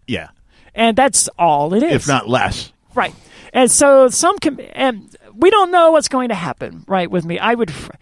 Yeah. 0.06 0.30
And 0.74 0.98
that's 0.98 1.30
all 1.40 1.74
it 1.74 1.82
is. 1.84 1.94
If 1.94 2.08
not 2.08 2.28
less. 2.28 2.74
Right. 2.94 3.16
And 3.54 3.72
so 3.72 4.10
some 4.10 4.38
com- 4.40 4.60
and 4.74 5.16
we 5.34 5.50
don't 5.50 5.72
know 5.72 5.92
what's 5.92 6.10
going 6.10 6.30
to 6.30 6.36
happen, 6.36 6.84
right, 6.88 7.10
with 7.10 7.24
me. 7.26 7.40
I 7.40 7.54
would 7.56 7.72
fr- 7.72 7.94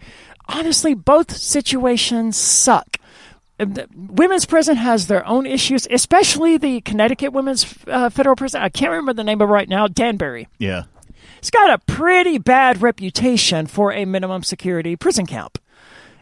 honestly 0.48 0.94
both 0.94 1.34
situations 1.36 2.36
suck. 2.36 2.93
The 3.58 3.86
Women's 3.94 4.46
prison 4.46 4.76
has 4.76 5.06
their 5.06 5.24
own 5.26 5.46
issues, 5.46 5.86
especially 5.90 6.58
the 6.58 6.80
Connecticut 6.80 7.32
Women's 7.32 7.66
uh, 7.86 8.10
Federal 8.10 8.34
Prison. 8.34 8.62
I 8.62 8.68
can't 8.68 8.90
remember 8.90 9.12
the 9.12 9.24
name 9.24 9.40
of 9.40 9.48
it 9.48 9.52
right 9.52 9.68
now, 9.68 9.86
Danbury. 9.86 10.48
Yeah. 10.58 10.84
It's 11.38 11.50
got 11.50 11.70
a 11.70 11.78
pretty 11.92 12.38
bad 12.38 12.82
reputation 12.82 13.66
for 13.66 13.92
a 13.92 14.04
minimum 14.06 14.42
security 14.42 14.96
prison 14.96 15.26
camp. 15.26 15.58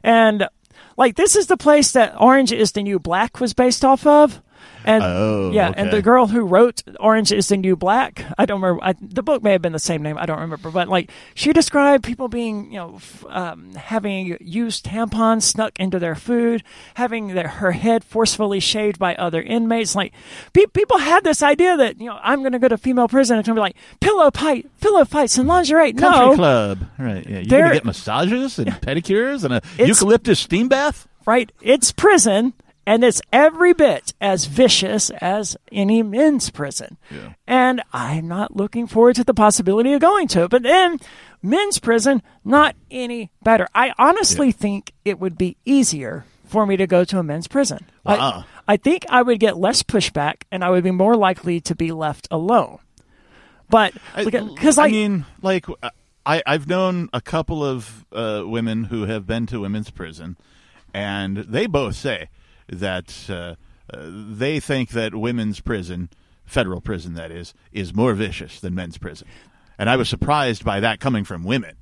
And 0.02 0.48
like 0.96 1.16
this 1.16 1.36
is 1.36 1.46
the 1.46 1.56
place 1.56 1.92
that 1.92 2.20
Orange 2.20 2.52
is 2.52 2.72
the 2.72 2.82
New 2.82 2.98
Black 2.98 3.40
was 3.40 3.54
based 3.54 3.84
off 3.84 4.06
of. 4.06 4.42
And 4.84 5.02
Oh, 5.04 5.50
yeah, 5.52 5.72
and 5.76 5.90
the 5.90 6.02
girl 6.02 6.26
who 6.26 6.42
wrote 6.44 6.82
Orange 6.98 7.32
is 7.32 7.48
the 7.48 7.56
New 7.56 7.76
Black, 7.76 8.24
I 8.38 8.46
don't 8.46 8.60
remember. 8.60 8.82
I, 8.84 8.94
the 9.00 9.22
book 9.22 9.42
may 9.42 9.52
have 9.52 9.62
been 9.62 9.72
the 9.72 9.78
same 9.78 10.02
name. 10.02 10.18
I 10.18 10.26
don't 10.26 10.40
remember. 10.40 10.70
But 10.70 10.88
like, 10.88 11.10
she 11.34 11.52
described 11.52 12.04
people 12.04 12.28
being, 12.28 12.72
you 12.72 12.78
know, 12.78 12.94
f- 12.96 13.24
um, 13.28 13.74
having 13.74 14.36
used 14.40 14.84
tampons 14.86 15.42
snuck 15.42 15.78
into 15.78 15.98
their 15.98 16.14
food, 16.14 16.62
having 16.94 17.28
their, 17.28 17.48
her 17.48 17.72
head 17.72 18.04
forcefully 18.04 18.60
shaved 18.60 18.98
by 18.98 19.14
other 19.16 19.40
inmates. 19.42 19.94
Like, 19.94 20.12
pe- 20.52 20.66
people 20.66 20.98
had 20.98 21.24
this 21.24 21.42
idea 21.42 21.76
that 21.76 22.00
you 22.00 22.06
know, 22.06 22.18
I'm 22.22 22.40
going 22.40 22.52
to 22.52 22.58
go 22.58 22.68
to 22.68 22.78
female 22.78 23.08
prison. 23.08 23.38
It's 23.38 23.46
going 23.46 23.56
to 23.56 23.60
be 23.60 23.62
like 23.62 23.76
pillow 24.00 24.30
fight, 24.30 24.66
pillow 24.80 25.04
fights, 25.04 25.38
and 25.38 25.48
lingerie. 25.48 25.92
Country 25.92 26.26
no, 26.26 26.34
club, 26.34 26.78
right? 26.98 27.26
Yeah, 27.28 27.38
you're 27.40 27.60
gonna 27.62 27.74
get 27.74 27.84
massages 27.84 28.58
and 28.58 28.68
pedicures 28.72 29.44
and 29.44 29.54
a 29.54 29.62
eucalyptus 29.84 30.40
steam 30.40 30.68
bath. 30.68 31.06
right? 31.26 31.50
It's 31.60 31.92
prison, 31.92 32.52
and 32.86 33.04
it's 33.04 33.22
every 33.32 33.72
bit 33.72 34.12
as 34.20 34.46
vicious 34.46 35.10
as 35.10 35.56
any 35.70 36.02
men's 36.02 36.50
prison. 36.50 36.98
And 37.46 37.82
I'm 37.92 38.28
not 38.28 38.56
looking 38.56 38.86
forward 38.86 39.16
to 39.16 39.24
the 39.24 39.34
possibility 39.34 39.92
of 39.92 40.00
going 40.00 40.28
to 40.28 40.44
it. 40.44 40.50
But 40.50 40.62
then, 40.62 40.98
men's 41.42 41.78
prison, 41.78 42.22
not 42.44 42.74
any 42.90 43.30
better. 43.42 43.68
I 43.74 43.92
honestly 43.98 44.52
think 44.52 44.92
it 45.04 45.18
would 45.20 45.38
be 45.38 45.56
easier 45.64 46.24
for 46.44 46.66
me 46.66 46.76
to 46.76 46.86
go 46.86 47.04
to 47.04 47.18
a 47.18 47.22
men's 47.22 47.48
prison. 47.48 47.86
Wow. 48.04 48.44
I, 48.66 48.74
I 48.74 48.76
think 48.76 49.06
I 49.08 49.22
would 49.22 49.40
get 49.40 49.56
less 49.56 49.82
pushback, 49.82 50.42
and 50.50 50.64
I 50.64 50.70
would 50.70 50.84
be 50.84 50.90
more 50.90 51.16
likely 51.16 51.60
to 51.62 51.74
be 51.74 51.92
left 51.92 52.28
alone. 52.30 52.78
But 53.70 53.94
because 54.16 54.76
I 54.76 54.84
I, 54.84 54.90
mean, 54.90 55.24
like 55.40 55.66
I 56.26 56.42
I've 56.44 56.68
known 56.68 57.08
a 57.12 57.22
couple 57.22 57.64
of 57.64 58.04
uh, 58.12 58.42
women 58.44 58.84
who 58.84 59.04
have 59.06 59.26
been 59.26 59.46
to 59.46 59.60
women's 59.60 59.90
prison, 59.90 60.36
and 60.92 61.38
they 61.38 61.66
both 61.66 61.94
say 61.94 62.28
that 62.68 63.26
uh, 63.28 63.54
uh, 63.92 64.08
they 64.10 64.60
think 64.60 64.90
that 64.90 65.14
women's 65.14 65.60
prison, 65.60 66.08
federal 66.44 66.80
prison 66.80 67.14
that 67.14 67.30
is, 67.30 67.54
is 67.72 67.94
more 67.94 68.14
vicious 68.14 68.60
than 68.60 68.74
men's 68.74 68.98
prison. 68.98 69.28
And 69.78 69.90
I 69.90 69.96
was 69.96 70.08
surprised 70.08 70.64
by 70.64 70.80
that 70.80 71.00
coming 71.00 71.24
from 71.24 71.44
women. 71.44 71.76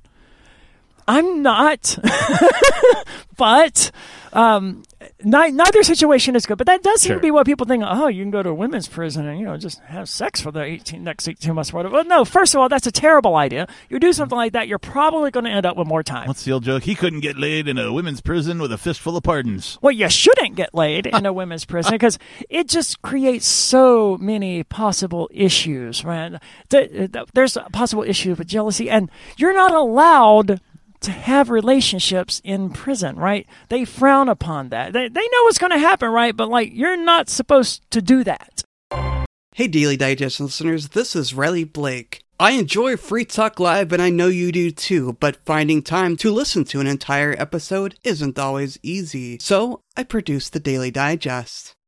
I'm 1.07 1.41
not, 1.41 1.97
but 3.37 3.91
um, 4.33 4.83
neither 5.23 5.83
situation 5.83 6.35
is 6.35 6.45
good. 6.45 6.57
But 6.57 6.67
that 6.67 6.83
does 6.83 7.01
seem 7.01 7.09
Sure. 7.09 7.17
to 7.17 7.21
be 7.21 7.31
what 7.31 7.45
people 7.45 7.65
think. 7.65 7.83
Oh, 7.85 8.07
you 8.07 8.23
can 8.23 8.31
go 8.31 8.43
to 8.43 8.49
a 8.49 8.53
women's 8.53 8.87
prison 8.87 9.27
and 9.27 9.39
you 9.39 9.45
know 9.45 9.57
just 9.57 9.79
have 9.81 10.07
sex 10.07 10.39
for 10.41 10.51
the 10.51 10.61
18 10.63 11.03
next 11.03 11.27
18 11.27 11.53
months. 11.55 11.71
or 11.73 11.77
Whatever. 11.77 11.93
Well, 11.95 12.05
no. 12.05 12.23
First 12.25 12.53
of 12.53 12.61
all, 12.61 12.69
that's 12.69 12.87
a 12.87 12.91
terrible 12.91 13.35
idea. 13.35 13.67
You 13.89 13.99
do 13.99 14.13
something 14.13 14.35
like 14.37 14.53
that, 14.53 14.67
you're 14.67 14.77
probably 14.79 15.31
going 15.31 15.45
to 15.45 15.51
end 15.51 15.65
up 15.65 15.75
with 15.75 15.87
more 15.87 16.03
time. 16.03 16.27
What's 16.27 16.43
the 16.45 16.51
old 16.51 16.63
joke? 16.63 16.83
He 16.83 16.95
couldn't 16.95 17.21
get 17.21 17.37
laid 17.37 17.67
in 17.67 17.77
a 17.77 17.91
women's 17.91 18.21
prison 18.21 18.59
with 18.59 18.71
a 18.71 18.77
fistful 18.77 19.17
of 19.17 19.23
pardons. 19.23 19.77
Well, 19.81 19.91
you 19.91 20.09
shouldn't 20.09 20.55
get 20.55 20.73
laid 20.73 21.07
in 21.07 21.25
a 21.25 21.33
women's 21.33 21.65
prison 21.65 21.91
because 21.91 22.19
it 22.49 22.67
just 22.67 23.01
creates 23.01 23.47
so 23.47 24.17
many 24.19 24.63
possible 24.63 25.29
issues, 25.33 26.03
th- 27.11 27.25
There's 27.33 27.57
a 27.57 27.63
possible 27.73 28.03
issue 28.03 28.35
with 28.35 28.47
jealousy, 28.47 28.89
and 28.89 29.09
you're 29.37 29.53
not 29.53 29.73
allowed 29.73 30.61
to 31.01 31.11
have 31.11 31.49
relationships 31.49 32.41
in 32.43 32.69
prison, 32.69 33.15
right? 33.17 33.47
They 33.69 33.85
frown 33.85 34.29
upon 34.29 34.69
that. 34.69 34.93
They, 34.93 35.07
they 35.09 35.21
know 35.21 35.43
what's 35.43 35.57
going 35.57 35.71
to 35.71 35.79
happen, 35.79 36.09
right? 36.09 36.35
But, 36.35 36.49
like, 36.49 36.71
you're 36.73 36.97
not 36.97 37.29
supposed 37.29 37.89
to 37.91 38.01
do 38.01 38.23
that. 38.23 38.63
Hey, 39.53 39.67
Daily 39.67 39.97
Digest 39.97 40.39
listeners, 40.39 40.89
this 40.89 41.15
is 41.15 41.33
Riley 41.33 41.65
Blake. 41.65 42.23
I 42.39 42.51
enjoy 42.51 42.97
Free 42.97 43.25
Talk 43.25 43.59
Live, 43.59 43.91
and 43.91 44.01
I 44.01 44.09
know 44.09 44.27
you 44.27 44.51
do 44.51 44.71
too, 44.71 45.17
but 45.19 45.45
finding 45.45 45.83
time 45.83 46.17
to 46.17 46.31
listen 46.31 46.63
to 46.65 46.79
an 46.79 46.87
entire 46.87 47.35
episode 47.37 47.95
isn't 48.03 48.39
always 48.39 48.79
easy. 48.81 49.37
So, 49.39 49.81
I 49.95 50.03
produce 50.03 50.49
the 50.49 50.59
Daily 50.59 50.89
Digest. 50.89 51.75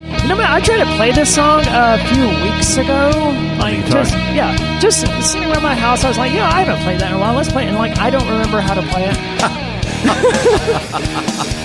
You 0.00 0.28
know, 0.28 0.36
man, 0.36 0.46
I 0.46 0.60
tried 0.60 0.78
to 0.84 0.96
play 0.96 1.10
this 1.10 1.34
song 1.34 1.64
a 1.66 1.98
few 2.06 2.28
weeks 2.44 2.76
ago. 2.76 3.10
Like, 3.58 3.84
just 3.86 4.12
yeah, 4.32 4.78
just 4.78 5.00
sitting 5.28 5.50
around 5.50 5.64
my 5.64 5.74
house. 5.74 6.04
I 6.04 6.08
was 6.08 6.18
like, 6.18 6.32
yeah, 6.32 6.48
I 6.48 6.62
haven't 6.62 6.82
played 6.84 7.00
that 7.00 7.10
in 7.10 7.16
a 7.16 7.20
while. 7.20 7.34
Let's 7.34 7.50
play 7.50 7.64
it. 7.64 7.68
And 7.68 7.76
like, 7.76 7.98
I 7.98 8.08
don't 8.10 8.28
remember 8.28 8.60
how 8.60 8.74
to 8.74 8.82
play 8.82 9.06
it. 9.08 9.16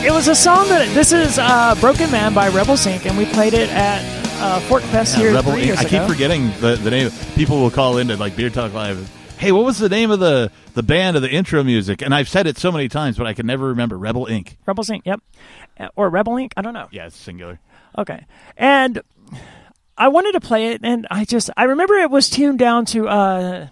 it 0.06 0.12
was 0.12 0.28
a 0.28 0.34
song 0.36 0.68
that 0.70 0.92
this 0.96 1.12
is 1.12 1.38
uh, 1.38 1.76
"Broken 1.80 2.10
Man" 2.10 2.34
by 2.34 2.50
Rebel 2.50 2.76
Sync, 2.76 3.06
and 3.06 3.16
we 3.16 3.26
played 3.26 3.54
it 3.54 3.70
at 3.70 4.02
uh, 4.42 4.60
Fort 4.62 4.82
Fest 4.84 5.16
here 5.16 5.32
Rebel 5.34 5.52
three 5.52 5.62
Inc. 5.62 5.66
years 5.68 5.78
I 5.78 5.82
ago. 5.84 6.00
keep 6.00 6.10
forgetting 6.12 6.48
the, 6.60 6.76
the 6.76 6.90
name. 6.90 7.12
People 7.36 7.60
will 7.62 7.70
call 7.70 8.00
into 8.00 8.18
like 8.18 8.36
Beer 8.36 8.50
Talk 8.50 8.74
Live. 8.74 9.08
Hey, 9.38 9.52
what 9.52 9.66
was 9.66 9.78
the 9.78 9.90
name 9.90 10.10
of 10.10 10.20
the 10.20 10.52
the 10.74 10.82
band 10.82 11.16
of 11.18 11.22
the 11.22 11.30
intro 11.30 11.64
music? 11.64 12.02
And 12.02 12.16
I've 12.16 12.28
said 12.30 12.48
it 12.48 12.58
so 12.58 12.72
many 12.72 12.90
times, 12.90 13.18
but 13.18 13.28
I 13.28 13.34
can 13.34 13.46
never 13.46 13.68
remember. 13.68 13.96
Rebel 13.98 14.26
Inc. 14.26 14.56
Rebel 14.66 14.84
Sync, 14.84 15.06
yep, 15.06 15.22
or 15.96 16.10
Rebel 16.10 16.34
Inc. 16.34 16.52
I 16.58 16.62
don't 16.62 16.74
know. 16.74 16.88
Yeah, 16.92 17.08
it's 17.08 17.16
singular. 17.18 17.60
Okay. 17.98 18.26
And 18.58 19.02
I 19.98 20.08
wanted 20.08 20.32
to 20.34 20.40
play 20.42 20.70
it, 20.72 20.82
and 20.84 21.08
I 21.12 21.26
just 21.26 21.50
I 21.56 21.66
remember 21.66 21.96
it 21.96 22.10
was 22.10 22.30
tuned 22.30 22.60
down 22.60 22.86
to 22.88 23.08
uh 23.08 23.68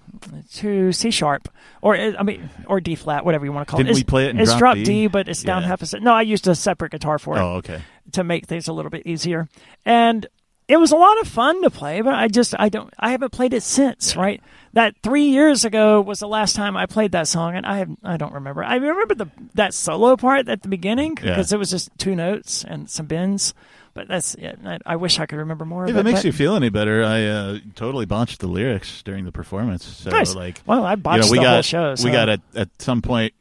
to 0.56 0.92
C 0.92 1.10
sharp 1.10 1.48
or 1.82 1.96
uh, 1.96 2.14
I 2.20 2.24
mean 2.24 2.50
or 2.68 2.80
D 2.80 2.94
flat, 2.96 3.26
whatever 3.26 3.46
you 3.46 3.52
want 3.52 3.68
to 3.68 3.72
call 3.72 3.78
Didn't 3.80 3.90
it. 3.92 3.96
we 3.96 4.02
It's- 4.02 4.10
play 4.10 4.26
it 4.28 4.30
in 4.32 4.40
It's 4.40 4.52
drop 4.52 4.60
drop 4.60 4.76
D? 4.76 4.84
D, 4.84 5.08
but 5.08 5.28
it's 5.28 5.42
down 5.44 5.64
Yeah. 5.64 5.70
half 5.70 5.82
a 5.82 5.86
set. 5.88 6.04
No, 6.04 6.14
I 6.14 6.22
used 6.22 6.48
a 6.48 6.54
separate 6.56 6.92
guitar 6.92 7.18
for 7.18 7.38
it 7.38 7.40
Oh, 7.42 7.56
okay. 7.56 7.82
to 8.12 8.24
make 8.24 8.46
things 8.46 8.68
a 8.68 8.74
little 8.74 8.92
bit 8.92 9.08
easier, 9.08 9.48
and 9.86 10.28
it 10.72 10.78
was 10.80 10.92
a 10.92 10.96
lot 10.96 11.20
of 11.22 11.28
fun 11.28 11.62
to 11.64 11.70
play. 11.70 12.02
But 12.02 12.14
I 12.14 12.28
just 12.28 12.54
I 12.58 12.70
don't 12.70 12.94
I 12.98 13.12
haven't 13.12 13.32
played 13.32 13.54
it 13.54 13.64
since. 13.64 14.16
Right. 14.16 14.42
That 14.74 14.96
three 15.04 15.26
years 15.26 15.66
ago 15.66 16.00
was 16.00 16.20
the 16.20 16.28
last 16.30 16.56
time 16.56 16.78
I 16.78 16.86
played 16.86 17.12
that 17.12 17.28
song, 17.28 17.56
and 17.56 17.66
I 17.66 17.80
have 17.80 17.90
I 18.04 18.18
don't 18.18 18.34
remember. 18.34 18.64
I 18.64 18.76
remember 18.76 19.16
the 19.16 19.28
that 19.56 19.74
solo 19.74 20.16
part 20.16 20.48
at 20.48 20.62
the 20.64 20.70
beginning 20.70 21.18
Yeah. 21.22 21.32
because 21.32 21.52
it 21.52 21.60
was 21.60 21.70
just 21.70 21.90
two 21.98 22.16
notes 22.16 22.64
and 22.64 22.90
some 22.90 23.06
bends. 23.06 23.54
But 23.94 24.08
that's 24.08 24.38
yeah, 24.40 24.56
I, 24.66 24.80
I 24.86 24.96
wish 24.96 25.20
I 25.20 25.26
could 25.26 25.40
remember 25.40 25.66
more. 25.66 25.84
If 25.84 25.90
of 25.92 25.98
it 25.98 26.00
it 26.00 26.04
makes 26.04 26.20
but- 26.20 26.26
you 26.26 26.32
feel 26.32 26.56
any 26.56 26.70
better, 26.70 27.04
I 27.04 27.26
uh, 27.26 27.58
totally 27.76 28.06
botched 28.06 28.40
the 28.40 28.48
lyrics 28.48 29.04
during 29.04 29.26
the 29.26 29.34
performance. 29.34 29.84
So 29.86 30.10
Nice. 30.10 30.34
like, 30.34 30.62
Well, 30.66 30.86
I 30.86 30.92
you 30.92 30.98
botched 30.98 31.26
know, 31.26 31.32
we 31.32 31.38
the 31.40 31.44
got 31.44 31.54
whole 31.56 31.62
show. 31.64 31.96
So. 31.96 32.06
we 32.06 32.12
got 32.12 32.30
at 32.30 32.40
at 32.56 32.70
some 32.80 33.02
point, 33.02 33.34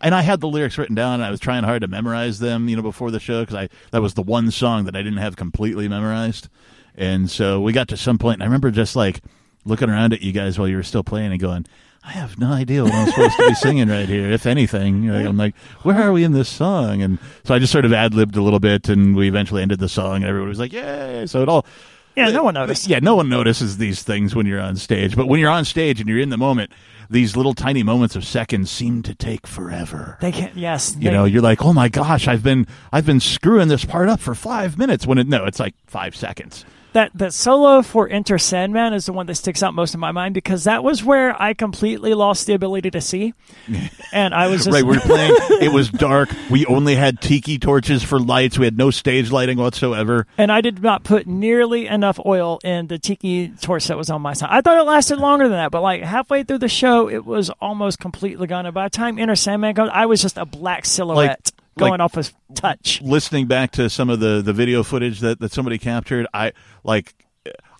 and 0.00 0.14
I 0.14 0.22
had 0.22 0.40
the 0.40 0.46
lyrics 0.46 0.78
written 0.78 0.94
down. 0.94 1.14
and 1.14 1.24
I 1.24 1.30
was 1.32 1.40
trying 1.40 1.64
hard 1.64 1.80
to 1.82 1.88
memorize 1.88 2.38
them, 2.38 2.68
you 2.68 2.76
know, 2.76 2.82
before 2.82 3.10
the 3.10 3.18
show 3.18 3.40
because 3.40 3.56
I 3.56 3.68
that 3.90 4.00
was 4.00 4.14
the 4.14 4.22
one 4.22 4.52
song 4.52 4.84
that 4.84 4.94
I 4.94 5.02
didn't 5.02 5.18
have 5.18 5.34
completely 5.34 5.88
memorized. 5.88 6.48
And 6.96 7.30
so 7.30 7.60
we 7.60 7.72
got 7.72 7.88
to 7.88 7.96
some 7.96 8.18
point, 8.18 8.36
and 8.36 8.42
I 8.42 8.46
remember 8.46 8.70
just 8.70 8.96
like 8.96 9.20
looking 9.64 9.90
around 9.90 10.12
at 10.12 10.22
you 10.22 10.32
guys 10.32 10.58
while 10.58 10.68
you 10.68 10.76
were 10.76 10.82
still 10.82 11.04
playing 11.04 11.32
and 11.32 11.40
going. 11.40 11.66
I 12.04 12.10
have 12.10 12.38
no 12.38 12.52
idea 12.52 12.84
what 12.84 12.94
I'm 12.94 13.08
supposed 13.08 13.36
to 13.36 13.48
be 13.48 13.54
singing 13.56 13.88
right 13.88 14.08
here, 14.08 14.30
if 14.30 14.46
anything. 14.46 15.06
Know, 15.08 15.14
I'm 15.16 15.36
like, 15.36 15.56
where 15.82 16.00
are 16.00 16.12
we 16.12 16.22
in 16.22 16.30
this 16.30 16.48
song? 16.48 17.02
And 17.02 17.18
so 17.42 17.52
I 17.52 17.58
just 17.58 17.72
sort 17.72 17.84
of 17.84 17.92
ad 17.92 18.14
libbed 18.14 18.36
a 18.36 18.42
little 18.42 18.60
bit, 18.60 18.88
and 18.88 19.16
we 19.16 19.26
eventually 19.26 19.60
ended 19.60 19.80
the 19.80 19.88
song, 19.88 20.16
and 20.16 20.26
everybody 20.26 20.48
was 20.48 20.60
like, 20.60 20.72
"Yay!" 20.72 21.26
So 21.26 21.42
it 21.42 21.48
all 21.48 21.66
Yeah, 22.14 22.30
no 22.30 22.44
one 22.44 22.54
noticed. 22.54 22.86
yeah, 22.86 23.00
no 23.00 23.16
one 23.16 23.28
notices 23.28 23.78
these 23.78 24.04
things 24.04 24.36
when 24.36 24.46
you're 24.46 24.60
on 24.60 24.76
stage. 24.76 25.16
But 25.16 25.26
when 25.26 25.40
you're 25.40 25.50
on 25.50 25.64
stage 25.64 25.98
and 26.00 26.08
you're 26.08 26.20
in 26.20 26.30
the 26.30 26.36
moment, 26.38 26.70
these 27.10 27.36
little 27.36 27.54
tiny 27.54 27.82
moments 27.82 28.14
of 28.14 28.24
seconds 28.24 28.70
seem 28.70 29.02
to 29.02 29.12
take 29.14 29.44
forever. 29.44 30.16
They 30.20 30.30
can't. 30.30 30.56
Yes, 30.56 30.94
You 30.96 31.10
they- 31.10 31.16
know, 31.16 31.24
you're 31.24 31.42
like, 31.42 31.64
oh 31.64 31.72
my 31.72 31.88
gosh, 31.88 32.28
I've 32.28 32.44
been 32.44 32.68
I've 32.92 33.04
been 33.04 33.18
screwing 33.20 33.66
this 33.66 33.84
part 33.84 34.08
up 34.08 34.20
for 34.20 34.36
five 34.36 34.78
minutes. 34.78 35.08
When 35.08 35.18
it 35.18 35.26
no, 35.26 35.44
it's 35.44 35.58
like 35.58 35.74
five 35.88 36.14
seconds. 36.14 36.64
That 36.96 37.10
that 37.14 37.34
solo 37.34 37.82
for 37.82 38.08
Enter 38.08 38.38
Sandman 38.38 38.94
is 38.94 39.04
the 39.04 39.12
one 39.12 39.26
that 39.26 39.34
sticks 39.34 39.62
out 39.62 39.74
most 39.74 39.92
in 39.92 40.00
my 40.00 40.12
mind 40.12 40.32
because 40.32 40.64
that 40.64 40.82
was 40.82 41.04
where 41.04 41.40
I 41.40 41.52
completely 41.52 42.14
lost 42.14 42.46
the 42.46 42.54
ability 42.54 42.90
to 42.92 43.02
see, 43.02 43.34
and 44.14 44.34
I 44.34 44.48
was 44.48 44.64
just 44.64 44.74
right, 44.74 44.84
we're 44.84 45.00
playing. 45.00 45.34
It 45.60 45.72
was 45.72 45.90
dark. 45.90 46.30
We 46.50 46.64
only 46.64 46.94
had 46.94 47.20
tiki 47.20 47.58
torches 47.58 48.02
for 48.02 48.18
lights. 48.18 48.58
We 48.58 48.64
had 48.64 48.78
no 48.78 48.90
stage 48.90 49.30
lighting 49.30 49.58
whatsoever. 49.58 50.26
and 50.38 50.50
I 50.50 50.62
did 50.62 50.82
not 50.82 51.04
put 51.04 51.26
nearly 51.26 51.86
enough 51.86 52.18
oil 52.24 52.60
in 52.64 52.86
the 52.86 52.98
tiki 52.98 53.48
torch 53.48 53.88
that 53.88 53.98
was 53.98 54.08
on 54.08 54.22
my 54.22 54.32
side. 54.32 54.48
I 54.50 54.62
thought 54.62 54.78
it 54.78 54.84
lasted 54.84 55.18
longer 55.18 55.48
than 55.48 55.58
that, 55.58 55.70
but 55.70 55.82
like 55.82 56.02
halfway 56.02 56.44
through 56.44 56.58
the 56.58 56.68
show, 56.68 57.10
it 57.10 57.26
was 57.26 57.50
almost 57.60 57.98
completely 57.98 58.46
gone. 58.46 58.64
And 58.64 58.74
by 58.74 58.84
the 58.84 58.90
time 58.90 59.18
Enter 59.18 59.36
Sandman 59.36 59.74
goes, 59.74 59.90
I 59.92 60.06
was 60.06 60.22
just 60.22 60.38
a 60.38 60.46
black 60.46 60.86
silhouette 60.86 61.52
going 61.78 61.92
like- 61.92 62.00
off 62.00 62.16
a 62.16 62.24
touch. 62.54 63.00
listening 63.02 63.46
back 63.46 63.70
to 63.72 63.88
some 63.90 64.10
of 64.10 64.20
the 64.20 64.42
the 64.42 64.52
video 64.52 64.82
footage 64.82 65.20
that 65.20 65.40
that 65.40 65.52
somebody 65.52 65.78
captured, 65.78 66.26
I 66.34 66.52
like. 66.84 67.14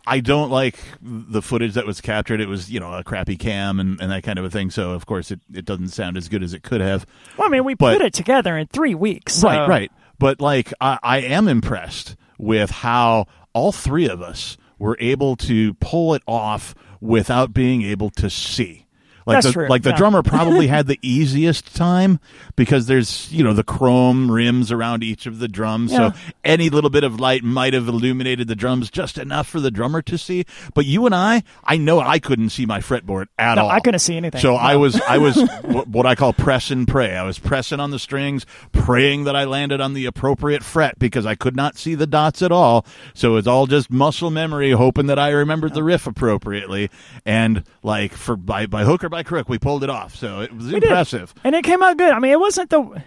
I 0.09 0.21
don't 0.21 0.51
like 0.51 0.79
the 1.03 1.43
footage 1.43 1.75
that 1.75 1.85
was 1.85 2.01
captured. 2.01 2.41
It 2.41 2.47
was, 2.47 2.71
you 2.71 2.79
know, 2.79 2.93
a 2.93 3.03
crappy 3.03 3.37
cam 3.37 3.81
and, 3.81 4.01
and 4.01 4.13
that 4.13 4.23
kind 4.23 4.39
of 4.39 4.45
a 4.45 4.51
thing. 4.51 4.71
So, 4.71 4.93
of 4.93 5.05
course, 5.05 5.33
it, 5.33 5.41
it 5.53 5.65
doesn't 5.65 5.89
sound 5.89 6.17
as 6.17 6.29
good 6.29 6.45
as 6.45 6.55
it 6.55 6.63
could 6.63 6.81
have. 6.81 7.05
Well, 7.37 7.49
I 7.49 7.51
mean, 7.51 7.65
we 7.65 7.75
But- 7.75 7.99
put 7.99 8.07
it 8.07 8.13
together 8.13 8.57
in 8.57 8.69
three 8.69 8.95
weeks. 8.95 9.35
so- 9.35 9.49
Right, 9.49 9.69
right. 9.69 9.93
But, 10.17 10.41
like, 10.41 10.73
I, 10.81 11.01
I 11.03 11.19
am 11.23 11.49
impressed 11.49 12.15
with 12.39 12.71
how 12.71 13.27
all 13.53 13.73
three 13.73 14.09
of 14.09 14.23
us 14.23 14.57
were 14.79 14.97
able 15.01 15.35
to 15.39 15.75
pull 15.75 16.15
it 16.15 16.23
off 16.29 16.73
without 17.01 17.53
being 17.53 17.83
able 17.83 18.11
to 18.11 18.31
see. 18.31 18.86
Like 19.27 19.37
That's 19.39 19.47
the 19.49 19.53
true, 19.53 19.69
like 19.69 19.83
the 19.83 19.91
yeah. 19.91 19.97
drummer 19.97 20.23
probably 20.25 20.69
had 20.69 20.87
the 20.87 20.99
easiest 21.03 21.75
time 21.75 22.21
because 22.55 22.87
there's 22.87 23.31
you 23.33 23.43
know 23.43 23.53
the 23.53 23.65
chrome 23.65 24.31
rims 24.31 24.71
around 24.71 25.03
each 25.03 25.27
of 25.27 25.41
the 25.41 25.49
drums, 25.49 25.91
Yeah. 25.93 26.13
so 26.13 26.19
any 26.45 26.71
little 26.71 26.91
bit 26.91 27.03
of 27.03 27.19
light 27.19 27.43
might 27.43 27.75
have 27.75 27.89
illuminated 27.89 28.47
the 28.47 28.55
drums 28.55 28.89
just 28.89 29.19
enough 29.19 29.49
for 29.49 29.59
the 29.59 29.71
drummer 29.73 30.01
to 30.03 30.17
see. 30.17 30.45
But 30.75 30.87
you 30.87 31.07
and 31.07 31.15
I, 31.15 31.43
I 31.65 31.77
know 31.77 31.99
I 31.99 32.21
couldn't 32.21 32.51
see 32.51 32.67
my 32.67 32.79
fretboard 32.79 33.27
at 33.37 33.57
No, 33.57 33.65
all. 33.65 33.71
I 33.71 33.81
couldn't 33.81 33.99
see 33.99 34.17
anything. 34.17 34.41
So 34.41 34.53
No. 34.53 34.57
I 34.59 34.77
was 34.77 35.01
I 35.03 35.19
was 35.19 35.37
what 35.65 36.07
I 36.07 36.15
call 36.15 36.33
press 36.33 36.71
and 36.71 36.87
pray. 36.87 37.17
I 37.17 37.25
was 37.25 37.39
pressing 37.41 37.81
on 37.81 37.91
the 37.91 37.99
strings, 37.99 38.47
praying 38.71 39.25
that 39.25 39.35
I 39.35 39.43
landed 39.45 39.81
on 39.81 39.95
the 39.95 40.07
appropriate 40.07 40.63
fret 40.63 40.99
because 41.01 41.27
I 41.27 41.35
could 41.35 41.57
not 41.57 41.77
see 41.77 41.97
the 41.97 42.07
dots 42.07 42.43
at 42.43 42.53
all. 42.53 42.87
So 43.13 43.37
it's 43.37 43.49
all 43.49 43.67
just 43.67 43.91
muscle 43.91 44.31
memory, 44.31 44.71
hoping 44.71 45.07
that 45.07 45.19
I 45.19 45.31
remembered 45.31 45.75
the 45.75 45.83
riff 45.83 46.07
appropriately. 46.07 46.91
And 47.25 47.65
like 47.83 48.13
for 48.13 48.37
by 48.37 48.67
by 48.67 48.85
hook 48.85 49.03
or 49.03 49.09
by 49.09 49.16
crook, 49.23 49.49
we 49.49 49.59
pulled 49.59 49.83
it 49.85 49.91
off. 49.91 50.15
So 50.17 50.41
it 50.41 50.53
was 50.53 50.67
We 50.67 50.73
did. 50.81 50.85
impressive. 50.85 51.33
and 51.45 51.55
it 51.55 51.65
came 51.65 51.83
out 51.83 51.97
good. 51.97 52.13
I 52.13 52.19
mean, 52.19 52.33
it 52.33 52.41
wasn't 52.41 52.71
the 52.71 53.03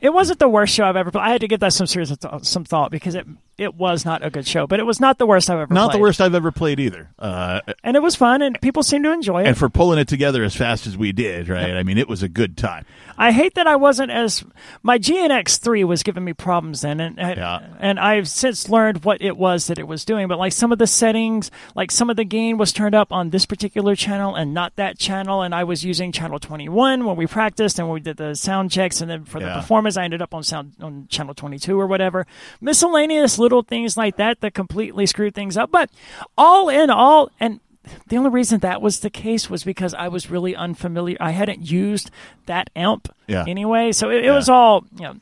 it 0.00 0.12
wasn't 0.14 0.38
the 0.38 0.48
worst 0.48 0.74
show 0.74 0.84
I've 0.84 0.96
ever 0.96 1.10
played. 1.10 1.22
I 1.22 1.30
had 1.30 1.40
to 1.42 1.48
give 1.48 1.60
that 1.60 1.72
some 1.72 1.86
serious 1.86 2.16
th- 2.16 2.44
some 2.44 2.64
thought 2.64 2.90
because 2.90 3.14
it 3.14 3.26
it 3.60 3.74
was 3.74 4.04
not 4.04 4.24
a 4.24 4.30
good 4.30 4.46
show, 4.46 4.66
but 4.66 4.80
it 4.80 4.84
was 4.86 4.98
not 5.00 5.18
the 5.18 5.26
worst 5.26 5.50
I've 5.50 5.58
ever 5.58 5.72
Not 5.74 5.90
played. 5.90 5.98
the 5.98 6.02
worst 6.02 6.20
I've 6.20 6.34
ever 6.34 6.50
played 6.50 6.80
either. 6.80 7.10
Uh, 7.18 7.60
and 7.84 7.96
it 7.96 8.02
was 8.02 8.16
fun, 8.16 8.40
and 8.42 8.60
people 8.60 8.82
seemed 8.82 9.04
to 9.04 9.12
enjoy 9.12 9.42
it. 9.42 9.46
and 9.48 9.56
for 9.58 9.68
pulling 9.68 9.98
it 9.98 10.08
together 10.08 10.42
as 10.42 10.56
fast 10.56 10.86
as 10.86 10.96
we 10.96 11.12
did, 11.12 11.48
right? 11.48 11.76
I 11.76 11.82
mean, 11.82 11.98
it 11.98 12.08
was 12.08 12.22
a 12.22 12.28
good 12.28 12.56
time. 12.56 12.86
I 13.18 13.32
hate 13.32 13.54
that 13.56 13.66
I 13.66 13.76
wasn't 13.76 14.10
as 14.10 14.42
my 14.82 14.98
GNX 14.98 15.58
three 15.58 15.84
was 15.84 16.02
giving 16.02 16.24
me 16.24 16.32
problems 16.32 16.80
then, 16.80 17.00
and 17.00 17.18
and, 17.20 17.36
Yeah. 17.36 17.60
and 17.78 18.00
I've 18.00 18.28
since 18.28 18.68
learned 18.70 19.04
what 19.04 19.20
it 19.20 19.36
was 19.36 19.66
that 19.66 19.78
it 19.78 19.86
was 19.86 20.06
doing. 20.06 20.26
But 20.26 20.38
like 20.38 20.52
some 20.52 20.72
of 20.72 20.78
the 20.78 20.86
settings, 20.86 21.50
like 21.74 21.90
some 21.90 22.08
of 22.08 22.16
the 22.16 22.24
gain 22.24 22.56
was 22.56 22.72
turned 22.72 22.94
up 22.94 23.12
on 23.12 23.28
this 23.28 23.44
particular 23.44 23.94
channel 23.94 24.34
and 24.34 24.54
not 24.54 24.76
that 24.76 24.98
channel, 24.98 25.42
and 25.42 25.54
I 25.54 25.64
was 25.64 25.84
using 25.84 26.12
channel 26.12 26.38
twenty 26.38 26.68
one 26.70 27.04
when 27.04 27.16
we 27.16 27.26
practiced 27.26 27.78
and 27.78 27.86
when 27.88 27.94
we 27.94 28.00
did 28.00 28.16
the 28.16 28.34
sound 28.34 28.70
checks, 28.70 29.02
and 29.02 29.10
then 29.10 29.24
for 29.26 29.38
the 29.38 29.46
Yeah. 29.46 29.60
performance, 29.60 29.98
I 29.98 30.04
ended 30.04 30.22
up 30.22 30.32
on 30.32 30.42
sound 30.42 30.72
on 30.80 31.06
channel 31.10 31.34
twenty 31.34 31.58
two 31.58 31.78
or 31.78 31.86
whatever. 31.86 32.26
Miscellaneous 32.62 33.38
little 33.38 33.49
things 33.62 33.96
like 33.96 34.16
that 34.16 34.40
that 34.40 34.54
completely 34.54 35.06
screwed 35.06 35.34
things 35.34 35.56
up. 35.56 35.70
But 35.70 35.90
all 36.38 36.68
in 36.68 36.90
all, 36.90 37.30
and 37.40 37.60
the 38.08 38.16
only 38.16 38.30
reason 38.30 38.60
that 38.60 38.80
was 38.80 39.00
the 39.00 39.10
case 39.10 39.50
was 39.50 39.64
because 39.64 39.94
I 39.94 40.08
was 40.08 40.30
really 40.30 40.54
unfamiliar. 40.54 41.16
I 41.20 41.30
hadn't 41.30 41.68
used 41.70 42.10
that 42.46 42.70
amp 42.76 43.08
Yeah. 43.26 43.44
anyway, 43.48 43.92
so 43.92 44.10
it, 44.10 44.16
it 44.18 44.24
Yeah. 44.26 44.34
was 44.36 44.48
all 44.48 44.84
you 44.96 45.02
know. 45.02 45.14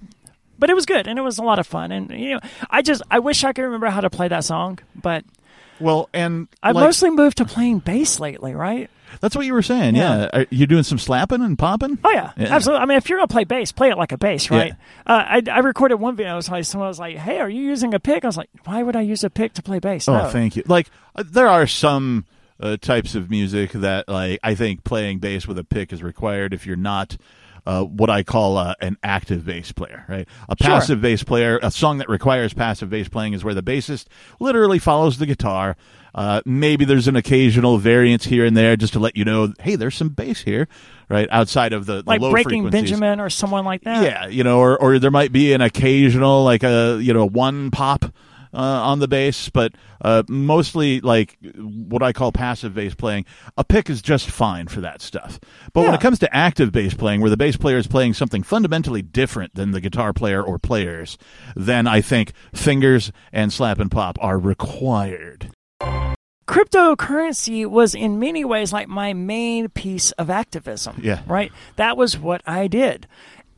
But 0.61 0.71
it 0.71 0.75
was 0.75 0.87
good 0.87 1.07
and 1.07 1.19
it 1.19 1.23
was 1.23 1.39
a 1.39 1.43
lot 1.43 1.59
of 1.61 1.67
fun. 1.69 1.93
And 1.93 2.11
you 2.11 2.35
know, 2.35 2.41
I 2.69 2.83
just 2.83 3.01
I 3.11 3.21
wish 3.21 3.45
I 3.45 3.53
could 3.53 3.63
remember 3.63 3.89
how 3.91 4.01
to 4.01 4.11
play 4.11 4.29
that 4.29 4.45
song, 4.45 4.81
but 4.95 5.25
Well, 5.79 6.09
and 6.13 6.49
I've 6.63 6.75
like, 6.75 6.85
mostly 6.85 7.11
moved 7.11 7.37
to 7.39 7.45
playing 7.45 7.79
bass 7.79 8.19
lately, 8.19 8.55
right? 8.55 8.91
That's 9.21 9.35
what 9.37 9.47
you 9.47 9.53
were 9.53 9.63
saying. 9.63 9.97
Yeah, 9.97 10.19
Yeah. 10.33 10.41
Are 10.41 10.47
you 10.51 10.67
doing 10.67 10.83
some 10.83 10.99
slapping 10.99 11.43
and 11.43 11.59
popping? 11.59 11.99
Oh 12.05 12.11
yeah, 12.11 12.33
absolutely. 12.39 12.83
I 12.83 12.87
mean, 12.87 12.99
if 12.99 13.09
you're 13.09 13.19
gonna 13.19 13.29
play 13.29 13.45
bass, 13.45 13.73
play 13.73 13.91
it 13.91 13.97
like 13.99 14.13
a 14.13 14.19
bass, 14.19 14.51
right? 14.51 14.75
Yeah. 15.07 15.13
Uh, 15.15 15.25
I, 15.27 15.43
I 15.51 15.59
recorded 15.61 15.97
one 15.97 16.17
video. 16.17 16.41
Like 16.51 16.65
someone 16.65 16.89
was 16.89 16.99
like, 16.99 17.17
"Hey, 17.17 17.39
are 17.41 17.49
you 17.49 17.63
using 17.63 17.95
a 17.95 18.01
pick?" 18.01 18.25
I 18.25 18.29
was 18.29 18.37
like, 18.37 18.51
"Why 18.65 18.83
would 18.83 18.97
I 18.97 19.01
use 19.03 19.25
a 19.25 19.31
pick 19.31 19.53
to 19.55 19.63
play 19.63 19.79
bass?" 19.79 20.09
Oh, 20.09 20.15
No. 20.19 20.29
thank 20.31 20.57
you. 20.57 20.63
Like 20.67 20.89
uh, 21.15 21.25
there 21.27 21.49
are 21.49 21.67
some 21.67 22.25
uh, 22.61 22.77
types 22.77 23.15
of 23.15 23.31
music 23.31 23.73
that 23.73 24.09
like 24.09 24.41
I 24.43 24.55
think 24.55 24.85
playing 24.85 25.19
bass 25.19 25.47
with 25.47 25.59
a 25.59 25.65
pick 25.65 25.93
is 25.93 26.03
required 26.03 26.53
if 26.53 26.67
you're 26.67 26.77
not 26.77 27.17
uh, 27.67 27.85
what 27.85 28.09
I 28.09 28.23
call 28.23 28.57
uh, 28.57 28.75
an 28.81 28.97
active 29.03 29.45
bass 29.45 29.73
player, 29.73 30.05
right? 30.09 30.27
A 30.49 30.57
Sure. 30.59 30.71
passive 30.71 31.01
bass 31.03 31.23
player, 31.23 31.59
a 31.63 31.71
song 31.71 31.99
that 31.99 32.09
requires 32.09 32.55
passive 32.55 32.89
bass 32.89 33.09
playing 33.09 33.35
is 33.35 33.45
where 33.45 33.53
the 33.55 33.63
bassist 33.63 34.07
literally 34.41 34.79
follows 34.79 35.19
the 35.19 35.27
guitar. 35.27 35.77
Uh, 36.15 36.41
maybe 36.45 36.85
there's 36.85 37.09
an 37.09 37.17
occasional 37.17 37.79
variance 37.79 38.25
here 38.25 38.45
and 38.45 38.57
there 38.57 38.77
just 38.77 38.93
to 38.95 38.99
let 38.99 39.17
you 39.17 39.25
know, 39.25 39.53
hey, 39.61 39.77
there's 39.77 39.95
some 39.95 40.09
bass 40.09 40.43
here, 40.43 40.69
right? 41.09 41.29
Outside 41.31 41.73
of 41.73 41.87
the, 41.87 42.03
the 42.03 42.09
like 42.09 42.21
low 42.21 42.31
Breaking 42.31 42.63
frequencies. 42.63 42.91
Benjamin 42.91 43.21
or 43.21 43.31
someone 43.31 43.65
like 43.65 43.83
that. 43.83 44.03
Yeah, 44.03 44.27
you 44.27 44.45
know, 44.45 44.59
or 44.59 44.81
or 44.81 44.99
there 44.99 45.11
might 45.11 45.33
be 45.33 45.53
an 45.53 45.61
occasional 45.61 46.45
like 46.45 46.63
a 46.63 46.99
you 47.01 47.13
know 47.13 47.27
one 47.27 47.71
pop 47.71 48.05
uh, 48.53 48.57
on 48.57 48.99
the 48.99 49.09
bass, 49.09 49.49
but 49.49 49.73
uh, 50.01 50.23
mostly 50.29 51.01
like 51.01 51.37
what 51.55 52.03
I 52.03 52.13
call 52.13 52.33
passive 52.33 52.75
bass 52.75 52.95
playing. 52.95 53.25
A 53.57 53.65
pick 53.65 53.91
is 53.91 54.03
just 54.03 54.31
fine 54.31 54.69
for 54.69 54.81
that 54.81 55.03
stuff. 55.03 55.39
But 55.73 55.83
when 55.83 55.95
it 55.95 56.01
comes 56.01 56.19
to 56.21 56.35
active 56.35 56.73
bass 56.73 56.95
playing, 56.95 57.21
where 57.21 57.31
the 57.31 57.37
bass 57.37 57.57
player 57.57 57.79
is 57.79 57.87
playing 57.87 58.15
something 58.15 58.43
fundamentally 58.43 59.03
different 59.03 59.55
than 59.55 59.73
the 59.73 59.81
guitar 59.81 60.13
player 60.13 60.43
or 60.43 60.59
players, 60.59 61.19
then 61.55 61.87
I 61.87 62.01
think 62.01 62.33
fingers 62.55 63.13
and 63.33 63.53
slap 63.53 63.79
and 63.79 63.91
pop 63.91 64.19
are 64.21 64.39
required. 64.39 65.51
Cryptocurrency 66.49 67.67
was 67.67 67.95
in 67.95 68.19
many 68.19 68.45
ways 68.45 68.73
like 68.73 68.89
my 68.89 69.13
main 69.13 69.69
piece 69.69 70.11
of 70.13 70.31
activism. 70.31 71.01
Yeah. 71.03 71.23
Right? 71.27 71.53
That 71.77 71.97
was 71.97 72.19
what 72.19 72.43
I 72.47 72.67
did. 72.67 73.07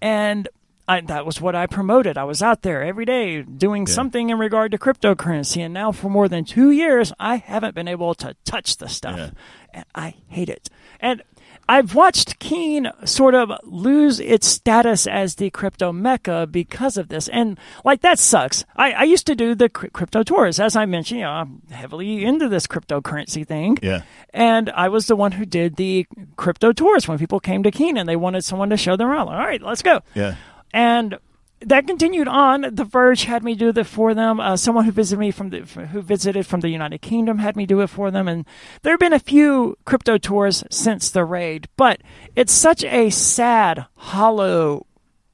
And 0.02 0.48
I, 0.88 1.00
that 1.02 1.24
was 1.24 1.40
what 1.40 1.54
I 1.54 1.66
promoted. 1.68 2.18
I 2.18 2.24
was 2.24 2.42
out 2.42 2.62
there 2.62 2.82
every 2.82 3.04
day 3.04 3.42
doing 3.42 3.86
something 3.86 4.28
in 4.28 4.38
regard 4.38 4.72
to 4.72 4.78
cryptocurrency. 4.78 5.58
And 5.58 5.72
now, 5.72 5.92
for 5.92 6.08
more 6.08 6.28
than 6.28 6.44
two 6.44 6.72
years, 6.72 7.12
I 7.20 7.36
haven't 7.36 7.76
been 7.76 7.86
able 7.86 8.12
to 8.16 8.34
touch 8.44 8.76
the 8.78 8.88
stuff. 8.88 9.16
Yeah. 9.16 9.30
And 9.72 9.84
I 9.94 10.14
hate 10.26 10.48
it. 10.48 10.68
And 10.98 11.22
I've 11.70 11.94
watched 11.94 12.40
Keene 12.40 12.90
sort 13.04 13.36
of 13.36 13.52
lose 13.62 14.18
its 14.18 14.48
status 14.48 15.06
as 15.06 15.36
the 15.36 15.50
crypto 15.50 15.92
mecca 15.92 16.48
because 16.50 16.96
of 16.96 17.06
this. 17.06 17.28
And 17.28 17.60
like 17.84 18.00
that 18.00 18.18
sucks. 18.18 18.64
I, 18.74 18.90
I 18.90 19.02
used 19.04 19.24
to 19.28 19.36
do 19.36 19.54
the 19.54 19.68
crypto 19.68 20.24
tours. 20.24 20.58
As 20.58 20.74
I 20.74 20.84
mentioned, 20.86 21.20
you 21.20 21.26
know, 21.26 21.30
I'm 21.30 21.62
heavily 21.70 22.24
into 22.24 22.48
this 22.48 22.66
cryptocurrency 22.66 23.46
thing. 23.46 23.78
Yeah. 23.82 24.02
And 24.34 24.70
I 24.70 24.88
was 24.88 25.06
the 25.06 25.14
one 25.14 25.30
who 25.30 25.46
did 25.46 25.76
the 25.76 26.08
crypto 26.34 26.72
tours 26.72 27.06
when 27.06 27.18
people 27.18 27.38
came 27.38 27.62
to 27.62 27.70
Keene 27.70 27.96
and 27.96 28.08
they 28.08 28.16
wanted 28.16 28.42
someone 28.44 28.70
to 28.70 28.76
show 28.76 28.96
them 28.96 29.06
around. 29.06 29.28
All 29.28 29.38
right, 29.38 29.62
let's 29.62 29.82
go. 29.82 30.00
Yeah. 30.16 30.34
And 30.72 31.18
that 31.62 31.86
continued 31.86 32.28
on. 32.28 32.66
The 32.74 32.84
Verge 32.84 33.24
had 33.24 33.42
me 33.44 33.54
do 33.54 33.72
that 33.72 33.84
for 33.84 34.14
them. 34.14 34.40
Uh, 34.40 34.56
someone 34.56 34.84
who 34.84 34.92
visited 34.92 35.20
me 35.20 35.30
from 35.30 35.50
the 35.50 35.60
who 35.60 36.00
visited 36.02 36.46
from 36.46 36.60
the 36.60 36.68
United 36.68 37.02
Kingdom 37.02 37.38
had 37.38 37.56
me 37.56 37.66
do 37.66 37.80
it 37.80 37.88
for 37.88 38.10
them. 38.10 38.28
And 38.28 38.46
there 38.82 38.92
have 38.92 39.00
been 39.00 39.12
a 39.12 39.18
few 39.18 39.76
crypto 39.84 40.18
tours 40.18 40.64
since 40.70 41.10
the 41.10 41.24
raid, 41.24 41.68
but 41.76 42.00
it's 42.34 42.52
such 42.52 42.82
a 42.84 43.10
sad, 43.10 43.86
hollow, 43.94 44.86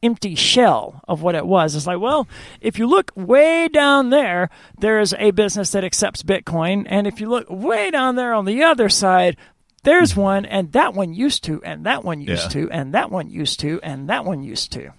empty 0.03 0.35
shell 0.35 1.01
of 1.09 1.23
what 1.23 1.35
it 1.35 1.47
was. 1.47 1.75
It's 1.75 1.87
like, 1.87 2.01
well, 2.01 2.29
if 2.61 2.79
you 2.79 2.87
look 2.87 3.13
way 3.15 3.69
down 3.69 4.11
there, 4.11 4.51
there's 4.79 5.15
a 5.15 5.31
business 5.31 5.71
that 5.71 5.85
accepts 5.85 6.23
Bitcoin, 6.23 6.87
and 6.89 7.07
if 7.07 7.21
you 7.21 7.29
look 7.29 7.47
way 7.49 7.91
down 7.91 8.17
there 8.17 8.35
on 8.35 8.45
the 8.45 8.63
other 8.63 8.89
side. 8.89 9.37
There's 9.83 10.17
one, 10.17 10.45
and 10.45 10.73
that 10.73 10.95
one 10.95 11.15
used 11.15 11.45
to, 11.45 11.63
and 11.63 11.87
that 11.87 12.03
one 12.03 12.21
used 12.21 12.53
Yeah. 12.55 12.63
to, 12.67 12.71
and 12.73 12.93
that 12.93 13.13
one 13.13 13.31
used 13.31 13.61
to, 13.61 13.79
and 13.85 14.09
that 14.09 14.25
one 14.25 14.43
used 14.43 14.73
to. 14.73 14.91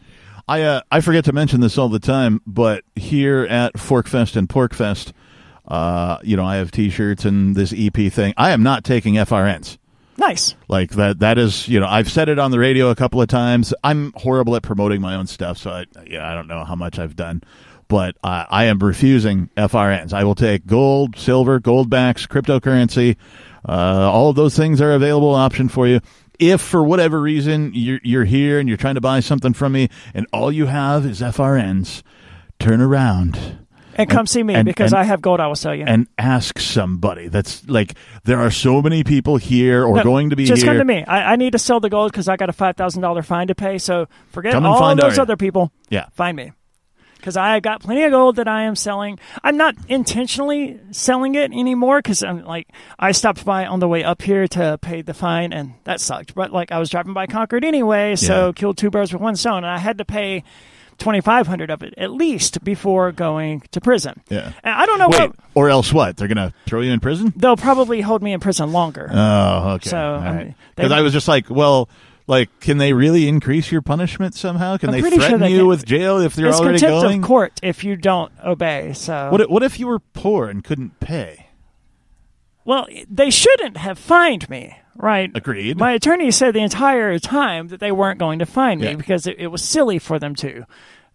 I 0.48 0.62
uh, 0.62 0.82
I 0.91 1.02
forget 1.02 1.26
to 1.26 1.34
mention 1.34 1.60
this 1.62 1.78
all 1.78 1.89
the 1.89 2.00
time, 2.00 2.41
but 2.48 2.84
here 2.95 3.43
at 3.50 3.74
Forkfest 3.74 4.36
and 4.36 4.48
Porcfest, 4.48 5.12
uh, 5.68 6.18
you 6.24 6.38
know, 6.38 6.45
I 6.45 6.58
have 6.58 6.72
T-shirts 6.72 7.26
and 7.26 7.56
this 7.56 7.74
EP 7.76 8.12
thing. 8.12 8.34
I 8.38 8.52
am 8.52 8.64
not 8.64 8.84
taking 8.84 9.16
FRNs. 9.16 9.78
Nice. 10.18 10.56
Like 10.68 10.91
that. 10.91 11.20
That 11.20 11.38
is, 11.38 11.68
you 11.68 11.80
know, 11.80 11.88
I've 11.88 12.10
said 12.10 12.30
it 12.30 12.39
on 12.39 12.52
the 12.52 12.60
radio 12.60 12.89
a 12.89 12.95
couple 12.95 13.22
of 13.22 13.28
times. 13.28 13.74
I'm 13.84 14.14
horrible 14.16 14.56
at 14.56 14.64
promoting 14.64 15.02
my 15.02 15.16
own 15.16 15.28
stuff, 15.28 15.58
so 15.58 15.70
I, 15.70 15.86
yeah, 16.08 16.28
I 16.28 16.34
don't 16.34 16.48
know 16.48 16.64
how 16.64 16.76
much 16.76 16.98
I've 16.98 17.16
done, 17.16 17.43
but 17.88 18.16
uh, 18.24 18.45
I 18.50 18.66
am 18.66 18.80
refusing 18.80 19.50
FRNs. 19.58 20.14
I 20.14 20.24
will 20.24 20.34
take 20.34 20.66
gold, 20.66 21.18
silver, 21.18 21.60
gold 21.60 21.89
backs, 21.89 22.26
cryptocurrency. 22.26 23.16
Uh, 23.68 24.10
all 24.12 24.30
of 24.30 24.36
those 24.36 24.56
things 24.56 24.82
are 24.82 24.93
available 24.93 25.36
option 25.36 25.70
for 25.70 25.88
you. 25.88 26.00
If 26.39 26.61
for 26.61 26.83
whatever 26.83 27.19
reason 27.19 27.71
you're 27.73 27.99
you're 28.03 28.25
here 28.25 28.59
and 28.59 28.67
you're 28.67 28.77
trying 28.77 28.95
to 28.95 29.01
buy 29.01 29.19
something 29.21 29.53
from 29.53 29.71
me, 29.71 29.89
and 30.13 30.27
all 30.31 30.51
you 30.51 30.67
have 30.67 31.05
is 31.05 31.21
FRNs, 31.21 32.03
turn 32.59 32.79
around 32.81 33.57
And 33.95 34.07
come 34.09 34.27
see 34.27 34.43
me 34.43 34.53
and- 34.53 34.65
because 34.65 34.91
and- 34.93 34.99
I 34.99 35.03
have 35.03 35.21
gold 35.21 35.39
I 35.39 35.47
will 35.47 35.55
sell 35.55 35.73
you. 35.73 35.85
and 35.88 36.07
ask 36.19 36.59
somebody. 36.59 37.27
That's 37.29 37.67
like 37.67 37.95
there 38.25 38.39
are 38.39 38.51
so 38.51 38.81
many 38.83 39.03
people 39.03 39.38
here 39.38 39.83
or 39.83 39.95
No, 39.97 40.03
going 40.03 40.29
to 40.29 40.35
be 40.35 40.45
just 40.45 40.61
here. 40.61 40.71
come 40.73 40.77
to 40.77 40.85
me. 40.85 41.03
I, 41.05 41.33
I 41.33 41.35
need 41.38 41.53
to 41.53 41.59
sell 41.59 41.79
the 41.79 41.89
gold 41.89 42.11
because 42.11 42.27
I 42.29 42.35
got 42.38 42.49
a 42.49 42.53
five 42.53 42.75
thousand 42.75 43.01
dollar 43.01 43.23
fine 43.23 43.47
to 43.47 43.55
pay. 43.55 43.79
So 43.79 44.07
forget 44.29 44.53
all 44.53 44.95
those 44.95 45.17
other 45.17 45.38
people. 45.38 45.71
Yeah. 45.89 46.05
find 46.13 46.38
me 46.38 46.51
because 47.18 47.36
I 47.38 47.59
got 47.59 47.82
plenty 47.82 48.03
of 48.03 48.11
gold 48.11 48.38
that 48.38 48.47
I 48.47 48.63
am 48.63 48.76
selling. 48.76 49.20
I'm 49.43 49.57
not 49.57 49.76
intentionally 49.88 50.80
selling 50.91 51.36
it 51.36 51.51
anymore 51.51 51.99
because 51.99 52.24
I'm 52.24 52.43
like 52.45 52.68
I 52.99 53.11
stopped 53.11 53.43
by 53.45 53.65
on 53.65 53.80
the 53.80 53.88
way 53.88 54.03
up 54.03 54.22
here 54.22 54.47
to 54.49 54.78
pay 54.82 55.01
the 55.01 55.13
fine 55.13 55.53
and 55.53 55.74
that 55.84 55.99
sucked. 56.01 56.36
But 56.36 56.51
like 56.51 56.72
I 56.72 56.80
was 56.80 56.89
driving 56.89 57.13
by 57.13 57.28
Concord 57.28 57.63
anyway, 57.65 58.15
so 58.15 58.47
Yeah. 58.47 58.51
killed 58.53 58.78
two 58.78 58.89
birds 58.89 59.11
with 59.13 59.22
one 59.22 59.36
stone, 59.36 59.57
and 59.57 59.68
I 59.68 59.78
had 59.78 59.97
to 59.97 60.05
pay. 60.05 60.43
2500 60.99 61.70
of 61.70 61.84
it 61.84 61.93
at 61.95 62.11
least 62.11 62.63
before 62.63 63.11
going 63.11 63.61
to 63.72 63.80
prison. 63.80 64.20
Yeah. 64.30 64.51
And 64.63 64.74
I 64.74 64.88
don't 64.88 64.97
know 64.97 65.09
Wait, 65.09 65.30
what 65.30 65.36
or 65.53 65.70
else 65.70 65.93
what? 65.93 66.18
They're 66.18 66.28
gonna 66.28 66.53
throw 66.65 66.82
you 66.82 66.91
in 66.91 66.99
prison? 66.99 67.34
they'll 67.36 67.55
probably 67.55 68.01
hold 68.01 68.24
me 68.24 68.34
in 68.34 68.39
prison 68.39 68.72
longer. 68.72 69.07
Oh, 69.13 69.74
okay. 69.76 69.89
So, 69.89 70.20
mean, 70.20 70.55
because 70.76 70.91
I 70.91 71.01
was 71.01 71.13
just 71.13 71.28
like, 71.28 71.51
well, 71.51 71.88
like, 72.28 72.49
can 72.59 72.78
they 72.78 72.93
really 72.93 73.28
increase 73.28 73.71
your 73.71 73.82
punishment 73.82 74.36
somehow? 74.36 74.78
Can 74.78 74.89
I'm 74.89 74.95
they 74.95 75.01
pretty 75.01 75.15
sure 75.17 75.30
threaten 75.30 75.41
they 75.41 75.51
you 75.51 75.59
can. 75.59 75.67
with 75.67 75.86
jail 75.86 76.19
if 76.19 76.36
they're 76.36 76.47
it's 76.47 76.59
already 76.59 76.80
contempt 76.80 77.03
going? 77.03 77.21
of 77.23 77.28
court 77.28 77.59
if 77.63 77.84
you 77.84 77.95
don't 77.95 78.32
obey. 78.45 78.93
So 78.93 79.30
What 79.32 79.41
if, 79.41 79.49
what 79.49 79.63
if 79.63 79.80
you 79.80 79.88
were 79.88 79.99
poor 79.99 80.49
and 80.49 80.63
couldn't 80.63 80.99
pay? 80.99 81.47
Well, 82.65 82.86
they 83.09 83.30
shouldn't 83.30 83.78
have 83.78 83.97
fined 83.97 84.49
me, 84.49 84.78
right? 84.95 85.32
Agreed. 85.34 85.78
My 85.78 85.93
attorney 85.93 86.32
said 86.32 86.53
the 86.53 86.59
entire 86.61 87.17
time 87.17 87.69
that 87.69 87.80
they 87.80 87.93
weren't 87.93 88.19
going 88.19 88.39
to 88.39 88.45
fine 88.45 88.80
me 88.80 88.88
Yeah. 88.89 88.95
because 88.97 89.25
it, 89.25 89.38
it 89.39 89.47
was 89.47 89.63
silly 89.63 89.99
for 89.99 90.19
them 90.19 90.36
to. 90.36 90.65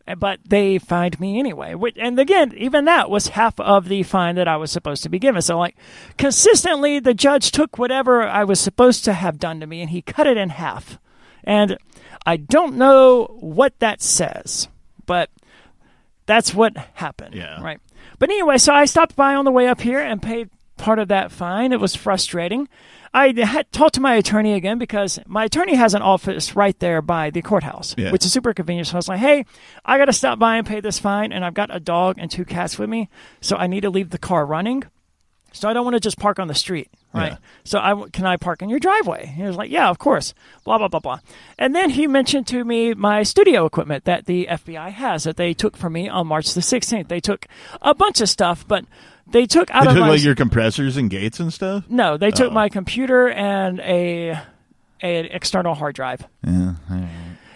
Uh, 0.06 0.14
But 0.14 0.40
they 0.44 0.78
fined 0.78 1.20
me 1.20 1.38
anyway. 1.38 1.74
Which, 1.74 1.96
and 1.98 2.18
again, 2.18 2.52
even 2.56 2.84
that 2.86 3.10
was 3.10 3.28
half 3.28 3.58
of 3.60 3.88
the 3.88 4.02
fine 4.02 4.34
that 4.36 4.48
I 4.48 4.56
was 4.56 4.70
supposed 4.70 5.02
to 5.04 5.08
be 5.08 5.18
given. 5.18 5.42
So, 5.42 5.58
like, 5.58 5.76
consistently, 6.18 6.98
the 6.98 7.14
judge 7.14 7.50
took 7.50 7.78
whatever 7.78 8.22
I 8.22 8.44
was 8.44 8.60
supposed 8.60 9.04
to 9.04 9.12
have 9.12 9.38
done 9.38 9.60
to 9.60 9.66
me 9.66 9.80
and 9.80 9.90
he 9.90 10.02
cut 10.02 10.26
it 10.26 10.36
in 10.36 10.50
half. 10.50 10.98
And 11.44 11.76
I 12.24 12.36
don't 12.36 12.76
know 12.76 13.36
what 13.40 13.78
that 13.80 14.00
says, 14.00 14.68
but 15.06 15.28
that's 16.26 16.54
what 16.54 16.76
happened. 16.94 17.34
Yeah. 17.34 17.60
Right. 17.60 17.80
But 18.18 18.30
anyway, 18.30 18.58
so 18.58 18.72
I 18.72 18.84
stopped 18.84 19.16
by 19.16 19.34
on 19.34 19.44
the 19.44 19.50
way 19.50 19.66
up 19.66 19.80
here 19.80 19.98
and 19.98 20.22
paid 20.22 20.50
part 20.82 20.98
of 20.98 21.08
that 21.08 21.30
fine. 21.32 21.72
It 21.72 21.80
was 21.80 21.94
frustrating. 21.94 22.68
I 23.14 23.32
had 23.44 23.70
talked 23.72 23.94
to 23.94 24.00
my 24.00 24.14
attorney 24.14 24.54
again 24.54 24.78
because 24.78 25.20
my 25.26 25.44
attorney 25.44 25.74
has 25.76 25.94
an 25.94 26.02
office 26.02 26.56
right 26.56 26.78
there 26.80 27.00
by 27.00 27.30
the 27.30 27.40
courthouse, 27.42 27.94
Yeah. 27.96 28.10
which 28.10 28.24
is 28.24 28.32
super 28.32 28.52
convenient. 28.52 28.88
So 28.88 28.94
I 28.94 28.96
was 28.96 29.08
like, 29.08 29.20
hey, 29.20 29.44
I 29.84 29.96
got 29.98 30.06
to 30.06 30.12
stop 30.12 30.38
by 30.38 30.56
and 30.56 30.66
pay 30.66 30.80
this 30.80 30.98
fine. 30.98 31.30
And 31.32 31.44
I've 31.44 31.54
got 31.54 31.74
a 31.74 31.78
dog 31.78 32.16
and 32.18 32.30
two 32.30 32.44
cats 32.44 32.78
with 32.78 32.88
me. 32.88 33.08
So 33.40 33.56
I 33.56 33.66
need 33.68 33.82
to 33.82 33.90
leave 33.90 34.10
the 34.10 34.18
car 34.18 34.44
running. 34.44 34.82
So 35.54 35.68
I 35.68 35.74
don't 35.74 35.84
want 35.84 35.94
to 35.94 36.00
just 36.00 36.18
park 36.18 36.38
on 36.38 36.48
the 36.48 36.54
street, 36.54 36.88
right? 37.12 37.32
Yeah. 37.32 37.36
So 37.64 37.78
I 37.78 38.08
can 38.10 38.24
I 38.24 38.38
park 38.38 38.62
in 38.62 38.70
your 38.70 38.78
driveway? 38.78 39.26
He 39.26 39.42
was 39.42 39.54
like, 39.54 39.70
yeah, 39.70 39.90
of 39.90 39.98
course. 39.98 40.32
Blah 40.64 40.78
blah 40.78 40.88
blah 40.88 41.00
blah. 41.00 41.18
And 41.58 41.74
then 41.76 41.90
he 41.90 42.06
mentioned 42.06 42.46
to 42.46 42.64
me 42.64 42.94
my 42.94 43.22
studio 43.22 43.66
equipment 43.66 44.04
that 44.06 44.24
the 44.24 44.46
FBI 44.50 44.90
has 44.92 45.24
that 45.24 45.36
they 45.36 45.52
took 45.52 45.76
from 45.76 45.92
me 45.92 46.08
on 46.08 46.26
March 46.26 46.54
the 46.54 46.62
16th. 46.62 47.08
They 47.08 47.20
took 47.20 47.46
a 47.82 47.94
bunch 47.94 48.22
of 48.22 48.30
stuff, 48.30 48.66
but 48.66 48.86
they 49.32 49.46
took 49.46 49.70
out 49.70 49.84
They 49.84 49.90
of 49.90 49.96
took 49.96 50.00
my 50.02 50.08
like 50.10 50.22
your 50.22 50.34
compressors 50.34 50.96
and 50.96 51.10
gates 51.10 51.40
and 51.40 51.52
stuff. 51.52 51.84
no, 51.88 52.16
they 52.16 52.30
took 52.30 52.50
oh. 52.50 52.54
my 52.54 52.68
computer 52.68 53.28
and 53.28 53.80
a 53.80 54.30
an 55.00 55.24
external 55.26 55.74
hard 55.74 55.94
drive. 55.96 56.26
Yeah. 56.46 56.74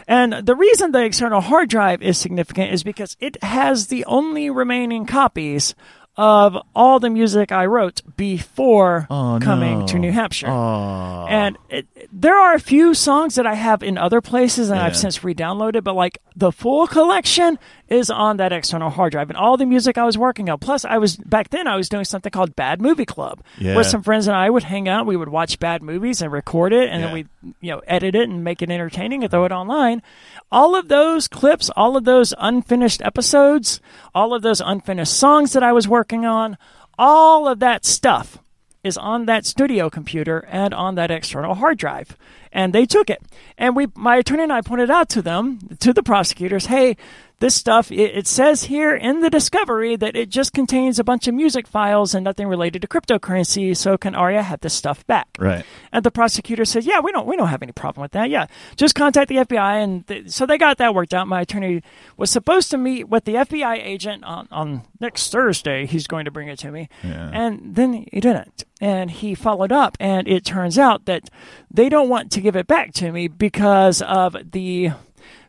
And 0.09 0.33
the 0.35 0.55
reason 0.55 0.93
the 0.93 1.05
external 1.05 1.41
hard 1.41 1.69
drive 1.69 2.01
is 2.03 2.17
significant 2.19 2.73
is 2.73 2.83
because 2.85 3.17
it 3.21 3.43
has 3.43 3.89
the 3.89 4.05
only 4.05 4.51
remaining 4.51 5.05
copies 5.07 5.75
of 6.17 6.57
all 6.75 6.99
the 6.99 7.11
music 7.11 7.53
I 7.53 7.67
wrote 7.67 8.01
before 8.17 9.07
Oh, 9.11 9.39
coming 9.43 9.81
no. 9.81 9.87
to 9.89 9.99
New 9.99 10.13
Hampshire. 10.13 10.49
Oh. 10.49 11.27
And 11.29 11.59
it, 11.69 11.87
there 12.11 12.35
are 12.37 12.55
a 12.55 12.61
few 12.61 12.95
songs 12.95 13.35
that 13.35 13.47
I 13.47 13.55
have 13.55 13.83
in 13.83 13.99
other 13.99 14.21
places 14.21 14.71
and 14.71 14.79
I've 14.79 14.97
since 14.97 15.23
re-downloaded, 15.23 15.85
but 15.85 15.95
like 15.95 16.19
the 16.35 16.53
full 16.53 16.87
collection 16.87 17.59
is 17.89 18.11
on 18.11 18.39
that 18.39 18.53
external 18.53 18.91
hard 18.91 19.13
drive 19.13 19.31
and 19.31 19.37
all 19.37 19.57
the 19.57 19.65
music 19.67 19.97
I 19.97 20.05
was 20.05 20.19
working 20.19 20.51
on. 20.51 20.59
Plus, 20.59 20.85
I 20.85 20.99
was 20.99 21.17
back 21.17 21.51
then 21.51 21.67
I 21.69 21.77
was 21.77 21.89
doing 21.89 22.05
something 22.05 22.31
called 22.31 22.57
Bad 22.57 22.81
Movie 22.83 23.05
Club, 23.05 23.41
Yeah. 23.59 23.75
where 23.75 23.85
some 23.85 24.03
friends 24.03 24.27
and 24.27 24.37
I 24.37 24.51
would 24.51 24.65
hang 24.65 24.89
out. 24.89 25.07
We 25.07 25.17
would 25.17 25.29
watch 25.29 25.59
bad 25.59 25.83
movies 25.83 26.21
and 26.21 26.33
record 26.33 26.73
it, 26.73 26.89
and 26.91 27.01
Yeah. 27.01 27.07
then 27.07 27.15
we 27.15 27.53
you 27.61 27.71
know 27.73 27.83
edit 27.87 28.15
it 28.15 28.29
and 28.29 28.43
make 28.43 28.61
it 28.63 28.71
entertaining 28.71 29.23
and 29.23 29.31
throw 29.31 29.45
it 29.45 29.53
online. 29.53 30.03
All 30.51 30.75
of 30.75 30.89
those 30.89 31.29
clips, 31.29 31.71
all 31.77 31.97
of 31.97 32.05
those 32.05 32.35
unfinished 32.39 33.03
episodes, 33.03 33.81
all 34.15 34.35
of 34.35 34.43
those 34.43 34.61
unfinished 34.61 35.13
songs 35.17 35.53
that 35.53 35.63
I 35.63 35.73
was 35.73 35.87
working 35.87 36.25
on, 36.27 36.57
all 36.99 37.47
of 37.47 37.59
that 37.61 37.85
stuff 37.85 38.39
is 38.83 38.97
on 38.97 39.27
that 39.27 39.45
studio 39.45 39.91
computer 39.91 40.47
and 40.51 40.73
on 40.73 40.95
that 40.95 41.11
external 41.11 41.55
hard 41.57 41.77
drive. 41.77 42.17
And 42.53 42.73
they 42.73 42.87
took 42.87 43.11
it. 43.11 43.21
And 43.59 43.75
we 43.77 43.89
my 43.97 44.17
attorney 44.17 44.45
and 44.45 44.53
I 44.53 44.61
pointed 44.61 44.91
out 44.91 45.09
to 45.11 45.23
them, 45.23 45.59
to 45.81 45.93
the 45.93 46.03
prosecutors, 46.05 46.67
hey, 46.67 46.97
this 47.39 47.55
stuff 47.55 47.93
it, 47.93 48.17
it 48.17 48.27
says 48.27 48.65
here 48.65 48.95
in 48.95 49.21
the 49.21 49.29
discovery 49.29 49.95
that 49.97 50.17
it 50.17 50.31
just 50.31 50.53
contains 50.55 50.99
a 50.99 51.05
bunch 51.05 51.29
of 51.29 51.35
music 51.35 51.67
files 51.67 52.15
and 52.15 52.25
nothing 52.25 52.47
related 52.49 52.81
to 52.83 52.89
cryptocurrency, 52.89 53.77
so 53.77 53.99
can 53.99 54.15
Aria 54.15 54.43
have 54.43 54.61
this 54.61 54.73
stuff 54.75 55.07
back? 55.07 55.29
Right. 55.39 55.65
And 55.93 56.05
the 56.05 56.11
prosecutor 56.11 56.65
said, 56.65 56.85
"Yeah, 56.85 57.01
we 57.01 57.13
don't 57.13 57.27
we 57.27 57.37
don't 57.37 57.49
have 57.49 57.63
any 57.63 57.73
problem 57.73 58.03
with 58.03 58.13
that. 58.13 58.31
Yeah, 58.31 58.47
just 58.77 58.95
contact 58.95 59.29
the 59.29 59.37
FBI." 59.37 59.83
And 59.83 60.07
th- 60.07 60.31
so 60.31 60.47
they 60.47 60.57
got 60.59 60.79
that 60.79 60.95
worked 60.95 61.13
out. 61.15 61.29
My 61.29 61.43
attorney 61.43 61.83
was 62.17 62.31
supposed 62.31 62.71
to 62.71 62.79
meet 62.79 63.09
with 63.09 63.25
the 63.25 63.35
FBI 63.35 63.77
agent 63.85 64.25
on, 64.25 64.49
on 64.51 64.83
next 65.01 65.31
Thursday. 65.31 65.85
He's 65.87 66.07
going 66.07 66.25
to 66.25 66.31
bring 66.31 66.49
it 66.49 66.59
to 66.61 66.71
me, 66.71 66.89
Yeah. 67.05 67.31
and 67.33 67.75
then 67.75 68.07
he 68.13 68.21
didn't. 68.21 68.65
And 68.81 69.11
he 69.11 69.35
followed 69.35 69.73
up, 69.73 69.97
and 70.01 70.27
it 70.29 70.45
turns 70.45 70.79
out 70.79 71.05
that 71.07 71.29
they 71.71 71.89
don't 71.89 72.09
want 72.09 72.31
to 72.33 72.41
give 72.41 72.57
it 72.57 72.67
back 72.67 72.93
to 72.95 73.11
me 73.13 73.29
because 73.29 74.01
of 74.03 74.37
the 74.53 74.91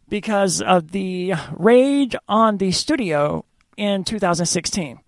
because 0.10 0.62
of 0.62 0.92
the 0.92 1.34
raid 1.54 2.16
on 2.28 2.58
the 2.58 2.72
studio 2.72 3.46
in 3.76 4.04
2016. 4.04 5.00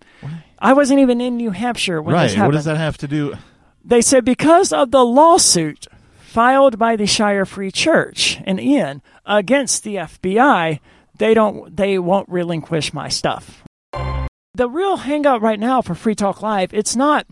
I 0.58 0.72
wasn't 0.74 1.00
even 1.00 1.20
in 1.20 1.36
New 1.36 1.50
Hampshire 1.50 2.02
when 2.02 2.14
this 2.16 2.34
happened 2.34 2.48
What 2.52 2.58
does 2.58 2.64
that 2.66 2.76
have 2.76 2.98
to 2.98 3.08
do? 3.08 3.34
they 3.84 4.02
said 4.02 4.24
because 4.24 4.72
of 4.72 4.90
the 4.90 5.04
lawsuit 5.04 5.86
filed 6.20 6.78
by 6.78 6.96
the 6.96 7.06
Shire 7.06 7.46
Free 7.46 7.70
Church 7.70 8.38
in 8.46 8.60
Ian 8.60 9.00
against 9.24 9.82
the 9.84 9.96
FBI, 9.96 10.80
they 11.16 11.34
don't 11.34 11.74
they 11.76 11.98
won't 11.98 12.28
relinquish 12.28 12.92
my 12.92 13.08
stuff. 13.08 13.64
The 14.54 14.68
real 14.68 14.98
hangout 14.98 15.40
right 15.40 15.58
now 15.58 15.80
for 15.80 15.94
Free 15.94 16.14
Talk 16.14 16.42
Live, 16.42 16.74
it's 16.74 16.94
not 16.94 17.26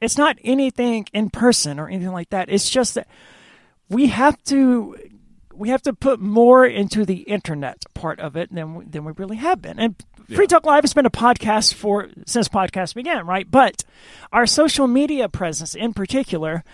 it's 0.00 0.18
not 0.18 0.36
anything 0.44 1.06
in 1.14 1.30
person 1.30 1.78
or 1.78 1.88
anything 1.88 2.12
like 2.12 2.28
that. 2.30 2.48
It's 2.50 2.68
just 2.68 2.94
that 2.94 3.08
we 3.88 4.08
have 4.08 4.42
to 4.44 4.96
we 5.62 5.68
have 5.68 5.82
to 5.82 5.92
put 5.92 6.18
more 6.20 6.66
into 6.66 7.04
the 7.06 7.18
internet 7.22 7.84
part 7.94 8.18
of 8.18 8.36
it 8.36 8.52
than 8.52 8.74
we- 8.74 8.84
than 8.84 9.04
we 9.04 9.12
really 9.16 9.36
have 9.36 9.62
been. 9.62 9.78
And 9.78 9.94
Free 10.34 10.46
Talk 10.48 10.66
Live 10.66 10.82
has 10.82 10.92
been 10.92 11.06
a 11.06 11.10
podcast 11.10 11.74
for 11.74 12.08
since 12.26 12.48
podcasts 12.48 12.94
began, 12.94 13.26
right? 13.26 13.48
But 13.48 13.84
our 14.32 14.44
social 14.46 14.86
media 14.88 15.28
presence, 15.28 15.74
in 15.76 15.92
particular, 15.94 16.64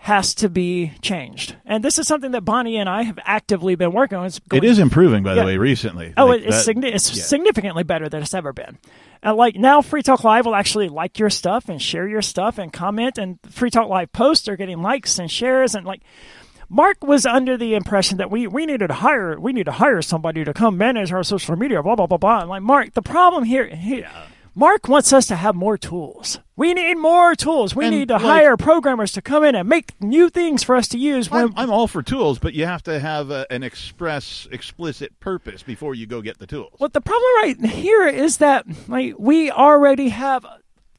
has 0.00 0.34
to 0.36 0.48
be 0.48 0.92
changed. 1.00 1.56
And 1.64 1.82
this 1.82 1.98
is 1.98 2.06
something 2.06 2.32
that 2.32 2.44
Bonnie 2.44 2.76
and 2.76 2.88
I 2.88 3.02
have 3.02 3.18
actively 3.24 3.74
been 3.76 3.92
working 3.92 4.18
on. 4.18 4.26
It's 4.26 4.38
going- 4.40 4.62
is 4.62 4.78
improving, 4.78 5.22
by 5.22 5.30
Yeah. 5.34 5.40
the 5.42 5.46
way, 5.46 5.56
recently. 5.56 6.12
Oh, 6.16 6.26
Like 6.26 6.42
it's, 6.42 6.64
that- 6.66 6.76
signi- 6.76 6.94
it's 6.94 7.16
yeah. 7.16 7.22
significantly 7.24 7.82
better 7.82 8.08
than 8.08 8.22
it's 8.22 8.34
ever 8.34 8.52
been. 8.52 8.78
And 9.22 9.36
like 9.36 9.56
now, 9.56 9.80
Free 9.80 10.02
Talk 10.02 10.22
Live 10.22 10.44
will 10.46 10.54
actually 10.54 10.88
like 10.88 11.18
your 11.18 11.30
stuff 11.30 11.68
and 11.68 11.80
share 11.80 12.06
your 12.06 12.22
stuff 12.22 12.58
and 12.58 12.72
comment, 12.72 13.16
and 13.18 13.38
Free 13.50 13.70
Talk 13.70 13.88
Live 13.88 14.12
posts 14.12 14.48
are 14.48 14.56
getting 14.56 14.82
likes 14.82 15.18
and 15.18 15.30
shares, 15.30 15.74
and 15.74 15.86
like. 15.86 16.02
Mark 16.68 17.04
was 17.04 17.24
under 17.26 17.56
the 17.56 17.74
impression 17.74 18.18
that 18.18 18.30
we, 18.30 18.46
we 18.46 18.66
needed 18.66 18.88
to 18.88 18.94
hire 18.94 19.38
we 19.38 19.52
need 19.52 19.66
to 19.66 19.72
hire 19.72 20.02
somebody 20.02 20.44
to 20.44 20.52
come 20.52 20.76
manage 20.76 21.12
our 21.12 21.22
social 21.22 21.56
media, 21.56 21.82
blah 21.82 21.94
blah 21.96 22.06
blah 22.06 22.18
blah. 22.18 22.40
And 22.40 22.48
like 22.48 22.62
Mark, 22.62 22.94
the 22.94 23.02
problem 23.02 23.44
here, 23.44 23.66
he, 23.68 24.04
Mark 24.54 24.88
wants 24.88 25.12
us 25.12 25.26
to 25.26 25.36
have 25.36 25.54
more 25.54 25.76
tools. 25.76 26.40
We 26.56 26.72
need 26.72 26.94
more 26.94 27.34
tools. 27.34 27.76
We 27.76 27.84
And, 27.86 27.94
need 27.94 28.08
to 28.08 28.14
like- 28.14 28.22
hire 28.22 28.56
programmers 28.56 29.12
to 29.12 29.20
come 29.22 29.44
in 29.44 29.54
and 29.54 29.68
make 29.68 29.92
new 30.00 30.30
things 30.30 30.62
for 30.62 30.74
us 30.74 30.88
to 30.88 30.98
use. 30.98 31.30
When 31.30 31.44
I'm, 31.44 31.52
I'm 31.56 31.70
all 31.70 31.86
for 31.86 32.02
tools, 32.02 32.38
but 32.38 32.54
you 32.54 32.64
have 32.64 32.82
to 32.84 32.98
have 32.98 33.30
a, 33.30 33.46
an 33.50 33.62
express, 33.62 34.48
explicit 34.50 35.20
purpose 35.20 35.62
before 35.62 35.94
you 35.94 36.06
go 36.06 36.22
get 36.22 36.38
the 36.38 36.46
tools. 36.46 36.72
Well, 36.78 36.88
the 36.88 37.02
problem 37.02 37.30
right 37.42 37.60
here 37.66 38.08
is 38.08 38.38
that 38.38 38.64
like 38.88 39.14
we 39.18 39.50
already 39.50 40.08
have 40.08 40.46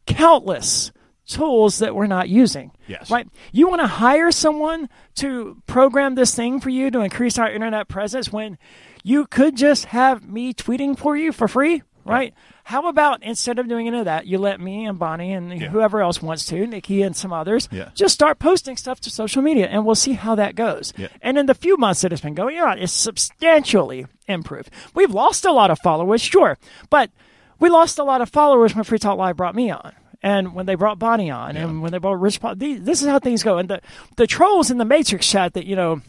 countless 0.05 0.91
tools 1.27 1.79
that 1.79 1.93
we're 1.95 2.07
not 2.07 2.29
using. 2.29 2.71
Yes. 2.87 3.11
Right? 3.11 3.27
You 3.51 3.67
want 3.67 3.81
to 3.81 3.87
hire 3.87 4.31
someone 4.31 4.89
to 5.15 5.61
program 5.67 6.15
this 6.15 6.33
thing 6.33 6.59
for 6.59 6.69
you 6.69 6.89
to 6.91 7.01
increase 7.01 7.37
our 7.37 7.51
internet 7.51 7.87
presence 7.87 8.31
when 8.31 8.57
you 9.03 9.27
could 9.27 9.55
just 9.55 9.85
have 9.85 10.27
me 10.27 10.53
tweeting 10.53 10.97
for 10.97 11.15
you 11.15 11.31
for 11.31 11.47
free, 11.47 11.83
right? 12.05 12.33
How 12.63 12.87
about 12.89 13.23
instead 13.23 13.59
of 13.59 13.69
doing 13.69 13.87
any 13.87 13.99
of 13.99 14.05
that, 14.05 14.25
you 14.27 14.37
let 14.37 14.59
me 14.59 14.85
and 14.85 14.99
Bonnie 14.99 15.31
and 15.33 15.53
whoever 15.61 16.01
else 16.01 16.21
wants 16.21 16.43
to, 16.45 16.67
Nikki 16.67 17.01
and 17.01 17.15
some 17.15 17.31
others, 17.31 17.69
Yeah. 17.71 17.89
just 17.93 18.13
start 18.13 18.39
posting 18.39 18.75
stuff 18.75 18.99
to 19.01 19.09
social 19.09 19.41
media 19.41 19.67
and 19.67 19.85
we'll 19.85 19.95
see 19.95 20.13
how 20.13 20.35
that 20.35 20.55
goes. 20.55 20.91
Yeah. 20.97 21.07
And 21.21 21.37
in 21.37 21.45
the 21.45 21.53
few 21.53 21.77
months 21.77 22.01
that 22.01 22.11
it's 22.11 22.21
been 22.21 22.33
going 22.35 22.57
on, 22.59 22.77
it's 22.79 22.91
substantially 22.91 24.05
improved. 24.27 24.69
We've 24.93 25.11
lost 25.11 25.45
a 25.45 25.51
lot 25.51 25.71
of 25.71 25.79
followers, 25.79 26.21
sure, 26.21 26.57
but 26.89 27.11
we 27.59 27.69
lost 27.69 27.99
a 27.99 28.03
lot 28.03 28.21
of 28.21 28.29
followers 28.29 28.75
when 28.75 28.83
Free 28.83 28.99
Talk 28.99 29.17
Live 29.17 29.37
brought 29.37 29.55
me 29.55 29.71
on. 29.71 29.93
And 30.23 30.55
when 30.55 30.65
they 30.65 30.75
brought 30.75 30.97
Bonnie 30.97 31.29
on, 31.29 31.55
and 31.55 31.81
when 31.81 31.91
they 31.91 31.99
brought 31.99 32.19
Rich 32.19 32.41
Paul, 32.41 32.55
these, 32.55 32.81
this 32.81 33.01
is 33.01 33.07
how 33.07 33.19
things 33.19 33.43
go. 33.43 33.57
And 33.57 33.69
the, 33.69 33.81
the 34.15 34.25
trolls 34.25 34.71
in 34.71 34.77
the 34.77 34.85
Matrix 34.85 35.29
chat 35.29 35.53
that, 35.53 35.65
you 35.65 35.75
know, 35.75 36.01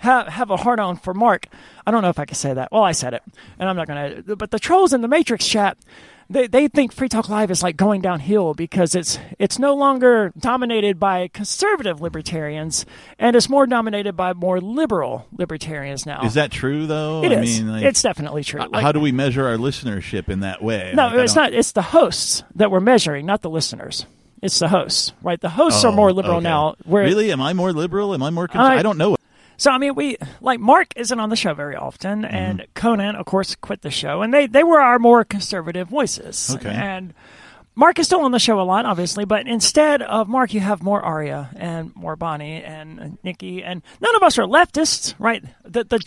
have, 0.00 0.28
have 0.28 0.50
a 0.50 0.56
hard 0.56 0.80
on 0.80 0.96
for 0.96 1.14
Mark. 1.14 1.46
I 1.86 1.90
don't 1.90 2.02
know 2.02 2.10
if 2.10 2.18
I 2.18 2.26
can 2.26 2.36
say 2.36 2.52
that. 2.52 2.70
Well, 2.70 2.82
I 2.82 2.92
said 2.92 3.14
it, 3.14 3.22
and 3.58 3.68
I'm 3.68 3.76
not 3.76 3.86
going 3.86 4.24
to. 4.24 4.36
But 4.36 4.50
the 4.50 4.58
trolls 4.58 4.92
in 4.92 5.00
the 5.00 5.08
Matrix 5.08 5.46
chat, 5.46 5.78
they, 6.30 6.46
they 6.46 6.68
think 6.68 6.92
Free 6.92 7.08
Talk 7.08 7.28
Live 7.28 7.50
is 7.50 7.62
like 7.62 7.76
going 7.76 8.00
downhill 8.02 8.52
because 8.54 8.94
it's 8.94 9.18
it's 9.38 9.58
no 9.58 9.74
longer 9.74 10.32
dominated 10.38 10.98
by 11.00 11.28
conservative 11.28 12.00
libertarians, 12.00 12.84
and 13.18 13.34
it's 13.34 13.48
more 13.48 13.66
dominated 13.66 14.12
by 14.14 14.32
more 14.34 14.60
liberal 14.60 15.26
libertarians 15.32 16.04
now. 16.06 16.22
Is 16.24 16.34
that 16.34 16.50
true, 16.50 16.86
though? 16.86 17.24
It 17.24 17.32
I 17.32 17.40
is. 17.42 17.58
mean, 17.60 17.72
like, 17.72 17.84
it's 17.84 18.02
definitely 18.02 18.44
true. 18.44 18.60
Like- 18.60 18.82
how 18.82 18.92
do 18.92 19.00
we 19.00 19.12
measure 19.12 19.46
our 19.46 19.56
listenership 19.56 20.28
in 20.28 20.40
that 20.40 20.62
way? 20.62 20.92
no, 20.94 21.06
Like, 21.08 21.18
it's 21.20 21.34
not. 21.34 21.52
It's 21.52 21.72
the 21.72 21.82
hosts 21.82 22.42
that 22.56 22.70
we're 22.70 22.80
measuring, 22.80 23.24
not 23.26 23.42
the 23.42 23.50
listeners. 23.50 24.04
It's 24.42 24.58
the 24.60 24.68
hosts, 24.68 25.12
right? 25.22 25.40
The 25.40 25.48
hosts 25.48 25.84
Oh, 25.84 25.88
are 25.88 25.92
more 25.92 26.12
liberal 26.12 26.36
okay. 26.36 26.44
now. 26.44 26.76
Where 26.84 27.02
really? 27.04 27.32
Am 27.32 27.40
I 27.40 27.54
more 27.54 27.72
liberal? 27.72 28.14
Am 28.14 28.22
I 28.22 28.30
more? 28.30 28.46
Cons- 28.46 28.68
I- 28.68 28.76
I 28.76 28.82
don't 28.82 28.96
know. 28.98 29.16
So 29.58 29.70
I 29.70 29.76
mean, 29.78 29.94
we 29.94 30.16
like 30.40 30.60
Mark 30.60 30.88
isn't 30.96 31.20
on 31.20 31.28
the 31.28 31.36
show 31.36 31.52
very 31.52 31.76
often, 31.76 32.22
Mm-hmm. 32.22 32.34
and 32.34 32.66
Conan, 32.74 33.14
of 33.16 33.26
course, 33.26 33.54
quit 33.56 33.82
the 33.82 33.90
show, 33.90 34.22
and 34.22 34.32
they 34.32 34.46
they 34.46 34.64
were 34.64 34.80
our 34.80 34.98
more 34.98 35.24
conservative 35.24 35.88
voices. 35.88 36.54
Okay. 36.54 36.70
And 36.70 37.12
Mark 37.74 37.98
is 37.98 38.06
still 38.06 38.22
on 38.22 38.32
the 38.32 38.38
show 38.40 38.60
a 38.60 38.62
lot, 38.62 38.86
obviously, 38.86 39.24
but 39.24 39.46
instead 39.46 40.00
of 40.02 40.26
Mark, 40.28 40.54
you 40.54 40.60
have 40.60 40.82
more 40.82 41.00
Aria 41.02 41.50
and 41.54 41.94
more 41.94 42.16
Bonnie 42.16 42.62
and 42.64 43.18
Nikki, 43.22 43.62
and 43.62 43.82
none 44.00 44.16
of 44.16 44.22
us 44.22 44.38
are 44.38 44.44
leftists, 44.46 45.14
right? 45.18 45.44
The, 45.64 45.84
the 45.84 46.00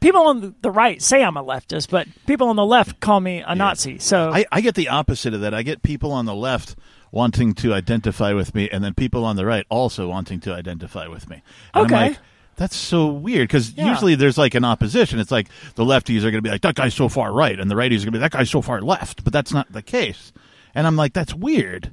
people 0.00 0.22
on 0.28 0.54
the 0.62 0.70
right 0.70 1.02
say 1.02 1.24
I'm 1.24 1.36
a 1.36 1.42
leftist, 1.42 1.90
but 1.90 2.06
people 2.26 2.48
on 2.48 2.54
the 2.56 2.64
left 2.64 3.00
call 3.00 3.18
me 3.20 3.42
a 3.44 3.54
Nazi. 3.56 3.98
So 3.98 4.30
I, 4.32 4.44
I 4.52 4.60
get 4.60 4.76
the 4.76 4.88
opposite 4.90 5.34
of 5.34 5.40
that. 5.40 5.54
I 5.54 5.62
get 5.62 5.82
people 5.82 6.12
on 6.12 6.24
the 6.24 6.36
left 6.36 6.76
wanting 7.10 7.52
to 7.54 7.74
identify 7.74 8.32
with 8.32 8.54
me, 8.54 8.68
and 8.70 8.84
then 8.84 8.94
people 8.94 9.24
on 9.24 9.34
the 9.34 9.44
right 9.46 9.66
also 9.68 10.08
wanting 10.08 10.38
to 10.40 10.52
identify 10.54 11.08
with 11.08 11.28
me. 11.28 11.42
And 11.74 11.86
Okay. 11.92 12.16
Like, 12.58 12.70
that's 12.70 12.76
so 12.76 13.06
weird 13.06 13.48
because 13.48 13.72
Yeah. 13.72 13.90
usually 13.90 14.14
there's 14.14 14.36
like 14.38 14.54
an 14.54 14.64
opposition. 14.64 15.18
It's 15.20 15.30
like 15.30 15.48
the 15.76 15.84
lefties 15.84 16.18
are 16.20 16.30
going 16.30 16.34
to 16.34 16.42
be 16.42 16.50
like, 16.50 16.62
that 16.62 16.74
guy's 16.74 16.94
so 16.94 17.08
far 17.08 17.32
right, 17.32 17.58
and 17.58 17.70
the 17.70 17.74
righties 17.74 17.98
are 18.02 18.04
going 18.04 18.06
to 18.06 18.10
be, 18.12 18.18
that 18.18 18.32
guy's 18.32 18.50
so 18.50 18.62
far 18.62 18.80
left. 18.80 19.24
But 19.24 19.32
that's 19.32 19.52
not 19.52 19.70
the 19.72 19.82
case. 19.82 20.32
And 20.74 20.86
I'm 20.86 20.96
like, 20.96 21.12
that's 21.12 21.34
weird. 21.34 21.92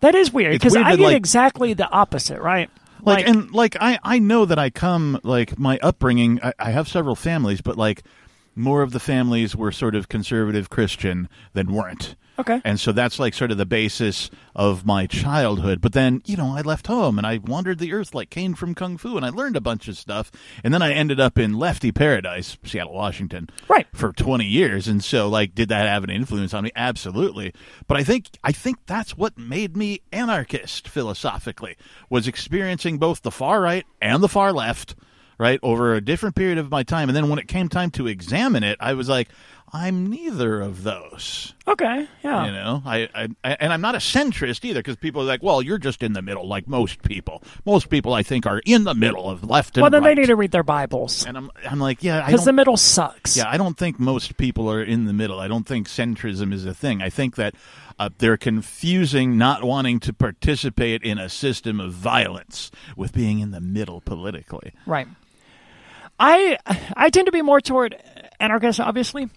that 0.00 0.14
is 0.14 0.32
weird 0.32 0.52
because 0.52 0.76
I 0.76 0.96
get 0.96 1.00
like- 1.00 1.16
exactly 1.16 1.72
the 1.74 1.88
opposite, 1.90 2.40
right? 2.40 2.70
like, 3.02 3.26
and 3.28 3.52
like 3.52 3.76
I 3.80 3.98
I 4.02 4.18
know 4.18 4.44
that 4.44 4.58
I 4.58 4.70
come 4.70 5.20
like 5.22 5.58
my 5.58 5.78
upbringing 5.82 6.40
I, 6.42 6.52
I 6.58 6.70
have 6.72 6.88
several 6.88 7.14
families 7.14 7.60
but 7.60 7.76
like 7.78 8.02
more 8.56 8.82
of 8.82 8.90
the 8.90 8.98
families 8.98 9.54
were 9.54 9.70
sort 9.70 9.94
of 9.94 10.08
conservative 10.08 10.68
Christian 10.68 11.28
than 11.52 11.72
weren't. 11.72 12.16
Okay. 12.38 12.60
And 12.64 12.78
so 12.78 12.92
that's 12.92 13.18
like 13.18 13.34
sort 13.34 13.50
of 13.50 13.58
the 13.58 13.66
basis 13.66 14.30
of 14.54 14.86
my 14.86 15.06
childhood. 15.06 15.80
But 15.80 15.92
then, 15.92 16.22
you 16.24 16.36
know, 16.36 16.56
I 16.56 16.60
left 16.60 16.86
home 16.86 17.18
and 17.18 17.26
I 17.26 17.38
wandered 17.38 17.78
the 17.78 17.92
earth 17.92 18.14
like 18.14 18.30
Caine 18.30 18.54
from 18.54 18.74
Kung 18.74 18.96
Fu 18.96 19.16
and 19.16 19.26
I 19.26 19.30
learned 19.30 19.56
a 19.56 19.60
bunch 19.60 19.88
of 19.88 19.96
stuff. 19.96 20.30
And 20.62 20.72
then 20.72 20.82
I 20.82 20.92
ended 20.92 21.18
up 21.18 21.38
in 21.38 21.54
Lefty 21.54 21.90
Paradise, 21.90 22.56
Seattle, 22.64 22.94
Washington. 22.94 23.48
Right. 23.68 23.86
For 23.92 24.12
20 24.12 24.44
years. 24.44 24.86
And 24.86 25.02
so 25.02 25.28
like 25.28 25.54
did 25.54 25.68
that 25.70 25.86
have 25.86 26.04
an 26.04 26.10
influence 26.10 26.54
on 26.54 26.64
me? 26.64 26.70
Absolutely. 26.76 27.52
But 27.86 27.96
I 27.96 28.04
think 28.04 28.26
I 28.44 28.52
think 28.52 28.78
that's 28.86 29.16
what 29.16 29.36
made 29.36 29.76
me 29.76 30.00
anarchist 30.12 30.88
philosophically 30.88 31.76
was 32.08 32.28
experiencing 32.28 32.98
both 32.98 33.22
the 33.22 33.30
far 33.30 33.60
right 33.60 33.84
and 34.00 34.22
the 34.22 34.28
far 34.28 34.52
left 34.52 34.94
right 35.38 35.60
over 35.62 35.94
a 35.94 36.00
different 36.00 36.34
period 36.34 36.58
of 36.58 36.70
my 36.70 36.82
time 36.82 37.08
and 37.08 37.16
then 37.16 37.28
when 37.28 37.38
it 37.38 37.48
came 37.48 37.68
time 37.68 37.90
to 37.90 38.06
examine 38.06 38.64
it 38.64 38.76
i 38.80 38.92
was 38.92 39.08
like 39.08 39.28
i'm 39.72 40.08
neither 40.08 40.60
of 40.60 40.82
those 40.82 41.54
okay, 41.66 42.08
yeah. 42.24 42.46
you 42.46 42.52
know 42.52 42.82
I, 42.84 43.08
I 43.14 43.28
I- 43.44 43.56
and 43.60 43.72
i'm 43.72 43.80
not 43.80 43.94
a 43.94 43.98
centrist 43.98 44.64
either 44.64 44.80
because 44.80 44.96
people 44.96 45.22
are 45.22 45.26
like 45.26 45.42
well 45.42 45.60
you're 45.60 45.78
just 45.78 46.02
in 46.02 46.14
the 46.14 46.22
middle 46.22 46.46
like 46.48 46.66
most 46.66 47.02
people 47.02 47.42
most 47.66 47.90
people 47.90 48.14
i 48.14 48.22
think 48.22 48.46
are 48.46 48.60
in 48.64 48.84
the 48.84 48.94
middle 48.94 49.28
of 49.28 49.44
left 49.44 49.76
and 49.76 49.82
well, 49.82 49.90
then 49.90 50.02
right 50.02 50.14
they 50.16 50.22
need 50.22 50.28
to 50.28 50.36
read 50.36 50.50
their 50.50 50.62
Bibles 50.62 51.26
and 51.26 51.36
i'm 51.36 51.50
i'm 51.68 51.78
like 51.78 52.02
yeah 52.02 52.24
because 52.24 52.44
the 52.44 52.52
middle 52.52 52.76
sucks. 52.76 53.36
yeah, 53.36 53.48
I 53.48 53.56
don't 53.56 53.76
think 53.76 53.98
most 53.98 54.36
people 54.36 54.70
are 54.70 54.82
in 54.82 55.04
the 55.04 55.12
middle. 55.12 55.38
I 55.40 55.48
don't 55.48 55.66
think 55.66 55.88
centrism 55.88 56.52
is 56.52 56.64
a 56.64 56.74
thing. 56.74 57.02
I 57.02 57.10
think 57.10 57.36
that 57.36 57.54
uh, 57.98 58.10
they're 58.18 58.36
confusing 58.36 59.36
not 59.36 59.64
wanting 59.64 60.00
to 60.00 60.12
participate 60.12 61.02
in 61.02 61.18
a 61.18 61.28
system 61.28 61.80
of 61.80 61.92
violence 61.92 62.70
with 62.96 63.12
being 63.12 63.40
in 63.40 63.50
the 63.50 63.60
middle 63.60 64.00
politically. 64.00 64.72
Right. 64.86 65.08
I 66.18 66.58
I 66.96 67.10
tend 67.10 67.26
to 67.26 67.32
be 67.32 67.42
more 67.42 67.60
toward 67.60 67.96
anarchist, 68.40 68.80
obviously, 68.80 69.28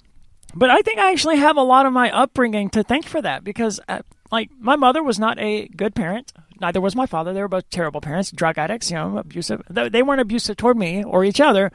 but 0.56 0.70
I 0.70 0.82
think 0.82 1.00
I 1.00 1.12
actually 1.12 1.38
have 1.38 1.58
a 1.58 1.64
lot 1.64 1.86
of 1.86 1.94
my 1.94 2.12
upbringing 2.12 2.70
to 2.72 2.84
thank 2.84 3.06
for 3.06 3.22
that 3.22 3.44
because, 3.44 3.80
uh, 3.88 4.02
like, 4.32 4.50
my 4.60 4.76
mother 4.76 5.04
was 5.04 5.20
not 5.20 5.40
a 5.40 5.68
good 5.68 5.96
parent. 5.96 6.34
Neither 6.60 6.80
was 6.80 6.96
my 6.96 7.06
father. 7.06 7.34
They 7.34 7.42
were 7.42 7.48
both 7.48 7.70
terrible 7.70 8.02
parents, 8.02 8.32
drug 8.32 8.58
addicts, 8.58 8.92
you 8.92 8.96
know, 8.96 9.18
abusive. 9.18 9.64
They 9.70 10.04
weren't 10.04 10.22
abusive 10.22 10.58
toward 10.58 10.78
me 10.78 11.04
or 11.04 11.26
each 11.26 11.42
other, 11.42 11.72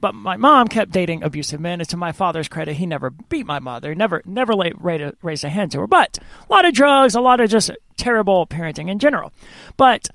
but 0.00 0.14
my 0.14 0.36
mom 0.36 0.68
kept 0.68 0.92
dating 0.92 1.24
abusive 1.24 1.60
men. 1.60 1.80
And 1.80 1.88
to 1.88 1.96
my 1.96 2.12
father's 2.12 2.48
credit, 2.48 2.76
he 2.76 2.86
never 2.86 3.10
beat 3.10 3.46
my 3.46 3.58
mother, 3.58 3.96
never 3.96 4.22
never 4.24 4.54
raised 5.20 5.44
a 5.44 5.48
hand 5.48 5.72
to 5.72 5.80
her. 5.80 5.86
But 5.88 6.18
a 6.48 6.52
lot 6.52 6.64
of 6.64 6.72
drugs, 6.72 7.16
a 7.16 7.20
lot 7.20 7.40
of 7.40 7.50
just 7.50 7.70
terrible 7.96 8.46
parenting 8.46 8.88
in 8.88 9.00
general. 9.00 9.32
But 9.76 10.08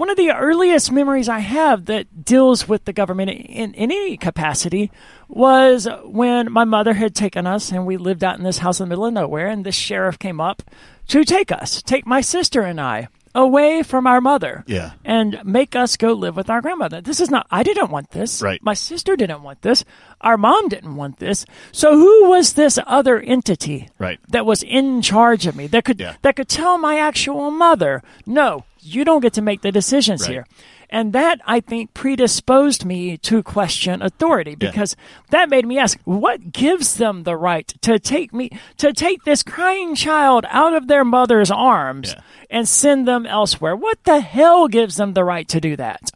one 0.00 0.08
of 0.08 0.16
the 0.16 0.30
earliest 0.30 0.90
memories 0.90 1.28
I 1.28 1.40
have 1.40 1.84
that 1.84 2.24
deals 2.24 2.66
with 2.66 2.86
the 2.86 2.92
government 2.94 3.30
in, 3.32 3.74
in 3.74 3.92
any 3.92 4.16
capacity 4.16 4.90
was 5.28 5.86
when 6.04 6.50
my 6.50 6.64
mother 6.64 6.94
had 6.94 7.14
taken 7.14 7.46
us 7.46 7.70
and 7.70 7.84
we 7.86 7.98
lived 7.98 8.24
out 8.24 8.38
in 8.38 8.42
this 8.42 8.58
house 8.58 8.80
in 8.80 8.86
the 8.86 8.88
middle 8.88 9.04
of 9.04 9.12
nowhere, 9.12 9.48
and 9.48 9.62
the 9.62 9.70
sheriff 9.72 10.18
came 10.18 10.40
up 10.40 10.62
to 11.08 11.22
take 11.22 11.52
us, 11.52 11.82
take 11.82 12.06
my 12.06 12.22
sister 12.22 12.62
and 12.62 12.80
I 12.80 13.08
away 13.34 13.82
from 13.82 14.06
our 14.06 14.22
mother. 14.22 14.64
Yeah. 14.66 14.92
And 15.04 15.38
make 15.44 15.76
us 15.76 15.98
go 15.98 16.14
live 16.14 16.34
with 16.34 16.48
our 16.48 16.62
grandmother. 16.62 17.02
This 17.02 17.20
is 17.20 17.30
not, 17.30 17.46
I 17.50 17.62
didn't 17.62 17.90
want 17.90 18.10
this. 18.10 18.40
Right. 18.40 18.62
My 18.62 18.74
sister 18.74 19.16
didn't 19.16 19.42
want 19.42 19.60
this. 19.60 19.84
Our 20.22 20.38
mom 20.38 20.68
didn't 20.68 20.96
want 20.96 21.18
this. 21.18 21.44
So 21.72 21.94
who 21.94 22.30
was 22.30 22.54
this 22.54 22.78
other 22.86 23.20
entity? 23.20 23.88
Right. 23.98 24.18
That 24.30 24.46
was 24.46 24.62
in 24.62 25.02
charge 25.02 25.46
of 25.46 25.54
me 25.56 25.66
that 25.68 25.84
could 25.84 26.00
Yeah. 26.00 26.16
that 26.22 26.36
could 26.36 26.48
tell 26.48 26.78
my 26.78 26.98
actual 26.98 27.50
mother, 27.50 28.02
no, 28.26 28.64
you 28.82 29.04
don't 29.04 29.20
get 29.20 29.32
to 29.34 29.42
make 29.42 29.62
the 29.62 29.72
decisions 29.72 30.22
Right. 30.22 30.30
here. 30.30 30.46
And 30.92 31.12
that 31.12 31.40
I 31.46 31.60
think 31.60 31.94
predisposed 31.94 32.84
me 32.84 33.16
to 33.18 33.42
question 33.44 34.02
authority 34.02 34.56
Yeah. 34.60 34.70
because 34.70 34.96
that 35.30 35.48
made 35.48 35.64
me 35.66 35.78
ask, 35.78 35.98
what 36.04 36.52
gives 36.52 36.94
them 36.94 37.22
the 37.22 37.36
right 37.36 37.72
to 37.82 37.98
take 38.00 38.34
me 38.34 38.50
to 38.78 38.92
take 38.92 39.22
this 39.24 39.42
crying 39.44 39.94
child 39.94 40.44
out 40.50 40.74
of 40.74 40.88
their 40.88 41.04
mother's 41.04 41.50
arms 41.50 42.14
Yeah. 42.16 42.22
and 42.50 42.66
send 42.68 43.06
them 43.06 43.24
elsewhere? 43.24 43.76
What 43.76 44.02
the 44.04 44.20
hell 44.20 44.66
gives 44.66 44.96
them 44.96 45.12
the 45.14 45.24
right 45.24 45.46
to 45.48 45.60
do 45.60 45.76
that? 45.76 46.10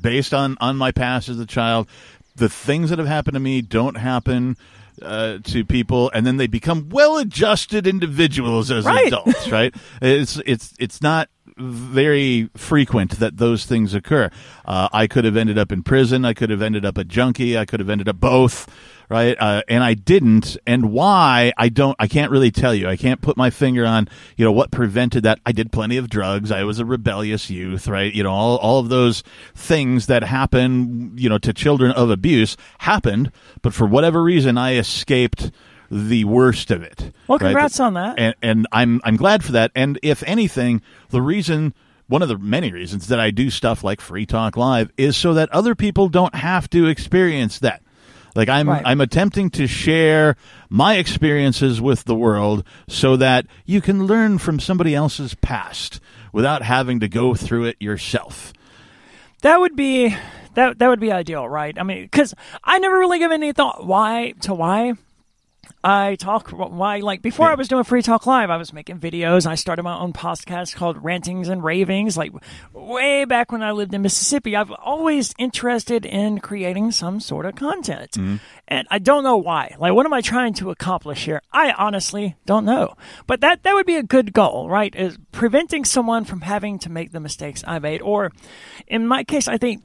Based 0.00 0.32
on 0.34 0.56
on 0.60 0.76
my 0.76 0.90
past 0.92 1.28
as 1.28 1.38
a 1.38 1.46
child, 1.46 1.86
the 2.36 2.48
things 2.48 2.90
that 2.90 2.98
have 2.98 3.08
happened 3.08 3.34
to 3.34 3.40
me 3.40 3.60
don't 3.62 3.96
happen 3.96 4.56
uh, 5.02 5.38
to 5.42 5.64
people, 5.64 6.08
and 6.14 6.24
then 6.24 6.36
they 6.36 6.46
become 6.46 6.88
well-adjusted 6.88 7.84
individuals 7.86 8.70
as 8.70 8.84
Right. 8.84 9.08
adults. 9.08 9.48
Right? 9.50 9.74
It's 10.02 10.40
it's 10.46 10.72
it's 10.78 11.02
not 11.02 11.28
very 11.56 12.50
frequent 12.56 13.18
that 13.18 13.36
those 13.36 13.64
things 13.64 13.94
occur. 13.94 14.30
Uh, 14.64 14.88
I 14.92 15.06
could 15.06 15.24
have 15.24 15.36
ended 15.36 15.58
up 15.58 15.70
in 15.72 15.82
prison. 15.82 16.24
I 16.24 16.34
could 16.34 16.50
have 16.50 16.62
ended 16.62 16.84
up 16.84 16.98
a 16.98 17.04
junkie. 17.04 17.56
I 17.56 17.64
could 17.64 17.80
have 17.80 17.90
ended 17.90 18.08
up 18.08 18.20
both. 18.20 18.68
Right, 19.10 19.36
uh, 19.38 19.60
and 19.68 19.84
I 19.84 19.92
didn't, 19.92 20.56
and 20.66 20.90
why 20.90 21.52
I 21.58 21.68
don't, 21.68 21.94
I 21.98 22.08
can't 22.08 22.32
really 22.32 22.50
tell 22.50 22.74
you. 22.74 22.88
I 22.88 22.96
can't 22.96 23.20
put 23.20 23.36
my 23.36 23.50
finger 23.50 23.84
on, 23.84 24.08
you 24.38 24.46
know, 24.46 24.50
what 24.50 24.70
prevented 24.70 25.24
that. 25.24 25.40
I 25.44 25.52
did 25.52 25.70
plenty 25.70 25.98
of 25.98 26.08
drugs. 26.08 26.50
I 26.50 26.64
was 26.64 26.78
a 26.78 26.86
rebellious 26.86 27.50
youth, 27.50 27.86
right? 27.86 28.12
You 28.12 28.22
know, 28.22 28.32
all 28.32 28.56
all 28.56 28.78
of 28.78 28.88
those 28.88 29.22
things 29.54 30.06
that 30.06 30.22
happen, 30.24 31.12
you 31.18 31.28
know, 31.28 31.36
to 31.36 31.52
children 31.52 31.92
of 31.92 32.08
abuse 32.08 32.56
happened, 32.78 33.30
but 33.60 33.74
for 33.74 33.86
whatever 33.86 34.22
reason, 34.22 34.56
I 34.56 34.76
escaped 34.76 35.50
the 35.94 36.24
worst 36.24 36.72
of 36.72 36.82
it. 36.82 37.12
Well, 37.28 37.38
right? 37.38 37.48
congrats 37.48 37.78
on 37.78 37.94
that. 37.94 38.18
and 38.18 38.34
and 38.42 38.66
I'm 38.72 39.00
I'm 39.04 39.16
glad 39.16 39.44
for 39.44 39.52
that. 39.52 39.70
And 39.76 39.98
if 40.02 40.24
anything, 40.24 40.82
the 41.10 41.22
reason 41.22 41.72
one 42.08 42.20
of 42.20 42.28
the 42.28 42.36
many 42.36 42.72
reasons 42.72 43.06
that 43.08 43.20
I 43.20 43.30
do 43.30 43.48
stuff 43.48 43.84
like 43.84 44.00
Free 44.00 44.26
Talk 44.26 44.56
Live 44.56 44.90
is 44.96 45.16
so 45.16 45.34
that 45.34 45.50
other 45.50 45.74
people 45.74 46.08
don't 46.08 46.34
have 46.34 46.68
to 46.70 46.86
experience 46.86 47.60
that. 47.60 47.80
Like 48.34 48.48
I'm 48.48 48.68
Right. 48.68 48.82
I'm 48.84 49.00
attempting 49.00 49.50
to 49.50 49.68
share 49.68 50.36
my 50.68 50.96
experiences 50.96 51.80
with 51.80 52.04
the 52.04 52.16
world 52.16 52.64
so 52.88 53.16
that 53.16 53.46
you 53.64 53.80
can 53.80 54.06
learn 54.06 54.38
from 54.38 54.58
somebody 54.58 54.96
else's 54.96 55.34
past 55.36 56.00
without 56.32 56.62
having 56.62 56.98
to 57.00 57.08
go 57.08 57.36
through 57.36 57.66
it 57.66 57.76
yourself. 57.78 58.52
That 59.42 59.60
would 59.60 59.76
be 59.76 60.16
that 60.54 60.80
that 60.80 60.88
would 60.88 61.00
be 61.00 61.12
ideal, 61.12 61.48
right? 61.48 61.78
I 61.78 61.84
mean, 61.84 62.02
because 62.02 62.34
I 62.64 62.80
never 62.80 62.98
really 62.98 63.20
give 63.20 63.30
any 63.30 63.52
thought 63.52 63.86
why 63.86 64.34
to 64.40 64.54
why 64.54 64.94
I 65.82 66.16
talk 66.16 66.50
why 66.50 66.98
like 66.98 67.22
before 67.22 67.46
I 67.50 67.54
was 67.54 67.68
doing 67.68 67.84
Free 67.84 68.02
Talk 68.02 68.26
Live, 68.26 68.50
I 68.50 68.56
was 68.56 68.72
making 68.72 69.00
videos. 69.00 69.46
I 69.46 69.54
started 69.54 69.82
my 69.82 69.98
own 69.98 70.12
podcast 70.12 70.74
called 70.74 71.02
Rantings 71.02 71.48
and 71.48 71.62
Ravings, 71.62 72.16
like 72.16 72.32
way 72.72 73.24
back 73.24 73.52
when 73.52 73.62
I 73.62 73.72
lived 73.72 73.92
in 73.94 74.02
Mississippi. 74.02 74.56
I've 74.56 74.70
always 74.70 75.34
interested 75.38 76.06
in 76.06 76.40
creating 76.40 76.92
some 76.92 77.20
sort 77.20 77.46
of 77.46 77.54
content, 77.54 78.12
mm-hmm. 78.12 78.36
and 78.66 78.86
I 78.90 78.98
don't 78.98 79.24
know 79.24 79.36
why. 79.36 79.74
Like, 79.78 79.92
what 79.92 80.06
am 80.06 80.14
I 80.14 80.20
trying 80.20 80.54
to 80.54 80.70
accomplish 80.70 81.24
here? 81.24 81.42
I 81.52 81.72
honestly 81.72 82.36
don't 82.46 82.64
know. 82.64 82.94
But 83.26 83.40
that 83.40 83.62
that 83.64 83.74
would 83.74 83.86
be 83.86 83.96
a 83.96 84.02
good 84.02 84.32
goal, 84.32 84.68
right? 84.68 84.94
Is 84.94 85.18
preventing 85.32 85.84
someone 85.84 86.24
from 86.24 86.40
having 86.42 86.78
to 86.80 86.90
make 86.90 87.12
the 87.12 87.20
mistakes 87.20 87.62
I 87.66 87.78
made, 87.78 88.00
or 88.00 88.32
in 88.86 89.06
my 89.06 89.24
case, 89.24 89.48
I 89.48 89.58
think 89.58 89.82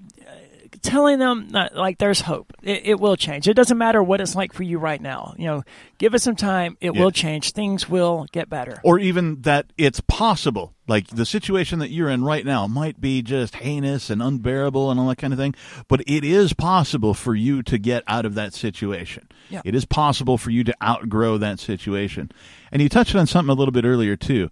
telling 0.81 1.19
them 1.19 1.49
uh, 1.53 1.69
like 1.75 1.97
there's 1.97 2.21
hope. 2.21 2.53
It, 2.63 2.81
it 2.85 2.99
will 2.99 3.15
change. 3.15 3.47
It 3.47 3.53
doesn't 3.55 3.77
matter 3.77 4.01
what 4.03 4.21
it's 4.21 4.35
like 4.35 4.53
for 4.53 4.63
you 4.63 4.77
right 4.79 5.01
now. 5.01 5.33
You 5.37 5.45
know, 5.47 5.63
give 5.97 6.13
it 6.13 6.19
some 6.19 6.35
time. 6.35 6.77
It 6.81 6.93
Yeah. 6.95 7.01
will 7.03 7.11
change. 7.11 7.51
Things 7.51 7.87
will 7.89 8.25
get 8.31 8.49
better. 8.49 8.79
or 8.83 8.99
even 8.99 9.41
that 9.41 9.71
it's 9.77 9.99
possible. 10.01 10.73
Like 10.87 11.07
the 11.07 11.25
situation 11.25 11.79
that 11.79 11.91
you're 11.91 12.09
in 12.09 12.23
right 12.23 12.43
now 12.43 12.65
might 12.65 12.99
be 12.99 13.21
just 13.21 13.55
heinous 13.57 14.09
and 14.09 14.23
unbearable 14.23 14.89
and 14.89 14.99
all 14.99 15.07
that 15.09 15.17
kind 15.19 15.33
of 15.33 15.37
thing, 15.39 15.53
but 15.87 16.01
it 16.07 16.23
is 16.23 16.53
possible 16.53 17.13
for 17.13 17.35
you 17.35 17.61
to 17.63 17.77
get 17.77 18.03
out 18.07 18.25
of 18.25 18.33
that 18.35 18.53
situation. 18.55 19.27
Yeah. 19.49 19.61
It 19.63 19.75
is 19.75 19.85
possible 19.85 20.37
for 20.39 20.49
you 20.49 20.63
to 20.63 20.73
outgrow 20.83 21.37
that 21.37 21.59
situation. 21.59 22.31
And 22.71 22.81
you 22.81 22.89
touched 22.89 23.13
on 23.15 23.27
something 23.27 23.51
a 23.51 23.55
little 23.55 23.71
bit 23.71 23.85
earlier 23.85 24.15
too 24.15 24.49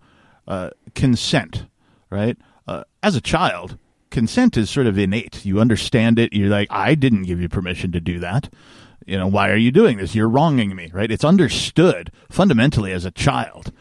uh, 0.47 0.69
consent, 0.93 1.65
right? 2.11 2.37
Uh, 2.67 2.83
as 3.01 3.15
a 3.15 3.21
child, 3.21 3.77
consent 4.09 4.57
is 4.57 4.69
sort 4.69 4.87
of 4.87 4.97
innate. 4.97 5.45
You 5.45 5.59
understand 5.59 6.19
it. 6.19 6.33
You're 6.33 6.49
like, 6.49 6.67
I 6.71 6.95
didn't 6.95 7.23
give 7.23 7.41
you 7.41 7.49
permission 7.49 7.91
to 7.91 7.99
do 7.99 8.19
that. 8.19 8.53
You 9.05 9.17
know, 9.17 9.27
why 9.27 9.49
are 9.49 9.57
you 9.57 9.71
doing 9.71 9.97
this? 9.97 10.15
You're 10.15 10.29
wronging 10.29 10.75
me, 10.75 10.91
right? 10.93 11.11
It's 11.11 11.23
understood 11.23 12.11
fundamentally 12.29 12.91
as 12.91 13.05
a 13.05 13.11
child. 13.11 13.71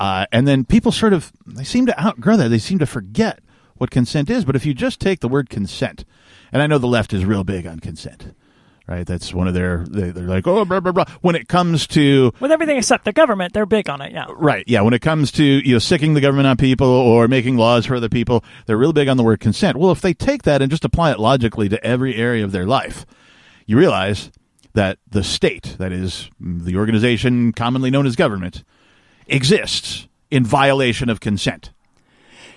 Uh, 0.00 0.26
and 0.32 0.48
then 0.48 0.64
people 0.64 0.90
sort 0.90 1.12
of 1.12 1.32
they 1.46 1.64
seem 1.64 1.86
to 1.86 2.00
outgrow 2.00 2.36
that. 2.36 2.48
They 2.48 2.58
seem 2.58 2.78
to 2.80 2.86
forget 2.86 3.40
what 3.76 3.90
consent 3.90 4.30
is. 4.30 4.44
But 4.44 4.56
if 4.56 4.66
you 4.66 4.74
just 4.74 5.00
take 5.00 5.20
the 5.20 5.28
word 5.28 5.48
consent, 5.48 6.04
and 6.52 6.60
I 6.60 6.66
know 6.66 6.78
the 6.78 6.86
left 6.86 7.12
is 7.12 7.24
real 7.24 7.44
big 7.44 7.66
on 7.66 7.80
consent, 7.80 8.34
right? 8.86 9.06
That's 9.06 9.32
one 9.32 9.48
of 9.48 9.54
their 9.54 9.84
they, 9.88 10.10
they're 10.10 10.24
like 10.24 10.46
oh 10.46 10.64
blah 10.64 10.80
blah 10.80 10.92
blah. 10.92 11.04
When 11.20 11.34
it 11.34 11.48
comes 11.48 11.86
to 11.88 12.32
With 12.40 12.52
everything 12.52 12.76
except 12.76 13.04
the 13.04 13.12
government, 13.12 13.52
they're 13.52 13.66
big 13.66 13.88
on 13.88 14.00
it. 14.00 14.12
Yeah. 14.12 14.26
Right. 14.34 14.64
Yeah. 14.66 14.82
When 14.82 14.94
it 14.94 15.02
comes 15.02 15.30
to 15.32 15.44
you 15.44 15.74
know 15.74 15.78
sicking 15.78 16.14
the 16.14 16.20
government 16.20 16.46
on 16.46 16.56
people 16.56 16.88
or 16.88 17.28
making 17.28 17.56
laws 17.56 17.86
for 17.86 17.96
other 17.96 18.08
people, 18.08 18.44
they're 18.66 18.76
real 18.76 18.92
big 18.92 19.08
on 19.08 19.16
the 19.16 19.22
word 19.22 19.40
consent. 19.40 19.76
Well, 19.76 19.90
if 19.90 20.00
they 20.00 20.14
take 20.14 20.42
that 20.44 20.62
and 20.62 20.70
just 20.70 20.84
apply 20.84 21.12
it 21.12 21.18
logically 21.18 21.68
to 21.68 21.84
every 21.84 22.14
area 22.16 22.44
of 22.44 22.52
their 22.52 22.66
life, 22.66 23.06
you 23.66 23.78
realize 23.78 24.30
that 24.74 24.98
the 25.08 25.22
state, 25.22 25.76
that 25.78 25.92
is 25.92 26.28
the 26.40 26.76
organization 26.76 27.52
commonly 27.52 27.90
known 27.90 28.06
as 28.06 28.16
government, 28.16 28.64
exists 29.26 30.08
in 30.30 30.44
violation 30.44 31.08
of 31.08 31.20
consent. 31.20 31.72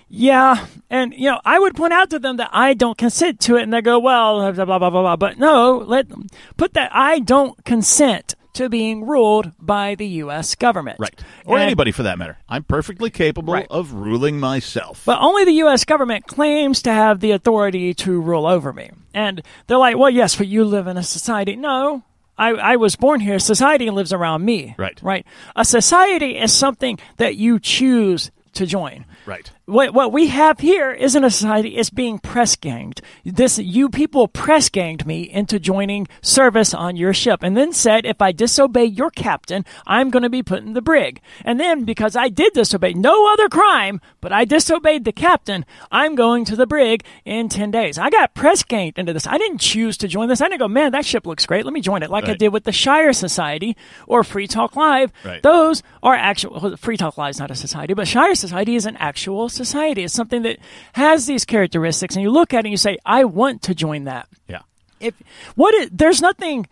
Yeah, 0.09 0.65
and 0.89 1.13
you 1.13 1.29
know, 1.29 1.39
I 1.43 1.59
would 1.59 1.75
point 1.75 1.91
out 1.93 2.09
to 2.11 2.19
them 2.19 2.37
that 2.37 2.49
I 2.53 2.73
don't 2.73 2.97
consent 2.97 3.39
to 3.41 3.57
it, 3.57 3.63
and 3.63 3.73
they 3.73 3.81
go, 3.81 3.99
"Well, 3.99 4.51
blah 4.53 4.65
blah 4.65 4.79
blah 4.79 4.89
blah 4.89 5.01
blah." 5.01 5.15
But 5.17 5.37
no, 5.37 5.77
let 5.85 6.07
put 6.55 6.73
that 6.75 6.91
I 6.95 7.19
don't 7.19 7.63
consent 7.65 8.35
to 8.53 8.69
being 8.69 9.05
ruled 9.05 9.51
by 9.59 9.93
the 9.93 10.07
U.S. 10.23 10.55
government, 10.55 10.97
Right. 10.99 11.13
Or 11.45 11.57
And- 11.57 11.63
anybody 11.65 11.91
for 11.91 12.01
that 12.03 12.17
matter. 12.17 12.37
I'm 12.49 12.63
perfectly 12.63 13.11
capable 13.11 13.53
Right. 13.53 13.67
of 13.69 13.93
ruling 13.93 14.39
myself. 14.39 15.03
But 15.05 15.19
only 15.21 15.45
the 15.45 15.51
U.S. 15.65 15.85
government 15.85 16.25
claims 16.25 16.81
to 16.83 16.91
have 16.91 17.19
the 17.19 17.31
authority 17.31 17.93
to 17.95 18.19
rule 18.19 18.47
over 18.47 18.73
me. 18.73 18.89
And 19.13 19.43
they're 19.67 19.77
like, 19.77 19.95
well, 19.97 20.09
yes, 20.09 20.35
but 20.37 20.47
you 20.47 20.65
live 20.65 20.87
in 20.87 20.97
a 20.97 21.03
society. 21.03 21.55
No, 21.55 22.01
I, 22.35 22.49
I 22.53 22.75
was 22.77 22.95
born 22.95 23.19
here. 23.19 23.37
Society 23.37 23.91
lives 23.91 24.11
around 24.11 24.43
me. 24.43 24.73
Right. 24.75 24.97
Right. 25.03 25.27
A 25.55 25.63
society 25.63 26.35
is 26.39 26.51
something 26.51 26.97
that 27.17 27.35
you 27.35 27.59
choose 27.59 28.31
to 28.53 28.65
join. 28.65 29.05
Right. 29.27 29.51
What 29.65 29.93
what 29.93 30.13
we 30.13 30.27
have 30.27 30.59
here 30.59 30.91
isn't 30.91 31.23
a 31.23 31.29
society; 31.29 31.75
it's 31.75 31.89
being 31.89 32.19
press 32.19 32.55
ganged. 32.55 33.01
This 33.25 33.59
you 33.59 33.89
people 33.89 34.27
press 34.27 34.69
ganged 34.69 35.05
me 35.05 35.29
into 35.29 35.59
joining 35.59 36.07
service 36.21 36.73
on 36.73 36.95
your 36.95 37.13
ship, 37.13 37.43
and 37.43 37.57
then 37.57 37.73
said 37.73 38.05
if 38.05 38.21
I 38.21 38.31
disobey 38.31 38.85
your 38.85 39.11
captain, 39.11 39.65
I'm 39.85 40.09
going 40.09 40.23
to 40.23 40.29
be 40.29 40.41
put 40.41 40.63
in 40.63 40.73
the 40.73 40.81
brig. 40.81 41.19
And 41.43 41.59
then 41.59 41.83
because 41.83 42.15
I 42.15 42.29
did 42.29 42.53
disobey, 42.53 42.93
no 42.93 43.31
other 43.33 43.49
crime, 43.49 43.99
but 44.21 44.31
I 44.31 44.45
disobeyed 44.45 45.03
the 45.03 45.11
captain, 45.11 45.65
I'm 45.91 46.15
going 46.15 46.45
to 46.45 46.55
the 46.55 46.65
brig 46.65 47.03
in 47.25 47.49
ten 47.49 47.69
days. 47.69 47.97
I 47.97 48.09
got 48.09 48.33
press 48.33 48.63
ganged 48.63 48.97
into 48.97 49.11
this. 49.11 49.27
I 49.27 49.37
didn't 49.37 49.59
choose 49.59 49.97
to 49.97 50.07
join 50.07 50.29
this. 50.29 50.39
I 50.39 50.47
didn't 50.47 50.59
go, 50.59 50.69
man, 50.69 50.93
that 50.93 51.05
ship 51.05 51.27
looks 51.27 51.45
great. 51.45 51.65
Let 51.65 51.73
me 51.73 51.81
join 51.81 52.03
it, 52.03 52.09
like 52.09 52.29
I 52.29 52.35
did 52.35 52.53
with 52.53 52.63
the 52.63 52.71
Shire 52.71 53.11
Society 53.11 53.75
or 54.07 54.23
Free 54.23 54.47
Talk 54.47 54.77
Live. 54.77 55.11
Right. 55.25 55.43
Those 55.43 55.83
are 56.01 56.15
actual. 56.15 56.59
well, 56.61 56.77
Free 56.77 56.95
Talk 56.95 57.17
Live 57.17 57.31
is 57.31 57.39
not 57.39 57.51
a 57.51 57.55
society, 57.55 57.93
but 57.93 58.07
Shire 58.07 58.33
Society 58.33 58.75
is 58.75 58.85
an 58.85 58.95
actual 58.95 59.16
society. 59.49 60.03
It's 60.03 60.13
something 60.13 60.43
that 60.43 60.57
has 60.93 61.25
these 61.25 61.45
characteristics, 61.45 62.15
and 62.15 62.23
you 62.23 62.29
look 62.31 62.53
at 62.53 62.59
it 62.59 62.65
and 62.67 62.71
you 62.71 62.77
say, 62.77 62.97
"I 63.05 63.23
want 63.25 63.61
to 63.63 63.75
join 63.75 64.05
that." 64.05 64.27
Yeah. 64.47 64.61
If 64.99 65.15
what 65.55 65.73
is, 65.75 65.89
there's 65.91 66.21
nothing. 66.21 66.67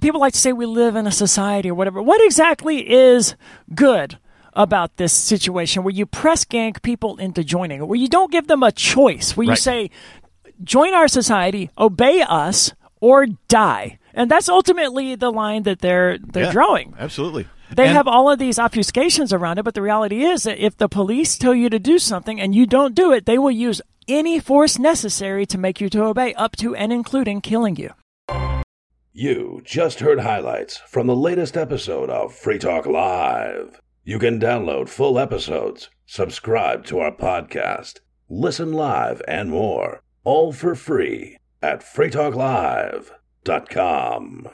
People 0.00 0.20
like 0.20 0.32
to 0.34 0.38
say 0.38 0.52
we 0.52 0.66
live 0.66 0.96
in 0.96 1.06
a 1.06 1.12
society 1.12 1.70
or 1.70 1.74
whatever. 1.74 2.02
What 2.02 2.20
exactly 2.24 2.90
is 2.92 3.36
good 3.74 4.18
about 4.54 4.96
this 4.96 5.12
situation 5.12 5.82
where 5.82 5.94
you 5.94 6.04
press 6.04 6.44
gang 6.44 6.74
people 6.82 7.16
into 7.16 7.42
joining 7.42 7.86
where 7.86 7.98
you 7.98 8.08
don't 8.08 8.30
give 8.30 8.48
them 8.48 8.62
a 8.62 8.70
choice, 8.72 9.34
where 9.34 9.46
you 9.46 9.56
say, 9.56 9.88
join 10.62 10.92
our 10.92 11.08
society, 11.08 11.70
obey 11.78 12.20
us, 12.20 12.72
or 13.00 13.26
die. 13.48 13.98
And 14.12 14.30
that's 14.30 14.50
ultimately 14.50 15.14
the 15.14 15.30
line 15.32 15.62
that 15.62 15.78
they're 15.78 16.18
they're 16.18 16.44
Yeah. 16.46 16.52
drawing. 16.52 16.94
Absolutely. 16.98 17.46
They 17.74 17.86
And- 17.88 17.96
have 17.96 18.06
all 18.08 18.30
of 18.30 18.38
these 18.38 18.58
obfuscations 18.58 19.32
around 19.32 19.58
it, 19.58 19.64
but 19.64 19.74
the 19.74 19.82
reality 19.82 20.24
is 20.24 20.42
that 20.44 20.58
if 20.58 20.76
the 20.76 20.88
police 20.88 21.36
tell 21.38 21.54
you 21.54 21.68
to 21.70 21.78
do 21.78 21.98
something 21.98 22.40
and 22.40 22.54
you 22.54 22.66
don't 22.66 22.94
do 22.94 23.12
it, 23.12 23.24
they 23.26 23.38
will 23.38 23.50
use 23.50 23.80
any 24.08 24.38
force 24.40 24.78
necessary 24.78 25.46
to 25.46 25.58
make 25.58 25.80
you 25.80 25.88
to 25.90 26.04
obey, 26.04 26.34
up 26.34 26.56
to 26.56 26.74
and 26.74 26.92
including 26.92 27.40
killing 27.40 27.76
you. 27.76 27.90
You 29.12 29.60
just 29.64 30.00
heard 30.00 30.20
highlights 30.20 30.78
from 30.88 31.06
the 31.06 31.16
latest 31.16 31.56
episode 31.56 32.10
of 32.10 32.34
Free 32.34 32.58
Talk 32.58 32.86
Live. 32.86 33.80
You 34.04 34.18
can 34.18 34.40
download 34.40 34.88
full 34.88 35.18
episodes, 35.18 35.88
subscribe 36.06 36.84
to 36.86 36.98
our 36.98 37.12
podcast, 37.14 38.00
listen 38.28 38.72
live, 38.72 39.22
and 39.28 39.50
more, 39.50 40.02
all 40.24 40.52
for 40.52 40.74
free 40.74 41.36
at 41.62 41.82
freetalklive.com. 41.82 44.48